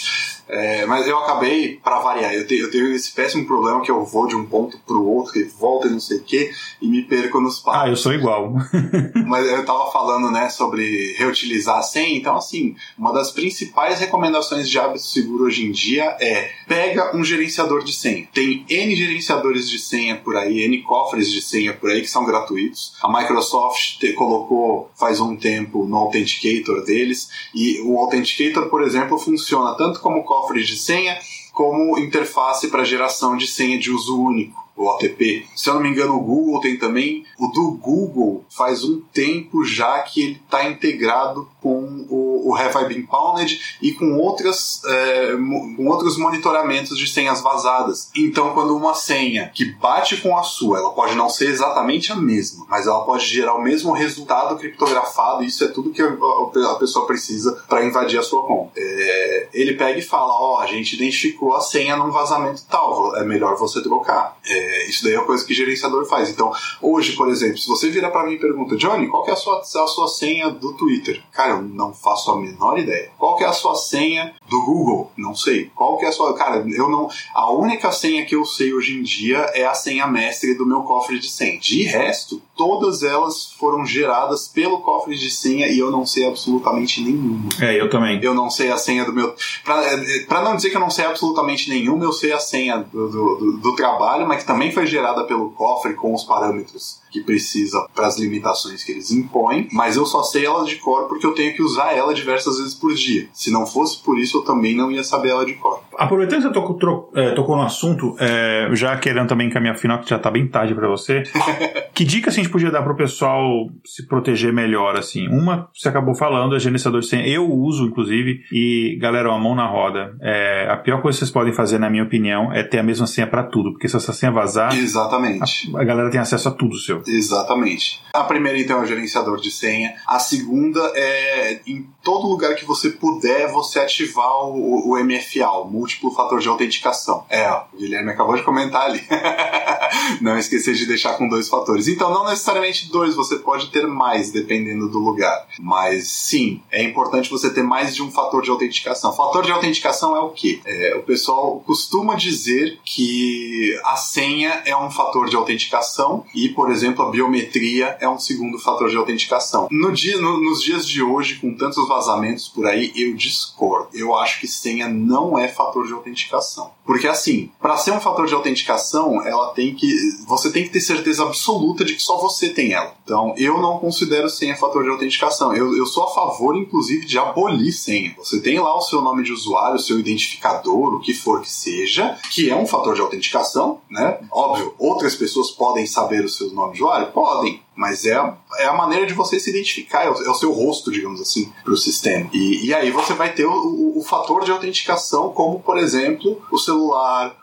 [0.49, 4.03] É, mas eu acabei, para variar, eu, te, eu, tenho esse péssimo problema que eu
[4.06, 6.52] vou de um ponto pro outro, e volto e não sei o que,
[6.82, 7.82] e me perco nos passos.
[7.82, 8.53] Ah, eu sou igual.
[9.28, 14.69] mas eu tava falando, né, sobre reutilizar a senha, então assim, uma das principais recomendações
[14.69, 18.28] de hábito seguro hoje em dia é pega um gerenciador de senha.
[18.34, 22.26] Tem N gerenciadores de senha por aí, N cofres de senha por aí que são
[22.26, 22.94] gratuitos.
[23.02, 29.18] A Microsoft te, colocou faz um tempo no Authenticator deles, e o Authenticator, por exemplo,
[29.18, 31.18] funciona tanto como cofre de senha
[31.54, 34.68] como interface para geração de senha de uso único.
[34.76, 35.48] o OTP.
[35.56, 37.26] Se eu não me engano, o Google tem também.
[37.40, 42.77] O do Google faz um tempo já que ele está integrado com o, o Have
[42.77, 45.34] I Been Pounded e com, outras, é,
[45.76, 48.10] com outros monitoramentos de senhas vazadas.
[48.15, 52.15] Então, quando uma senha que bate com a sua, ela pode não ser exatamente a
[52.15, 56.76] mesma, mas ela pode gerar o mesmo resultado criptografado, isso é tudo que a, a
[56.76, 58.72] pessoa precisa para invadir a sua conta.
[58.77, 63.15] É, ele pega e fala: Ó, oh, a gente identificou a senha num vazamento tal,
[63.18, 64.38] é melhor você trocar.
[64.45, 66.30] É, isso daí é uma coisa que o gerenciador faz.
[66.30, 69.34] Então, hoje, por exemplo, se você virar para mim e pergunta, Johnny, qual que é
[69.34, 71.22] a sua, a sua senha do Twitter?
[71.34, 73.12] Cara, eu não faço a menor ideia.
[73.18, 75.12] Qual que é a sua senha do Google?
[75.18, 75.72] Não sei.
[75.76, 76.34] Qual que é a sua.
[76.36, 77.10] Cara, eu não.
[77.34, 80.84] A única senha que eu sei hoje em dia é a senha mestre do meu
[80.84, 81.60] cofre de senha.
[81.60, 87.02] De resto, todas elas foram geradas pelo cofre de senha e eu não sei absolutamente
[87.02, 87.50] nenhuma.
[87.62, 88.20] É, eu também.
[88.22, 89.36] Eu não sei a senha do meu.
[89.64, 89.82] Pra,
[90.28, 93.58] pra não dizer que eu não sei absolutamente nenhuma, eu sei a senha do, do,
[93.58, 98.08] do trabalho, mas que também foi gerada pelo cofre com os parâmetros que precisa para
[98.08, 101.54] as limitações que eles impõem, mas eu só sei ela de cor porque eu tenho
[101.56, 103.28] que usar ela diversas vezes por dia.
[103.34, 105.82] Se não fosse por isso, eu também não ia saber ela de cor.
[105.98, 110.10] Aproveitando que você tocou, é, tocou no assunto, é, já querendo também encaminhar final, que
[110.10, 111.24] já tá bem tarde para você,
[111.94, 115.28] que dica assim, gente podia dar pro pessoal se proteger melhor, assim?
[115.28, 117.28] Uma, você acabou falando, é gerenciador de senha.
[117.28, 120.15] Eu uso, inclusive, e galera, a mão na roda.
[120.22, 123.06] É, a pior coisa que vocês podem fazer, na minha opinião, é ter a mesma
[123.06, 125.76] senha para tudo, porque se essa senha vazar, Exatamente.
[125.76, 127.02] A, a galera tem acesso a tudo seu.
[127.06, 128.02] Exatamente.
[128.14, 129.94] A primeira, então, é o gerenciador de senha.
[130.07, 135.65] A segunda é em todo lugar que você puder, você ativar o, o MFA, o
[135.65, 137.26] múltiplo fator de autenticação.
[137.30, 139.02] É, ó, o Guilherme acabou de comentar ali.
[140.22, 141.88] não esquecer de deixar com dois fatores.
[141.88, 145.48] Então, não necessariamente dois, você pode ter mais, dependendo do lugar.
[145.60, 149.12] Mas sim, é importante você ter mais de um fator de autenticação.
[149.14, 150.62] Fator de autenticação é o quê?
[150.66, 156.72] É, o pessoal costuma dizer que a senha é um fator de autenticação e, por
[156.72, 159.68] exemplo, a biometria é um segundo fator de autenticação.
[159.72, 163.90] No dia, no, nos dias de hoje, com tantos vazamentos por aí, eu discordo.
[163.94, 166.72] Eu acho que senha não é fator de autenticação.
[166.86, 169.94] Porque assim, para ser um fator de autenticação, ela tem que
[170.26, 172.94] você tem que ter certeza absoluta de que só você tem ela.
[173.04, 175.56] Então, eu não considero senha fator de autenticação.
[175.56, 178.14] Eu, eu sou a favor, inclusive, de abolir senha.
[178.18, 181.49] Você tem lá o seu nome de usuário, o seu identificador, o que for que
[181.49, 184.20] seja, que é um fator de autenticação, né?
[184.32, 187.12] Óbvio, outras pessoas podem saber o seu nome de usuário?
[187.12, 187.62] Podem.
[187.78, 188.18] Mas é
[188.58, 191.52] é a maneira de você se identificar, é o, é o seu rosto, digamos assim,
[191.64, 192.30] para o sistema.
[192.34, 196.41] E, e, aí você vai ter o, o, o, fator de autenticação, como, por exemplo,
[196.52, 197.36] o celular,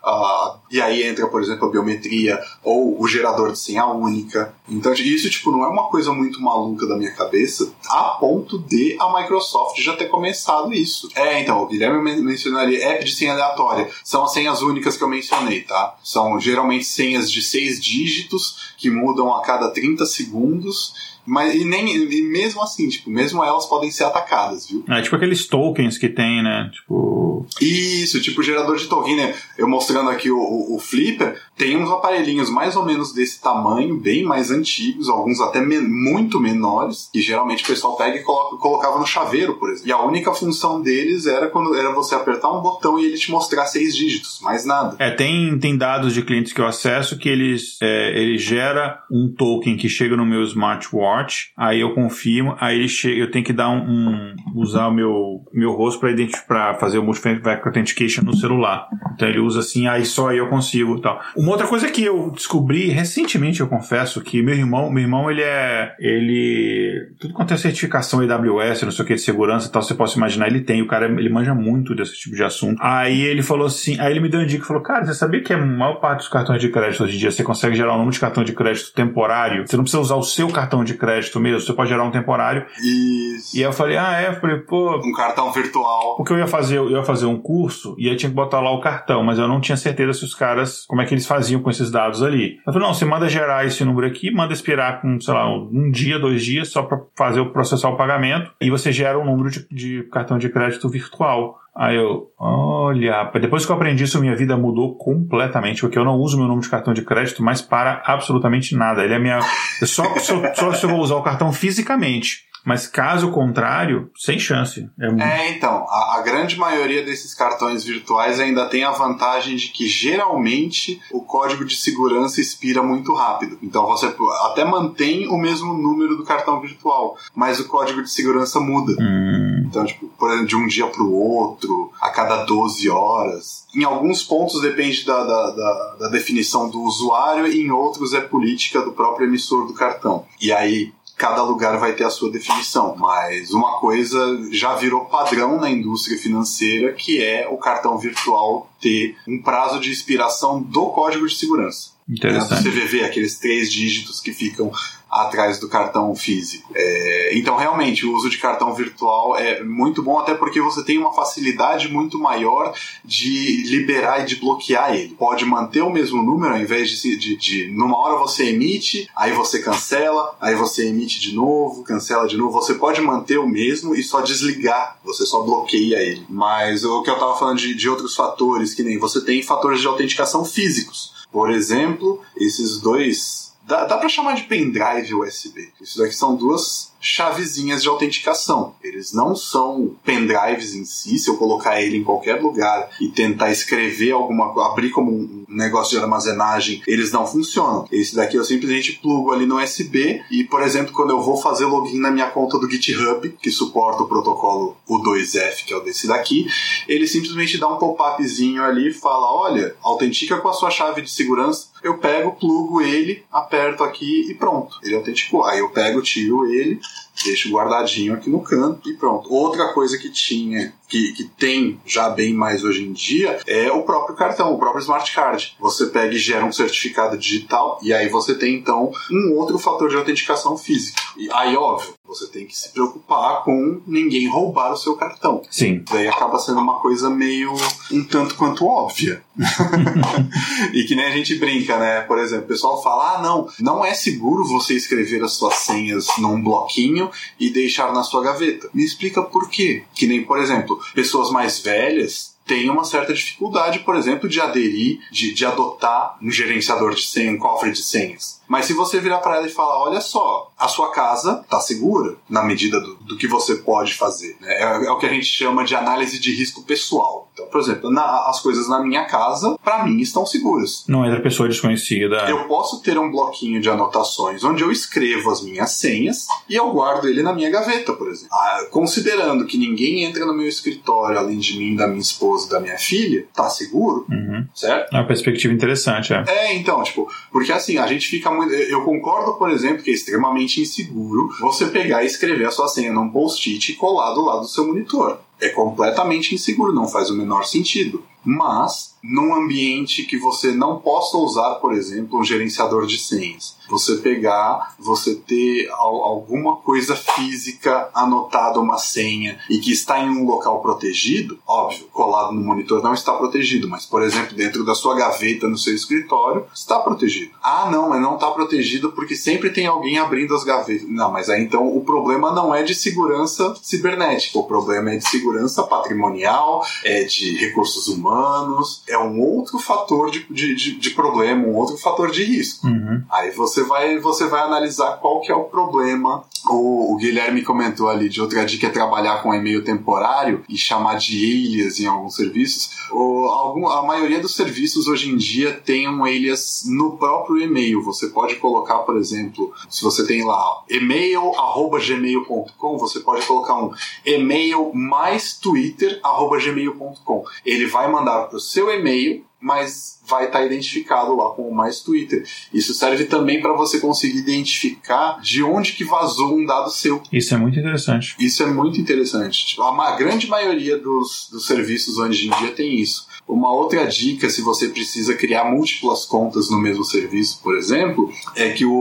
[0.70, 4.54] e aí entra, por exemplo, a biometria, ou o gerador de senha única.
[4.68, 8.96] Então, isso, tipo, não é uma coisa muito maluca da minha cabeça, a ponto de
[8.98, 11.08] a Microsoft já ter começado isso.
[11.14, 13.90] É, então, o Guilherme mencionou ali, app de senha aleatória.
[14.02, 15.96] São as senhas únicas que eu mencionei, tá?
[16.02, 20.94] São geralmente senhas de seis dígitos, que mudam a cada 30 segundos segundos
[21.26, 24.84] mas e nem e mesmo assim, tipo, mesmo elas podem ser atacadas, viu?
[24.88, 26.70] É tipo aqueles tokens que tem, né?
[26.72, 27.46] Tipo.
[27.60, 29.34] Isso, tipo gerador de token, né?
[29.58, 33.96] Eu mostrando aqui o, o, o Flipper, tem uns aparelhinhos mais ou menos desse tamanho,
[33.96, 38.98] bem mais antigos, alguns até muito menores, que geralmente o pessoal pega e coloca, colocava
[38.98, 39.88] no chaveiro, por exemplo.
[39.88, 43.30] E a única função deles era quando era você apertar um botão e ele te
[43.30, 44.96] mostrar seis dígitos, mais nada.
[44.98, 49.28] É, tem, tem dados de clientes que eu acesso que eles é, ele gera um
[49.28, 51.13] token que chega no meu smartwatch
[51.56, 55.40] aí eu confirmo, aí ele chega, eu tenho que dar um, um usar o meu,
[55.52, 58.88] meu rosto para identificar, fazer o multi-factor authentication no celular.
[59.14, 61.20] Então ele usa assim, aí só aí eu consigo, tal.
[61.36, 65.42] Uma outra coisa que eu descobri recentemente, eu confesso que meu irmão, meu irmão ele
[65.42, 69.82] é, ele tudo quanto é certificação AWS, não sei o que de segurança e tal,
[69.82, 72.78] você pode imaginar, ele tem, o cara ele manja muito desse tipo de assunto.
[72.80, 75.52] Aí ele falou assim, aí ele me deu uma dica, falou, cara, você sabia que
[75.52, 78.12] a maior parte dos cartões de crédito hoje em dia você consegue gerar um número
[78.12, 79.66] de cartão de crédito temporário?
[79.66, 82.10] Você não precisa usar o seu cartão de crédito crédito mesmo, você pode gerar um
[82.10, 82.64] temporário.
[82.78, 83.56] Isso.
[83.56, 84.28] E aí eu falei, ah, é?
[84.28, 84.96] Eu falei, pô.
[84.96, 86.16] Um cartão virtual.
[86.16, 88.70] Porque eu ia fazer, eu ia fazer um curso e aí tinha que botar lá
[88.70, 91.60] o cartão, mas eu não tinha certeza se os caras, como é que eles faziam
[91.60, 92.58] com esses dados ali.
[92.66, 95.90] Eu falei, não, você manda gerar esse número aqui, manda expirar com, sei lá, um
[95.90, 99.50] dia, dois dias, só para fazer o processar o pagamento, e você gera um número
[99.50, 101.58] de, de cartão de crédito virtual.
[101.76, 106.18] Aí eu, olha, depois que eu aprendi isso, minha vida mudou completamente, porque eu não
[106.18, 109.02] uso meu número de cartão de crédito mais para absolutamente nada.
[109.02, 109.40] Ele é minha.
[109.82, 112.44] Só, só, só se eu vou usar o cartão fisicamente.
[112.64, 114.88] Mas caso contrário, sem chance.
[114.98, 119.68] É, é então, a, a, grande maioria desses cartões virtuais ainda tem a vantagem de
[119.68, 123.58] que geralmente o código de segurança expira muito rápido.
[123.62, 124.12] Então você
[124.46, 128.96] até mantém o mesmo número do cartão virtual, mas o código de segurança muda.
[128.98, 129.66] Hum.
[129.66, 133.66] Então, tipo, por exemplo, de um dia para o outro, a cada 12 horas.
[133.74, 138.20] Em alguns pontos depende da, da, da, da definição do usuário, e em outros é
[138.20, 140.24] política do próprio emissor do cartão.
[140.40, 144.18] E aí, cada lugar vai ter a sua definição, mas uma coisa
[144.50, 149.90] já virou padrão na indústria financeira que é o cartão virtual ter um prazo de
[149.90, 151.94] expiração do código de segurança.
[152.08, 152.68] Interessante.
[152.68, 154.70] É, CVV, aqueles três dígitos que ficam
[155.14, 156.68] atrás do cartão físico.
[156.74, 160.98] É, então, realmente, o uso de cartão virtual é muito bom, até porque você tem
[160.98, 162.74] uma facilidade muito maior
[163.04, 165.14] de liberar e de bloquear ele.
[165.14, 169.32] Pode manter o mesmo número, ao invés de, de, de numa hora você emite, aí
[169.32, 172.52] você cancela, aí você emite de novo, cancela de novo.
[172.60, 176.26] Você pode manter o mesmo e só desligar, você só bloqueia ele.
[176.28, 179.80] Mas o que eu estava falando de, de outros fatores, que nem você tem fatores
[179.80, 181.14] de autenticação físicos.
[181.30, 185.72] Por exemplo, esses dois Dá, dá para chamar de pendrive USB.
[185.80, 188.74] Isso daqui são duas chavezinhas de autenticação.
[188.82, 191.18] Eles não são pendrives em si.
[191.18, 195.44] Se eu colocar ele em qualquer lugar e tentar escrever alguma coisa, abrir como um
[195.48, 197.86] negócio de armazenagem, eles não funcionam.
[197.92, 201.66] Esse daqui eu simplesmente plugo ali no USB e, por exemplo, quando eu vou fazer
[201.66, 206.06] login na minha conta do GitHub, que suporta o protocolo U2F, que é o desse
[206.06, 206.46] daqui,
[206.88, 211.10] ele simplesmente dá um pop-upzinho ali e fala: olha, autentica com a sua chave de
[211.10, 211.68] segurança.
[211.84, 214.78] Eu pego, plugo ele, aperto aqui e pronto.
[214.82, 215.44] Ele autenticou.
[215.44, 216.80] Aí eu pego, tiro ele,
[217.22, 219.30] deixo guardadinho aqui no canto e pronto.
[219.30, 223.82] Outra coisa que tinha, que, que tem já bem mais hoje em dia, é o
[223.82, 225.56] próprio cartão, o próprio smart card.
[225.60, 229.88] Você pega e gera um certificado digital e aí você tem então um outro fator
[229.88, 231.00] de autenticação física.
[231.16, 235.42] E aí, óbvio, você tem que se preocupar com ninguém roubar o seu cartão.
[235.50, 235.82] Sim.
[235.90, 237.52] Daí acaba sendo uma coisa meio
[237.90, 239.22] um tanto quanto óbvia.
[240.72, 242.02] e que nem a gente brinca, né?
[242.02, 246.06] Por exemplo, o pessoal fala: ah, não, não é seguro você escrever as suas senhas
[246.18, 248.68] num bloquinho e deixar na sua gaveta.
[248.72, 249.84] Me explica por quê.
[249.94, 255.00] Que nem, por exemplo, pessoas mais velhas tem uma certa dificuldade, por exemplo, de aderir,
[255.10, 258.40] de, de adotar um gerenciador de senha, um cofre de senhas.
[258.48, 262.16] Mas se você virar para ela e falar, olha só, a sua casa está segura
[262.28, 264.36] na medida do, do, que você pode fazer.
[264.40, 264.54] Né?
[264.54, 267.28] É, é, o que a gente chama de análise de risco pessoal.
[267.32, 270.84] Então, por exemplo, na, as coisas na minha casa, para mim, estão seguras.
[270.86, 272.28] Não é da pessoa desconhecida.
[272.28, 276.70] Eu posso ter um bloquinho de anotações onde eu escrevo as minhas senhas e eu
[276.70, 278.28] guardo ele na minha gaveta, por exemplo.
[278.32, 282.60] Ah, considerando que ninguém entra no meu escritório além de mim, da minha esposa, da
[282.60, 284.46] minha filha, tá seguro, uhum.
[284.54, 284.94] certo?
[284.94, 286.24] É uma perspectiva interessante, é.
[286.28, 288.52] É, então, tipo, porque assim, a gente fica muito.
[288.52, 292.92] Eu concordo, por exemplo, que é extremamente inseguro você pegar e escrever a sua senha
[292.92, 295.18] num post-it e colar do lado do seu monitor.
[295.40, 298.02] É completamente inseguro, não faz o menor sentido.
[298.24, 303.96] Mas, num ambiente que você não possa usar, por exemplo, um gerenciador de senhas, você
[303.96, 310.62] pegar, você ter alguma coisa física anotada, uma senha, e que está em um local
[310.62, 315.46] protegido, óbvio, colado no monitor não está protegido, mas, por exemplo, dentro da sua gaveta
[315.48, 317.32] no seu escritório, está protegido.
[317.42, 320.88] Ah, não, mas não está protegido porque sempre tem alguém abrindo as gavetas.
[320.88, 325.06] Não, mas aí então o problema não é de segurança cibernética, o problema é de
[325.06, 325.23] segurança
[325.68, 331.54] patrimonial, é de recursos humanos, é um outro fator de, de, de, de problema, um
[331.54, 332.66] outro fator de risco.
[332.66, 333.02] Uhum.
[333.10, 336.24] Aí você vai, você vai analisar qual que é o problema.
[336.48, 340.98] O, o Guilherme comentou ali de outra dica é trabalhar com e-mail temporário e chamar
[340.98, 342.70] de alias em alguns serviços.
[342.90, 347.82] O, algum, a maioria dos serviços hoje em dia tem um alias no próprio e-mail.
[347.82, 353.72] Você pode colocar, por exemplo, se você tem lá e-mail@gmail.com, você pode colocar um
[354.04, 357.24] e-mail mais twitter@gmail.com.
[357.44, 361.54] Ele vai mandar para o seu e-mail mas vai estar tá identificado lá com o
[361.54, 362.26] mais Twitter.
[362.52, 367.02] Isso serve também para você conseguir identificar de onde que vazou um dado seu.
[367.12, 368.16] Isso é muito interessante.
[368.18, 369.56] Isso é muito interessante.
[369.60, 373.06] A grande maioria dos, dos serviços hoje em dia tem isso.
[373.26, 378.50] Uma outra dica, se você precisa criar múltiplas contas no mesmo serviço, por exemplo, é
[378.50, 378.72] que o,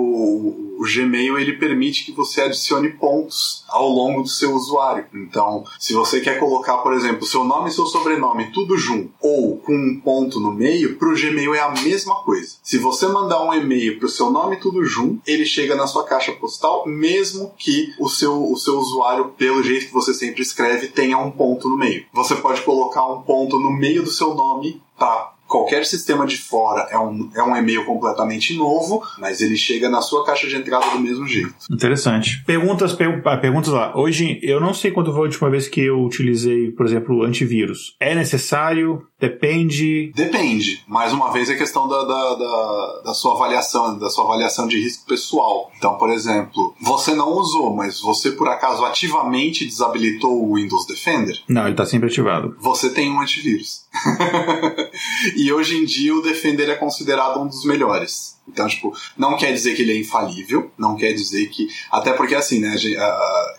[0.78, 5.06] o Gmail ele permite que você adicione pontos ao longo do seu usuário.
[5.14, 9.58] Então, se você quer colocar, por exemplo, seu nome e seu sobrenome tudo junto ou
[9.58, 12.58] com um ponto no meio, para o Gmail é a mesma coisa.
[12.62, 16.04] Se você mandar um e-mail para o seu nome tudo junto, ele chega na sua
[16.04, 20.88] caixa postal, mesmo que o seu, o seu usuário, pelo jeito que você sempre escreve,
[20.88, 22.06] tenha um ponto no meio.
[22.14, 26.88] Você pode colocar um ponto no meio do seu nome para qualquer sistema de fora
[26.90, 30.90] é um, é um e-mail completamente novo, mas ele chega na sua caixa de entrada
[30.90, 31.54] do mesmo jeito.
[31.70, 32.44] Interessante.
[32.44, 33.96] Perguntas, per, ah, perguntas lá.
[33.96, 37.96] Hoje, eu não sei quando foi a última vez que eu utilizei, por exemplo, antivírus.
[38.00, 39.06] É necessário?
[39.20, 40.12] Depende?
[40.16, 40.84] Depende.
[40.88, 44.82] Mais uma vez é questão da, da, da, da sua avaliação, da sua avaliação de
[44.82, 45.72] risco pessoal.
[45.78, 51.40] Então, por exemplo, você não usou, mas você por acaso ativamente desabilitou o Windows Defender?
[51.48, 52.56] Não, ele está sempre ativado.
[52.60, 53.83] Você tem um antivírus.
[55.36, 58.38] e hoje em dia o Defender é considerado um dos melhores.
[58.48, 61.68] Então, tipo, não quer dizer que ele é infalível, não quer dizer que.
[61.92, 62.76] Até porque, assim, né,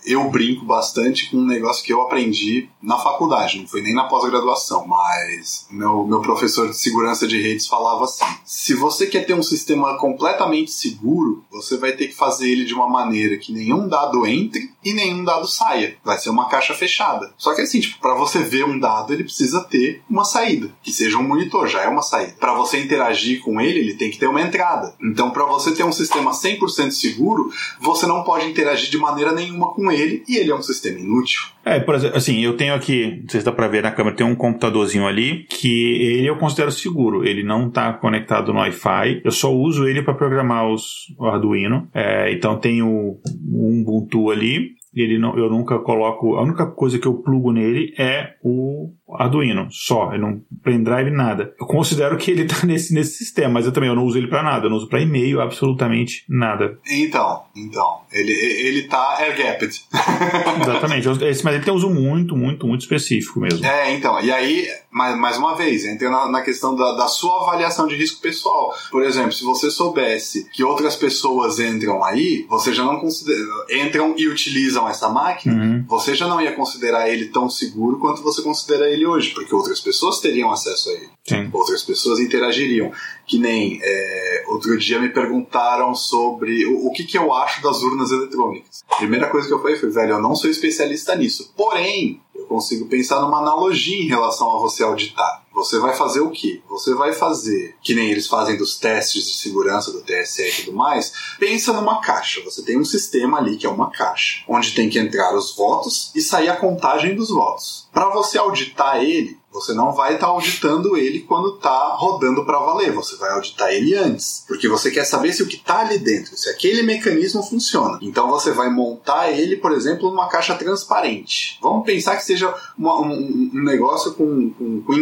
[0.04, 4.04] eu brinco bastante com um negócio que eu aprendi na faculdade, não foi nem na
[4.04, 9.34] pós-graduação, mas meu, meu professor de segurança de redes falava assim: se você quer ter
[9.34, 13.88] um sistema completamente seguro, você vai ter que fazer ele de uma maneira que nenhum
[13.88, 15.96] dado entre e nenhum dado saia.
[16.04, 17.32] Vai ser uma caixa fechada.
[17.38, 20.92] Só que, assim, tipo, para você ver um dado, ele precisa ter uma saída, que
[20.92, 22.34] seja um monitor, já é uma saída.
[22.38, 25.84] Para você interagir com ele, ele tem que ter uma entrada Então, para você ter
[25.84, 30.50] um sistema 100% seguro, você não pode interagir de maneira nenhuma com ele e ele
[30.50, 31.42] é um sistema inútil.
[31.64, 34.16] É, por exemplo, assim, eu tenho aqui, não sei se dá para ver na câmera,
[34.16, 37.24] tem um computadorzinho ali que ele eu considero seguro.
[37.24, 39.22] Ele não está conectado no Wi-Fi.
[39.24, 41.88] Eu só uso ele para programar os o Arduino.
[41.94, 46.36] É, então tenho um Ubuntu ali ele não, eu nunca coloco.
[46.36, 50.12] A única coisa que eu plugo nele é o Arduino, só.
[50.12, 51.54] Ele não pendrive nada.
[51.58, 54.28] Eu considero que ele está nesse, nesse sistema, mas eu também eu não uso ele
[54.28, 54.66] para nada.
[54.66, 56.78] Eu não uso para e-mail, absolutamente nada.
[56.88, 58.00] Então, então.
[58.12, 59.84] Ele, ele tá air-gapped.
[60.62, 61.08] Exatamente.
[61.24, 63.64] Esse, mas ele tem um uso muito, muito, muito específico mesmo.
[63.64, 64.20] É, então.
[64.20, 67.96] E aí, mais, mais uma vez, entra na, na questão da, da sua avaliação de
[67.96, 68.74] risco pessoal.
[68.90, 73.38] Por exemplo, se você soubesse que outras pessoas entram aí, você já não considera.
[73.70, 75.84] entram e utilizam essa máquina, uhum.
[75.88, 79.80] você já não ia considerar ele tão seguro quanto você considera ele hoje, porque outras
[79.80, 81.08] pessoas teriam acesso a ele.
[81.24, 81.50] Sim.
[81.52, 82.92] Outras pessoas interagiriam.
[83.26, 87.82] Que nem é, outro dia me perguntaram sobre o, o que, que eu acho das
[87.82, 88.84] urnas eletrônicas.
[88.90, 91.52] A primeira coisa que eu falei foi, velho, eu não sou especialista nisso.
[91.56, 95.43] Porém, eu consigo pensar numa analogia em relação a você auditar.
[95.54, 96.60] Você vai fazer o quê?
[96.68, 100.76] Você vai fazer, que nem eles fazem dos testes de segurança do TSE e tudo
[100.76, 102.42] mais, pensa numa caixa.
[102.44, 106.10] Você tem um sistema ali que é uma caixa, onde tem que entrar os votos
[106.14, 107.88] e sair a contagem dos votos.
[107.92, 112.58] Para você auditar ele, você não vai estar tá auditando ele quando está rodando para
[112.58, 112.90] valer.
[112.90, 116.36] Você vai auditar ele antes, porque você quer saber se o que está ali dentro,
[116.36, 118.00] se aquele mecanismo funciona.
[118.02, 121.56] Então você vai montar ele, por exemplo, numa caixa transparente.
[121.62, 124.92] Vamos pensar que seja uma, um, um, negócio com, com, com,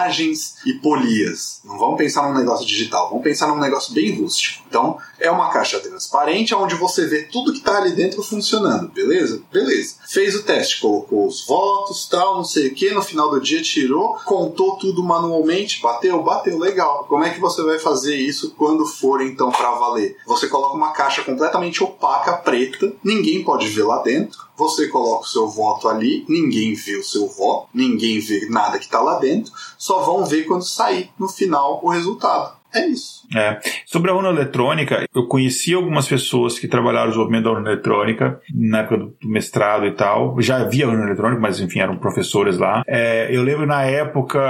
[0.00, 1.60] engrenagens e polias.
[1.64, 3.08] Não vamos pensar num negócio digital.
[3.08, 4.64] Vamos pensar num negócio bem rústico.
[4.68, 8.90] Então é uma caixa transparente onde você vê tudo que está ali dentro funcionando.
[8.90, 9.42] Beleza?
[9.52, 9.96] Beleza.
[10.08, 12.90] Fez o teste, colocou os votos, tal, não sei o que.
[12.90, 17.04] No final do dia tirou contou tudo manualmente, bateu, bateu, legal.
[17.08, 20.16] Como é que você vai fazer isso quando for então para valer?
[20.26, 24.49] Você coloca uma caixa completamente opaca, preta, ninguém pode ver lá dentro.
[24.60, 28.84] Você coloca o seu voto ali, ninguém vê o seu voto, ninguém vê nada que
[28.84, 32.58] está lá dentro, só vão ver quando sair no final o resultado.
[32.70, 33.19] É isso.
[33.34, 33.58] É.
[33.86, 38.40] Sobre a urna eletrônica, eu conheci algumas pessoas que trabalharam no desenvolvimento da urna eletrônica
[38.54, 40.40] na época do mestrado e tal.
[40.40, 42.82] Já havia urna eletrônica, mas enfim, eram professores lá.
[42.86, 44.40] É, eu lembro na época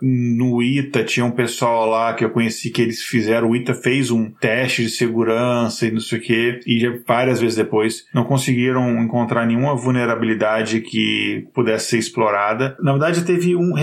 [0.00, 3.50] no ITA tinha um pessoal lá que eu conheci que eles fizeram.
[3.50, 7.56] O ITA fez um teste de segurança e não sei o que, e várias vezes
[7.56, 12.76] depois não conseguiram encontrar nenhuma vulnerabilidade que pudesse ser explorada.
[12.80, 13.74] Na verdade, teve um,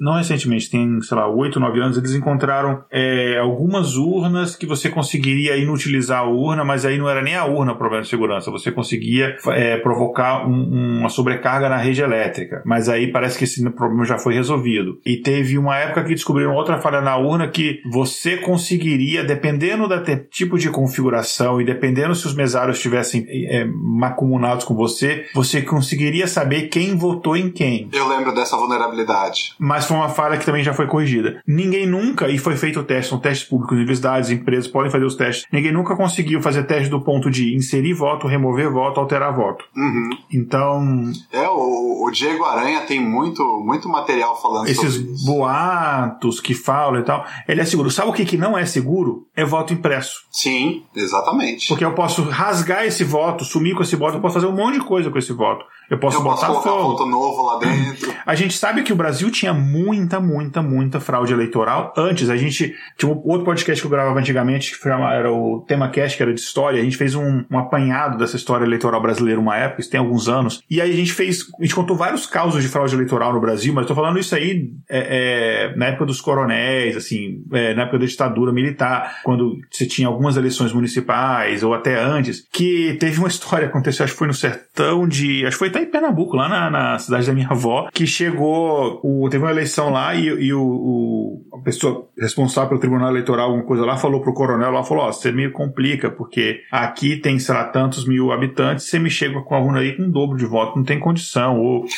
[0.00, 2.82] não recentemente, tem, sei lá, 8, 9 anos, eles encontraram.
[2.90, 3.04] É,
[3.34, 3.42] é,
[3.84, 7.72] algumas urnas que você conseguiria inutilizar a urna, mas aí não era nem a urna
[7.72, 12.62] o problema de segurança, você conseguia é, provocar um, uma sobrecarga na rede elétrica.
[12.64, 14.98] Mas aí parece que esse problema já foi resolvido.
[15.04, 19.94] E teve uma época que descobriram outra falha na urna que você conseguiria, dependendo do
[20.30, 26.26] tipo de configuração e dependendo se os mesários estivessem é, macumunados com você, você conseguiria
[26.26, 27.88] saber quem votou em quem.
[27.92, 29.54] Eu lembro dessa vulnerabilidade.
[29.58, 31.40] Mas foi uma falha que também já foi corrigida.
[31.46, 35.14] Ninguém nunca, e foi feito o teste são testes públicos, universidades, empresas podem fazer os
[35.14, 35.46] testes.
[35.52, 39.64] Ninguém nunca conseguiu fazer teste do ponto de inserir voto, remover voto, alterar voto.
[39.76, 40.10] Uhum.
[40.32, 41.12] Então.
[41.32, 45.26] É, o, o, Diego Aranha tem muito, muito material falando esses sobre isso.
[45.26, 47.24] boatos que falam e tal.
[47.48, 47.90] Ele é seguro.
[47.90, 49.26] Sabe o que, que não é seguro?
[49.36, 50.24] É voto impresso.
[50.30, 51.68] Sim, exatamente.
[51.68, 54.78] Porque eu posso rasgar esse voto, sumir com esse voto, eu posso fazer um monte
[54.78, 55.64] de coisa com esse voto.
[55.90, 56.96] Eu posso Eu botar posso colocar fogo.
[56.96, 58.14] voto novo lá dentro.
[58.24, 62.30] A gente sabe que o Brasil tinha muita, muita, muita fraude eleitoral antes.
[62.30, 66.16] A gente tinha um outro podcast que eu gravava antigamente, que era o Tema Cast,
[66.16, 66.80] que era de história.
[66.80, 70.28] A gente fez um, um apanhado dessa história eleitoral brasileira uma época, isso tem alguns
[70.28, 70.62] anos.
[70.70, 73.74] E aí a gente fez, a gente contou vários causos de fraude eleitoral no Brasil,
[73.74, 77.82] mas eu tô falando isso aí é, é, na época dos coronéis, assim, é, na
[77.82, 83.18] época da ditadura militar, quando você tinha algumas eleições municipais, ou até antes, que teve
[83.18, 85.44] uma história, aconteceu, acho que foi no sertão de.
[85.46, 89.00] Acho que foi até em Pernambuco, lá na, na cidade da minha avó, que chegou.
[89.02, 93.46] O, teve uma eleição lá e, e o, o- a pessoa responsável pelo Tribunal Eleitoral,
[93.46, 97.38] alguma coisa lá, falou pro coronel lá, falou: Ó, você meio complica, porque aqui tem,
[97.38, 100.36] sei lá, tantos mil habitantes, você me chega com a urna aí com o dobro
[100.38, 101.58] de voto, não tem condição.
[101.60, 101.84] Ou.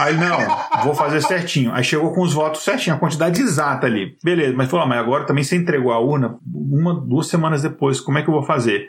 [0.00, 0.38] Aí, não,
[0.84, 1.72] vou fazer certinho.
[1.74, 4.16] Aí chegou com os votos certinho, a quantidade exata ali.
[4.22, 8.00] Beleza, mas falou, ah, mas agora também você entregou a urna uma, duas semanas depois,
[8.00, 8.86] como é que eu vou fazer?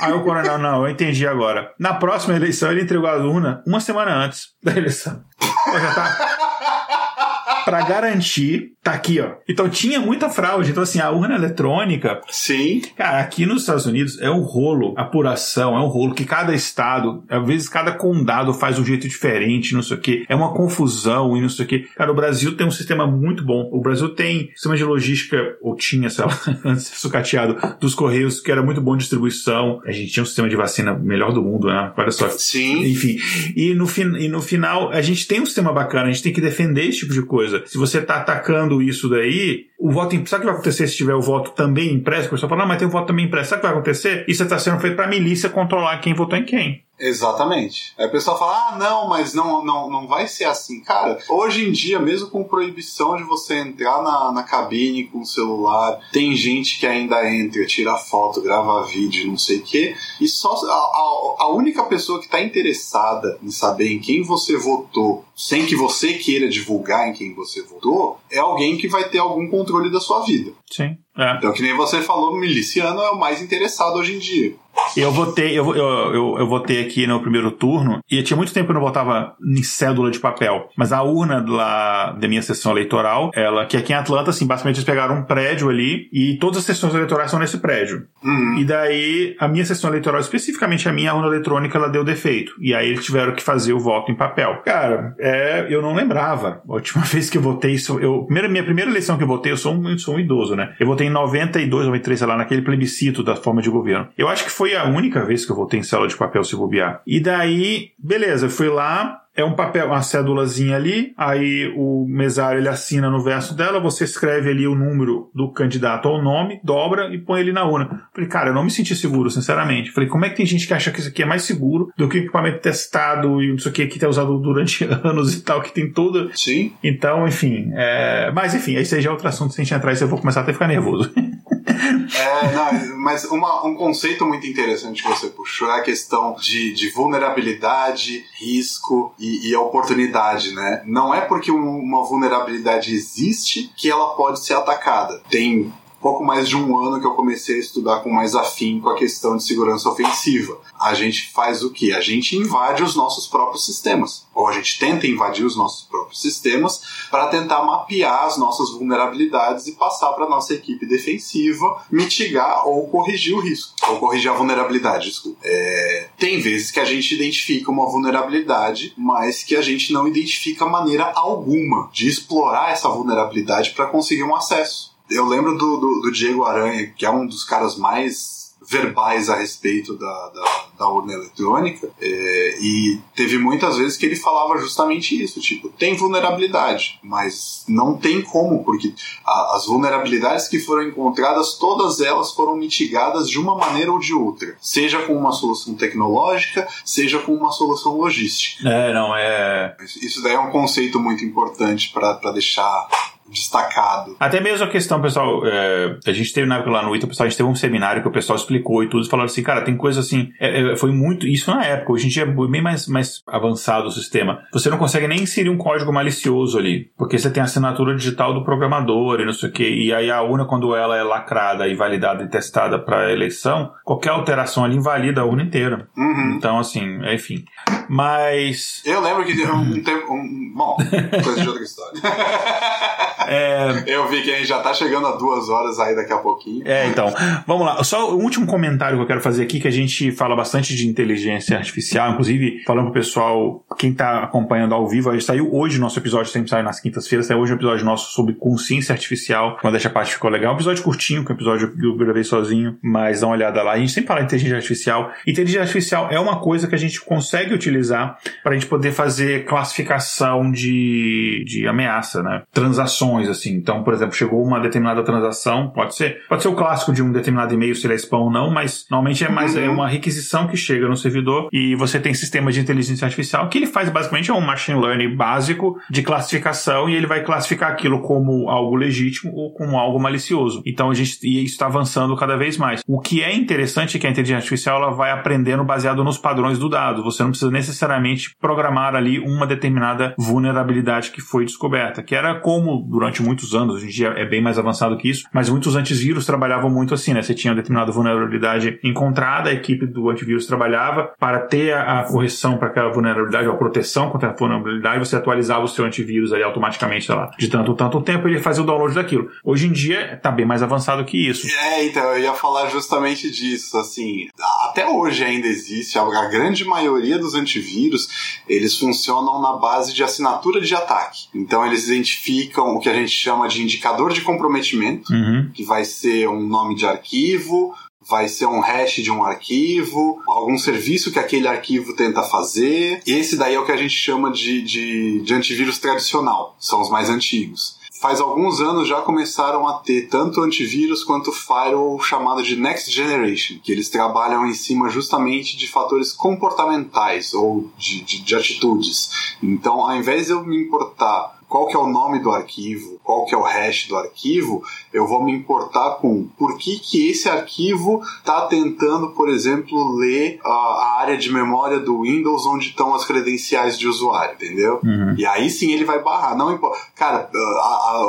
[0.00, 1.72] Aí o coronel, não, eu entendi agora.
[1.78, 5.22] Na próxima eleição, ele entregou a urna uma semana antes da eleição.
[5.38, 7.62] Pô, já tá.
[7.64, 9.32] Pra garantir, tá aqui, ó.
[9.48, 10.70] Então tinha muita fraude.
[10.70, 12.82] Então, assim, a urna eletrônica, Sim.
[12.96, 17.24] Cara, aqui nos Estados Unidos é um rolo, apuração, é um rolo que cada estado,
[17.28, 20.24] às vezes cada condado faz um jeito diferente, não sei o quê.
[20.28, 21.86] É uma confusão e não sei o quê.
[21.96, 23.68] Cara, o Brasil tem um sistema muito bom.
[23.72, 28.52] O Brasil tem sistema de logística, ou tinha, sei lá, antes sucateado, dos Correios, que
[28.52, 29.80] era muito bom de distribuição.
[29.84, 31.92] A gente tinha um sistema de vacina melhor do mundo, né?
[31.96, 32.28] Olha só.
[32.28, 32.84] Sim.
[32.86, 33.18] Enfim,
[33.56, 36.32] e no, fin e no final, a gente tem um sistema bacana, a gente tem
[36.32, 37.62] que defender esse tipo de coisa.
[37.66, 40.14] Se você tá atacando isso daí, o voto.
[40.16, 42.28] im- Sabe o que vai acontecer se tiver o voto também impresso?
[42.28, 43.50] O pessoal fala, não, mas tem o voto também impresso.
[43.50, 44.24] Sabe o que vai acontecer?
[44.28, 46.85] Isso está sendo feito pra milícia controlar quem votou em quem.
[46.98, 47.92] Exatamente.
[47.98, 50.80] Aí o pessoal fala, ah, não, mas não, não, não vai ser assim.
[50.80, 55.26] Cara, hoje em dia, mesmo com proibição de você entrar na, na cabine com o
[55.26, 60.26] celular, tem gente que ainda entra, tira foto, grava vídeo, não sei o quê, e
[60.26, 65.24] só a, a, a única pessoa que está interessada em saber em quem você votou,
[65.34, 69.48] sem que você queira divulgar em quem você votou, é alguém que vai ter algum
[69.48, 70.52] controle da sua vida.
[70.70, 70.96] Sim.
[71.16, 71.36] É.
[71.36, 74.54] Então, que nem você falou, miliciano é o mais interessado hoje em dia.
[74.96, 78.66] Eu votei, eu, eu, eu, eu votei aqui no primeiro turno e tinha muito tempo
[78.66, 80.70] que eu não votava em cédula de papel.
[80.76, 84.76] Mas a urna lá da minha sessão eleitoral, ela, que aqui em Atlanta, assim, basicamente
[84.76, 88.06] eles pegaram um prédio ali e todas as sessões eleitorais são nesse prédio.
[88.24, 88.58] Uhum.
[88.58, 92.52] E daí, a minha sessão eleitoral, especificamente a minha urna eletrônica, ela deu defeito.
[92.60, 94.62] E aí eles tiveram que fazer o voto em papel.
[94.64, 96.62] Cara, é, eu não lembrava.
[96.68, 99.52] A última vez que eu votei isso, eu, primeira, minha primeira eleição que eu votei,
[99.52, 100.74] eu sou um, eu sou um idoso, né?
[100.80, 104.08] Eu votei em 92, 93, sei lá, naquele plebiscito da forma de governo.
[104.16, 106.56] Eu acho que foi a única vez que eu votei em célula de papel se
[106.56, 107.02] bobear.
[107.06, 112.58] E daí, beleza, eu fui lá, é um papel, uma cédulazinha ali, aí o mesário
[112.58, 116.58] ele assina no verso dela, você escreve ali o número do candidato ou o nome,
[116.64, 118.04] dobra e põe ele na urna.
[118.14, 119.90] Falei, cara, eu não me senti seguro, sinceramente.
[119.90, 122.08] Falei, como é que tem gente que acha que isso aqui é mais seguro do
[122.08, 125.42] que o equipamento testado e não sei o que, que tá usado durante anos e
[125.42, 126.30] tal, que tem toda.
[126.34, 126.72] Sim.
[126.82, 127.70] Então, enfim.
[127.74, 130.40] é, Mas enfim, aí seja outro assunto, se a gente entrar isso, eu vou começar
[130.40, 131.12] até a ficar nervoso.
[132.16, 136.72] É, não, mas uma- um conceito muito interessante que você puxou é a questão de,
[136.72, 140.82] de vulnerabilidade, risco e, e oportunidade, né?
[140.86, 145.20] Não é porque um- uma vulnerabilidade existe que ela pode ser atacada.
[145.30, 145.72] Tem
[146.06, 149.36] pouco mais de um ano que eu comecei a estudar com mais afinco a questão
[149.36, 150.56] de segurança ofensiva.
[150.78, 151.92] A gente faz o que?
[151.92, 154.24] A gente invade os nossos próprios sistemas.
[154.32, 156.80] Ou a gente tenta invadir os nossos próprios sistemas
[157.10, 163.34] para tentar mapear as nossas vulnerabilidades e passar para nossa equipe defensiva mitigar ou corrigir
[163.34, 163.74] o risco.
[163.88, 165.40] Ou corrigir a vulnerabilidade, desculpa.
[165.42, 170.66] É, tem vezes que a gente identifica uma vulnerabilidade, mas que a gente não identifica
[170.66, 174.94] maneira alguma de explorar essa vulnerabilidade para conseguir um acesso.
[175.10, 179.36] Eu lembro do, do, do Diego Aranha, que é um dos caras mais verbais a
[179.36, 185.22] respeito da, da, da urna eletrônica, é, e teve muitas vezes que ele falava justamente
[185.22, 188.92] isso, tipo, tem vulnerabilidade, mas não tem como, porque
[189.24, 194.12] a- as vulnerabilidades que foram encontradas, todas elas foram mitigadas de uma maneira ou de
[194.12, 198.68] outra, seja com uma solução tecnológica, seja com uma solução logística.
[198.68, 199.76] É, não, é.
[200.02, 202.88] Isso daí é um conceito muito importante para deixar
[203.30, 204.16] destacado.
[204.18, 207.26] Até mesmo a questão, pessoal, é, a gente teve na época lá no ITA, pessoal,
[207.26, 209.62] a gente teve um seminário que o pessoal explicou e tudo, e falaram assim, cara,
[209.62, 212.62] tem coisa assim, é, é, foi muito, isso na época, hoje em dia é bem
[212.62, 214.42] mais, mais avançado o sistema.
[214.52, 218.34] Você não consegue nem inserir um código malicioso ali, porque você tem a assinatura digital
[218.34, 221.66] do programador e não sei o que, e aí a urna, quando ela é lacrada
[221.66, 225.88] e validada e testada para eleição, qualquer alteração ali invalida a urna inteira.
[225.96, 226.34] Uhum.
[226.36, 227.44] Então, assim, enfim.
[227.88, 228.82] Mas.
[228.84, 229.76] Eu lembro que um.
[230.08, 230.76] Um, bom,
[231.24, 232.00] coisa de outra história.
[233.26, 233.84] É...
[233.86, 236.66] Eu vi que a gente já tá chegando a duas horas aí daqui a pouquinho.
[236.66, 237.12] É, então.
[237.46, 237.82] Vamos lá.
[237.84, 240.86] Só o último comentário que eu quero fazer aqui, que a gente fala bastante de
[240.86, 245.98] inteligência artificial, inclusive falando pro pessoal, quem tá acompanhando ao vivo, aí saiu hoje nosso
[245.98, 249.90] episódio, sempre sai nas quintas-feiras, saiu hoje um episódio nosso sobre consciência artificial, quando essa
[249.90, 250.52] parte ficou legal.
[250.52, 253.62] Um episódio curtinho, que é um episódio que eu gravei sozinho, mas dá uma olhada
[253.62, 253.72] lá.
[253.72, 255.12] A gente sempre fala de inteligência artificial.
[255.26, 259.44] Inteligência artificial é uma coisa que a gente consegue utilizar para a gente poder fazer
[259.44, 262.42] classificação de, de ameaça, né?
[262.52, 263.54] Transações, assim.
[263.54, 267.12] Então, por exemplo, chegou uma determinada transação, pode ser, pode ser o clássico de um
[267.12, 270.46] determinado e-mail, se ele é spam ou não, mas normalmente é mais é uma requisição
[270.46, 274.30] que chega no servidor e você tem sistema de inteligência artificial que ele faz basicamente
[274.30, 279.32] é um machine learning básico de classificação e ele vai classificar aquilo como algo legítimo
[279.34, 280.62] ou como algo malicioso.
[280.66, 282.82] Então a gente e isso está avançando cada vez mais.
[282.86, 286.58] O que é interessante é que a inteligência artificial ela vai aprendendo baseado nos padrões
[286.58, 287.02] do dado.
[287.02, 292.82] Você não precisa necessariamente programar ali uma determinada vulnerabilidade que foi descoberta, que era como
[292.96, 296.24] durante muitos anos, hoje em dia é bem mais avançado que isso, mas muitos antivírus
[296.24, 297.20] trabalhavam muito assim, né?
[297.20, 302.04] Você tinha uma determinada vulnerabilidade encontrada, a equipe do antivírus trabalhava para ter a, a
[302.04, 306.32] correção para aquela vulnerabilidade, ou a proteção contra a vulnerabilidade, você atualizava o seu antivírus
[306.32, 309.30] aí automaticamente, sei lá, de tanto tanto tempo ele fazia o download daquilo.
[309.44, 311.46] Hoje em dia está bem mais avançado que isso.
[311.54, 314.28] É, então eu ia falar justamente disso, assim,
[314.64, 320.62] até hoje ainda existe a grande maioria dos antivírus, eles funcionam na base de assinatura
[320.62, 321.26] de ataque.
[321.34, 325.50] Então eles identificam o que a gente chama de indicador de comprometimento, uhum.
[325.52, 327.74] que vai ser um nome de arquivo,
[328.08, 333.02] vai ser um hash de um arquivo, algum serviço que aquele arquivo tenta fazer.
[333.06, 336.90] Esse daí é o que a gente chama de, de, de antivírus tradicional, são os
[336.90, 342.56] mais antigos faz alguns anos já começaram a ter tanto antivírus quanto firewall chamado de
[342.56, 348.34] Next Generation, que eles trabalham em cima justamente de fatores comportamentais ou de, de, de
[348.34, 349.36] atitudes.
[349.42, 353.24] Então, ao invés de eu me importar qual que é o nome do arquivo, qual
[353.24, 357.28] que é o hash do arquivo, eu vou me importar com por que, que esse
[357.28, 362.92] arquivo está tentando, por exemplo, ler a, a, área de memória do Windows onde estão
[362.96, 364.80] as credenciais de usuário, entendeu?
[364.82, 365.14] Uhum.
[365.16, 366.36] E aí sim ele vai barrar.
[366.36, 366.80] Não importa.
[366.96, 367.30] Cara,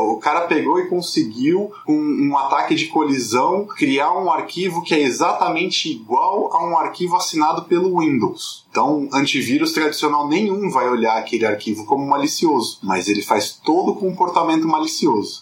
[0.02, 4.96] o cara pegou e conseguiu, com um, um ataque de colisão, criar um arquivo que
[4.96, 8.66] é exatamente igual a um arquivo assinado pelo Windows.
[8.72, 13.96] Então, antivírus tradicional nenhum vai olhar aquele arquivo como malicioso, mas ele faz todo o
[13.96, 14.87] comportamento malicioso.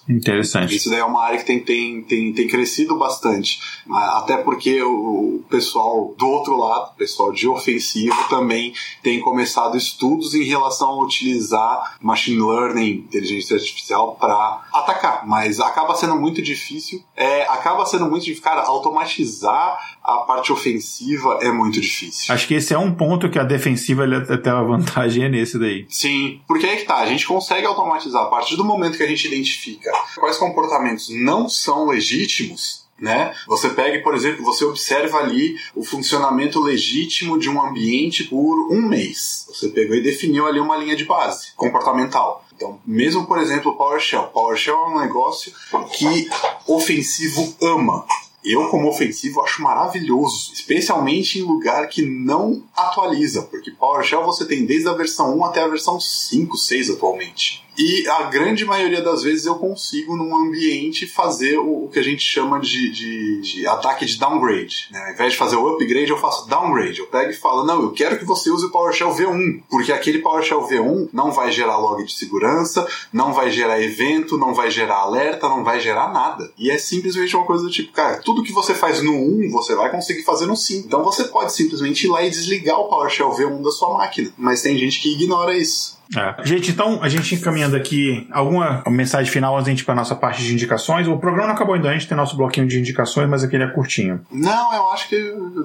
[0.07, 0.75] Interessante.
[0.75, 3.59] Isso daí é uma área que tem, tem, tem, tem crescido bastante.
[3.89, 10.33] Até porque o, pessoal do outro lado, o pessoal de ofensivo, também tem começado estudos
[10.33, 15.25] em relação a utilizar machine learning, inteligência artificial, para atacar.
[15.27, 17.03] Mas acaba sendo muito difícil.
[17.15, 18.43] É, acaba sendo muito difícil.
[18.43, 22.33] Cara, automatizar a parte ofensiva é muito difícil.
[22.33, 25.57] Acho que esse é um ponto que a defensiva ele até a vantagem é nesse
[25.57, 25.85] daí.
[25.89, 29.07] Sim, porque aí que tá, a gente consegue automatizar a partir do momento que a
[29.07, 33.35] gente identifica quais comportamentos não são legítimos, né?
[33.47, 38.81] Você pega, por exemplo, você observa ali o funcionamento legítimo de um ambiente por um
[38.81, 39.45] mês.
[39.49, 42.45] Você pegou e definiu ali uma linha de base comportamental.
[42.55, 44.27] Então, mesmo, por exemplo, o PowerShell.
[44.27, 45.51] PowerShell é um negócio
[45.91, 46.29] que
[46.65, 48.05] ofensivo ama.
[48.45, 54.65] Eu, como ofensivo, acho maravilhoso, especialmente em lugar que não atualiza, porque PowerShell você tem
[54.65, 57.64] desde a versão 1 até a versão 5, 6 atualmente.
[57.77, 62.03] E a grande maioria das vezes eu consigo, num ambiente, fazer o, o que a
[62.03, 64.87] gente chama de, de, de, ataque de downgrade.
[64.91, 64.99] Né?
[64.99, 66.99] Ao invés de fazer o upgrade, eu faço downgrade.
[66.99, 70.19] Eu pego e falo, não, eu quero que você use o PowerShell V1, porque aquele
[70.19, 74.97] PowerShell V1 não vai gerar log de segurança, não vai gerar evento, não vai gerar
[74.97, 76.51] alerta, não vai gerar nada.
[76.57, 79.75] E é simplesmente uma coisa do tipo, cara, tudo que você faz no 1, você
[79.75, 80.87] vai conseguir fazer no 5.
[80.87, 84.31] Então você pode simplesmente ir lá e desligar o PowerShell V1 da sua máquina.
[84.37, 85.95] Mas tem gente que ignora isso.
[86.15, 86.35] É.
[86.43, 90.43] Gente, então, a gente encaminhando aqui alguma mensagem final antes de ir para nossa parte
[90.43, 91.07] de indicações.
[91.07, 93.67] O programa não acabou ainda, a gente tem nosso bloquinho de indicações, mas aquele é
[93.67, 94.21] curtinho.
[94.31, 95.15] Não, eu acho que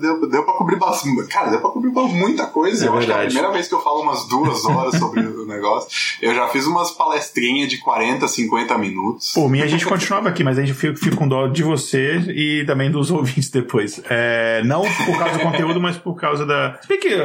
[0.01, 1.29] deu, deu pra cobrir bastante.
[1.29, 2.85] Cara, deu pra cobrir muita coisa.
[2.85, 3.03] É eu verdade.
[3.03, 5.89] acho que é a primeira vez que eu falo umas duas horas sobre o negócio.
[6.21, 9.33] Eu já fiz umas palestrinhas de 40, 50 minutos.
[9.33, 12.65] Por mim, a gente continuava aqui, mas a gente fica, com dó de você e
[12.67, 14.01] também dos ouvintes depois.
[14.09, 16.79] É, não por causa do conteúdo, mas por causa da.
[16.83, 17.25] Se bem que eu,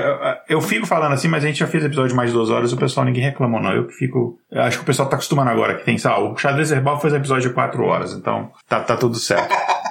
[0.49, 2.77] eu fico falando assim, mas a gente já fez episódio de mais duas horas, o
[2.77, 3.71] pessoal ninguém reclamou, não.
[3.71, 4.37] Eu que fico.
[4.51, 7.13] Eu acho que o pessoal tá acostumando agora, que tem, sabe, o Xadrez Herbal fez
[7.13, 9.53] episódio de 4 horas, então tá, tá tudo certo.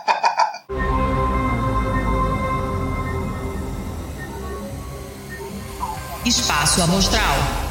[6.25, 7.64] Espaço Amostral.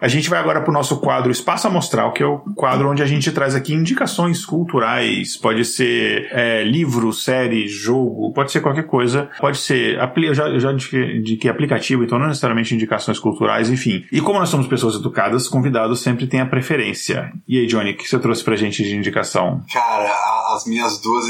[0.00, 3.02] A gente vai agora para o nosso quadro Espaço Amostral, que é o quadro onde
[3.02, 5.36] a gente traz aqui indicações culturais.
[5.36, 9.28] Pode ser é, livro, série, jogo, pode ser qualquer coisa.
[9.38, 9.98] Pode ser.
[10.16, 14.04] Eu já, eu já indiquei aplicativo, então não necessariamente indicações culturais, enfim.
[14.10, 17.32] E como nós somos pessoas educadas, convidados sempre têm a preferência.
[17.46, 19.60] E aí, Johnny, o que você trouxe pra gente de indicação?
[19.70, 20.10] Cara,
[20.54, 21.26] as minhas duas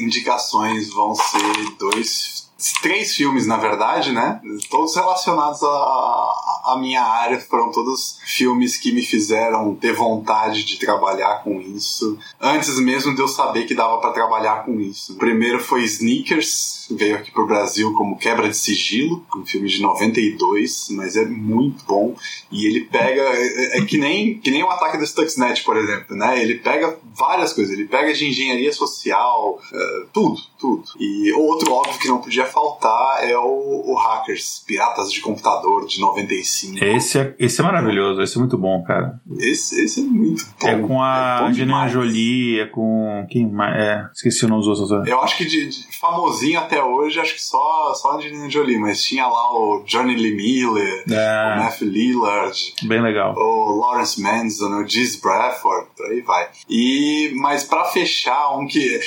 [0.00, 4.40] indicações vão ser dois três filmes, na verdade, né?
[4.70, 11.42] Todos relacionados à, minha área, foram todos filmes que me fizeram ter vontade de trabalhar
[11.42, 15.12] com isso, antes mesmo de eu saber que dava para trabalhar com isso.
[15.14, 19.80] O primeiro foi Sneakers, veio aqui pro Brasil como Quebra de Sigilo, um filme de
[19.80, 22.14] 92, mas é muito bom.
[22.50, 23.22] E ele pega.
[23.22, 26.40] É, é que, nem, que nem o ataque do Stuxnet, por exemplo, né?
[26.42, 30.84] Ele pega várias coisas, ele pega de engenharia social, uh, tudo, tudo.
[30.98, 36.00] E outro óbvio que não podia faltar é o, o Hackers, Piratas de Computador de
[36.00, 36.84] 95.
[36.84, 39.20] Esse é, esse é maravilhoso, esse é muito bom, cara.
[39.38, 40.68] Esse, esse é muito bom.
[40.68, 43.26] É com a é Angelina Jolie, é com.
[43.30, 43.76] Quem mais?
[43.76, 45.06] É, esqueci o nome dos outros.
[45.08, 48.78] Eu acho que de, de famosinho até hoje, acho que só, só a Angelina Jolie,
[48.78, 51.54] mas tinha lá o Johnny Lee Miller, é.
[51.54, 52.74] o Matthew Lillard.
[52.82, 53.34] Bem legal.
[53.36, 56.48] O Lawrence Manson, o Giz Bradford, por aí vai.
[56.68, 59.00] E, mas para fechar, um que.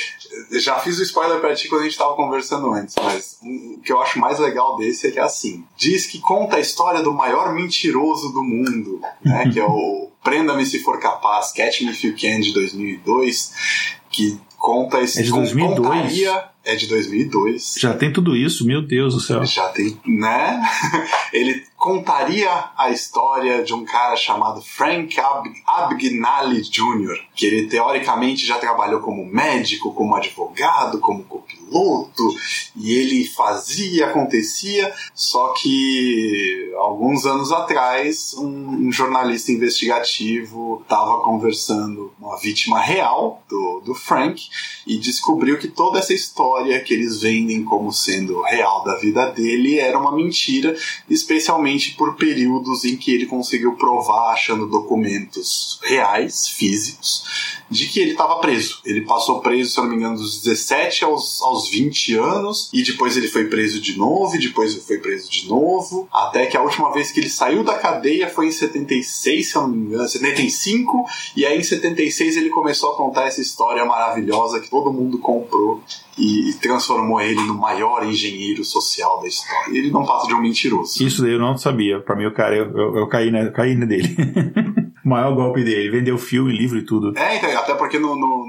[0.52, 3.92] Já fiz o spoiler pra ti quando a gente tava conversando antes, mas o que
[3.92, 7.12] eu acho mais legal desse é que é assim: diz que conta a história do
[7.12, 9.48] maior mentiroso do mundo, né?
[9.52, 13.52] que é o Prenda-me se for capaz, Catch Me If You Can de 2002,
[14.10, 15.20] que conta esse.
[15.20, 15.88] É de 2002?
[15.88, 17.76] Contaria, é de 2002.
[17.78, 19.42] Já tem tudo isso, meu Deus do céu.
[19.42, 20.60] Já tem, né?
[21.32, 28.44] Ele contaria a história de um cara chamado Frank Ab Abagnale Jr., que ele teoricamente
[28.44, 32.34] já trabalhou como médico, como advogado, como copiloto,
[32.74, 42.12] e ele fazia, acontecia, só que alguns anos atrás um, um jornalista investigativo estava conversando
[42.18, 44.48] com uma vítima real do, do Frank
[44.84, 49.78] e descobriu que toda essa história que eles vendem como sendo real da vida dele
[49.78, 50.76] era uma mentira,
[51.08, 57.24] especialmente por períodos em que ele conseguiu provar, achando documentos reais, físicos,
[57.70, 58.80] de que ele estava preso.
[58.84, 63.16] Ele passou preso, se não me engano, dos 17 aos, aos 20 anos, e depois
[63.16, 66.62] ele foi preso de novo, e depois ele foi preso de novo, até que a
[66.62, 71.04] última vez que ele saiu da cadeia foi em 76, se não me engano, 75,
[71.36, 75.82] e aí em 76 ele começou a contar essa história maravilhosa que todo mundo comprou
[76.18, 79.76] e, transformou ele no maior engenheiro social da história.
[79.76, 81.02] Ele não passa de um mentiroso.
[81.02, 82.00] Isso daí eu não sabia.
[82.00, 84.16] Pra mim, o cara, eu, eu, eu caí, né, caí dele.
[85.04, 85.90] o maior golpe dele.
[85.90, 87.16] Vendeu filme, livro e tudo.
[87.16, 88.47] É, então, até porque no, no,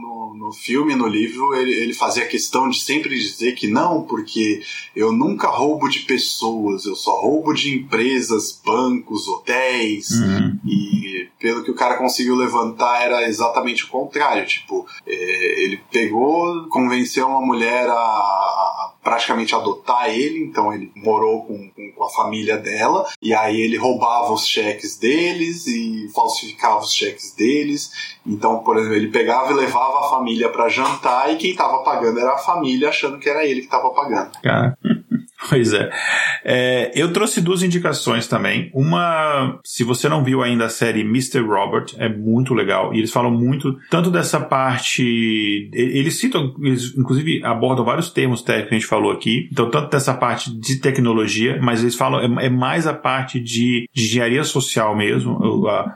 [0.50, 4.62] no, filme, no livro, ele, ele fazia questão de sempre dizer que não, porque
[4.96, 10.10] eu nunca roubo de pessoas, eu só roubo de empresas, bancos, hotéis.
[10.10, 10.60] Uhum.
[10.66, 14.46] E pelo que o cara conseguiu levantar, era exatamente o contrário.
[14.46, 21.44] Tipo, é, ele pegou, convenceu uma mulher a, a praticamente adotar ele, então ele morou
[21.44, 26.94] com, com, a família dela, e aí ele roubava os cheques deles e falsificava os
[26.94, 27.92] cheques deles.
[28.24, 32.20] Então, por exemplo, ele pegava e levava a família para jantar e quem estava pagando
[32.20, 34.32] era a família, achando que era ele que estava pagando.
[34.44, 34.78] Cara.
[35.50, 35.90] Pois é.
[36.46, 36.92] é.
[36.94, 38.70] Eu trouxe duas indicações também.
[38.74, 41.40] Uma, se você não viu ainda a série Mr.
[41.40, 42.94] Robert, é muito legal.
[42.94, 45.70] E eles falam muito, tanto dessa parte.
[45.74, 49.50] Eles citam, eles inclusive abordam vários termos técnicos que a gente falou aqui.
[49.52, 53.88] Então, tanto dessa parte de tecnologia, mas eles falam, é, é mais a parte de,
[53.92, 55.40] de engenharia social mesmo.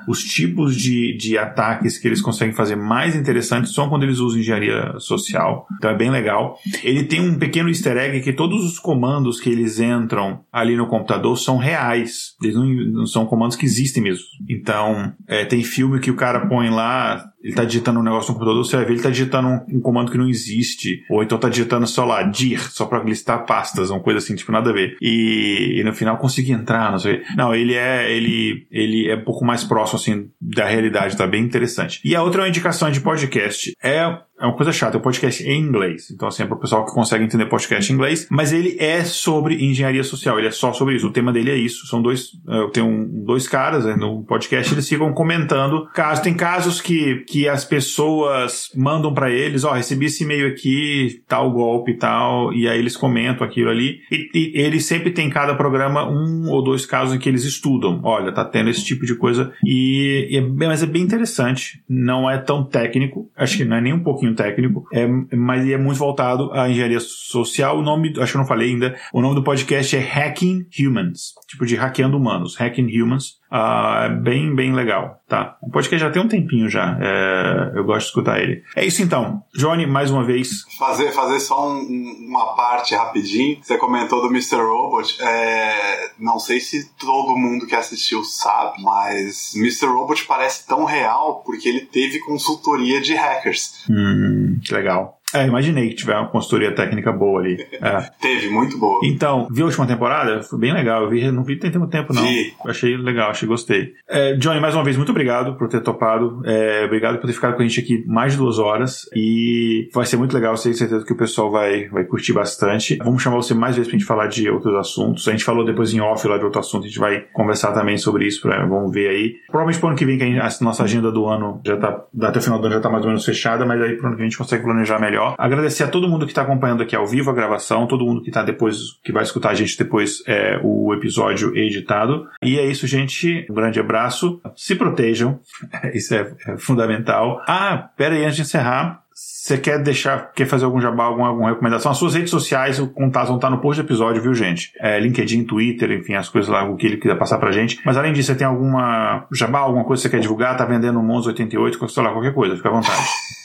[0.07, 4.39] Os tipos de, de ataques que eles conseguem fazer mais interessantes são quando eles usam
[4.39, 5.67] engenharia social.
[5.77, 6.57] Então, é bem legal.
[6.84, 10.74] Ele tem um pequeno easter egg que todos os comandos comandos que eles entram ali
[10.78, 12.34] no computador são reais.
[12.41, 14.24] Eles não, não são comandos que existem mesmo.
[14.49, 18.40] Então, é, tem filme que o cara põe lá, ele tá digitando um negócio no
[18.40, 21.03] computador, você vai ver, ele tá digitando um, um comando que não existe.
[21.10, 24.52] Ou então tá digitando, sei lá, dir, só pra listar pastas, uma coisa assim, tipo,
[24.52, 24.95] nada a ver.
[25.02, 27.22] E, e no final consegui entrar, não sei.
[27.36, 31.44] Não, ele é, ele, ele é um pouco mais próximo, assim, da realidade, tá bem
[31.44, 31.99] interessante.
[32.06, 33.74] E a outra indicação de podcast.
[33.84, 36.11] É é uma coisa chata, é um podcast em inglês.
[36.11, 38.28] Então, assim, é para o pessoal que consegue entender podcast em inglês.
[38.30, 41.07] Mas ele é sobre engenharia social, ele é só sobre isso.
[41.07, 41.88] O tema dele é isso.
[41.88, 46.24] São dois, eu tenho um, dois caras né, no podcast, eles ficam comentando casos.
[46.24, 51.23] Tem casos que, que as pessoas mandam para eles, ó, oh, recebi esse e-mail aqui,
[51.27, 54.01] tal golpe tal, e aí eles comentam aquilo ali.
[54.11, 57.99] E, e eles sempre tem cada programa um ou dois casos em que eles estudam.
[58.03, 59.51] Olha, tá tendo esse tipo de coisa.
[59.65, 61.81] E, e é, mas é bem interessante.
[61.89, 65.76] Não é tão técnico, acho que não é nem um pouquinho técnico, é, mas é
[65.76, 67.80] muito voltado à engenharia social.
[67.80, 71.34] O nome, acho que eu não falei ainda, o nome do podcast é Hacking Humans,
[71.47, 73.41] tipo de hackeando humanos, Hacking Humans.
[73.53, 75.57] Uh, é bem, bem legal, tá?
[75.61, 76.97] O podcast já tem um tempinho já.
[76.99, 78.63] É, eu gosto de escutar ele.
[78.75, 79.43] É isso então.
[79.53, 80.65] Johnny, mais uma vez.
[80.80, 83.59] Fazer, fazer só um, uma parte rapidinho.
[83.61, 84.55] Você comentou do Mr.
[84.55, 85.21] Robot.
[85.21, 89.85] É, não sei se todo mundo que assistiu sabe, mas Mr.
[89.85, 93.85] Robot parece tão real porque ele teve consultoria de hackers.
[93.88, 95.19] Hum, que legal.
[95.34, 97.57] É, imaginei que tiver uma consultoria técnica boa ali.
[97.81, 98.10] É.
[98.22, 98.99] Teve, muito boa.
[99.03, 100.41] Então, viu a última temporada?
[100.43, 101.03] Foi bem legal.
[101.03, 102.23] Eu vi, não vi tem muito tempo, não.
[102.23, 102.53] Vi.
[102.65, 103.93] Achei legal, achei gostei.
[104.07, 106.41] É, Johnny, mais uma vez, muito obrigado por ter topado.
[106.45, 109.10] É, obrigado por ter ficado com a gente aqui mais de duas horas.
[109.15, 112.97] E vai ser muito legal, tenho certeza que o pessoal vai, vai curtir bastante.
[112.97, 115.27] Vamos chamar você mais vezes pra gente falar de outros assuntos.
[115.27, 117.97] A gente falou depois em off lá de outro assunto, a gente vai conversar também
[117.97, 118.41] sobre isso.
[118.41, 119.35] Pra, vamos ver aí.
[119.47, 122.41] Provavelmente pro ano que vem, que a, nossa agenda do ano já tá, até o
[122.41, 124.27] final do ano já tá mais ou menos fechada, mas aí pro ano que vem
[124.27, 125.36] a gente consegue planejar melhor melhor.
[125.38, 128.30] Agradecer a todo mundo que está acompanhando aqui ao vivo a gravação, todo mundo que
[128.30, 132.28] está depois, que vai escutar a gente depois é, o episódio editado.
[132.41, 133.45] E é isso, gente.
[133.50, 134.41] Um grande abraço.
[134.56, 135.40] Se protejam.
[135.94, 137.41] Isso é, é fundamental.
[137.48, 141.50] Ah, pera aí, antes de encerrar, você quer deixar, quer fazer algum jabá, alguma, alguma
[141.50, 141.91] recomendação?
[141.91, 144.72] As suas redes sociais, o contato vão estar no post do episódio, viu, gente?
[144.80, 147.80] É, LinkedIn, Twitter, enfim, as coisas lá, o que ele quiser passar pra gente.
[147.86, 150.58] Mas além disso, você tem alguma jabá, alguma coisa que você quer divulgar?
[150.58, 153.04] Tá vendendo um Monzo 88, sei lá, qualquer coisa, fica à vontade.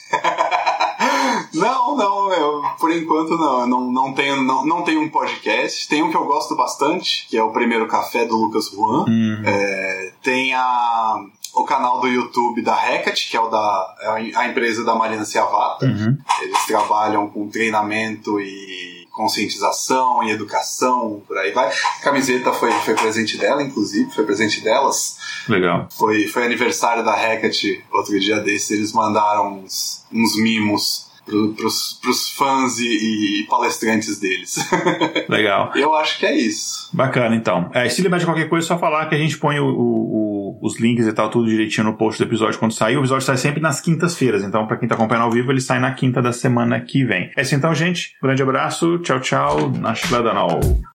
[1.59, 3.61] Não, não, eu, por enquanto não.
[3.61, 5.87] Eu não, não, tenho, não, não tenho um podcast.
[5.87, 9.05] Tem um que eu gosto bastante, que é o Primeiro Café do Lucas Juan.
[9.07, 9.41] Uhum.
[9.45, 13.95] É, tem a, o canal do YouTube da Hackatt, que é o da
[14.35, 15.85] a empresa da Marina Ciavata.
[15.85, 16.17] Uhum.
[16.41, 21.67] Eles trabalham com treinamento e conscientização e educação, por aí vai.
[21.67, 25.17] A camiseta foi, foi presente dela, inclusive, foi presente delas.
[25.49, 25.89] Legal.
[25.91, 31.08] Foi, foi aniversário da Hackatt outro dia desse, eles mandaram uns, uns mimos
[31.55, 34.57] pros, pros fãs e, e, palestrantes deles.
[35.29, 35.71] Legal.
[35.75, 36.89] Eu acho que é isso.
[36.93, 37.69] Bacana, então.
[37.73, 40.59] É, se lembrar de qualquer coisa, é só falar que a gente põe o, o,
[40.61, 42.97] os links e tal, tudo direitinho no post do episódio quando sair.
[42.97, 45.79] O episódio sai sempre nas quintas-feiras, então para quem tá acompanhando ao vivo, ele sai
[45.79, 47.31] na quinta da semana que vem.
[47.37, 48.15] É isso então, gente.
[48.21, 48.99] Um grande abraço.
[48.99, 49.71] Tchau, tchau.
[49.71, 50.88] Na Danol.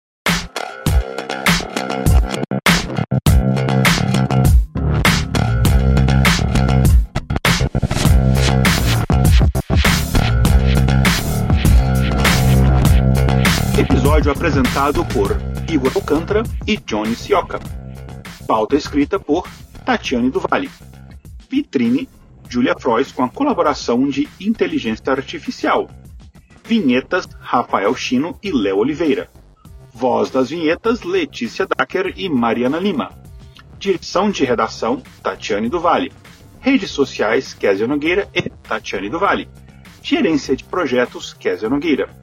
[14.24, 15.36] Episódio apresentado por
[15.70, 17.60] Igor Alcântara e Johnny Sioca.
[18.48, 19.46] Pauta escrita por
[19.86, 20.70] Tatiane Duvalle.
[21.50, 22.08] Vitrine,
[22.48, 25.90] Julia Frois com a colaboração de Inteligência Artificial.
[26.64, 29.30] Vinhetas, Rafael Chino e Léo Oliveira.
[29.94, 33.12] Voz das vinhetas, Letícia Dacker e Mariana Lima.
[33.78, 36.14] Direção de redação, Tatiane Duvalle.
[36.62, 39.50] Redes sociais, Kézia Nogueira e Tatiane Duvalle.
[40.02, 42.23] Gerência de projetos, Kézia Nogueira.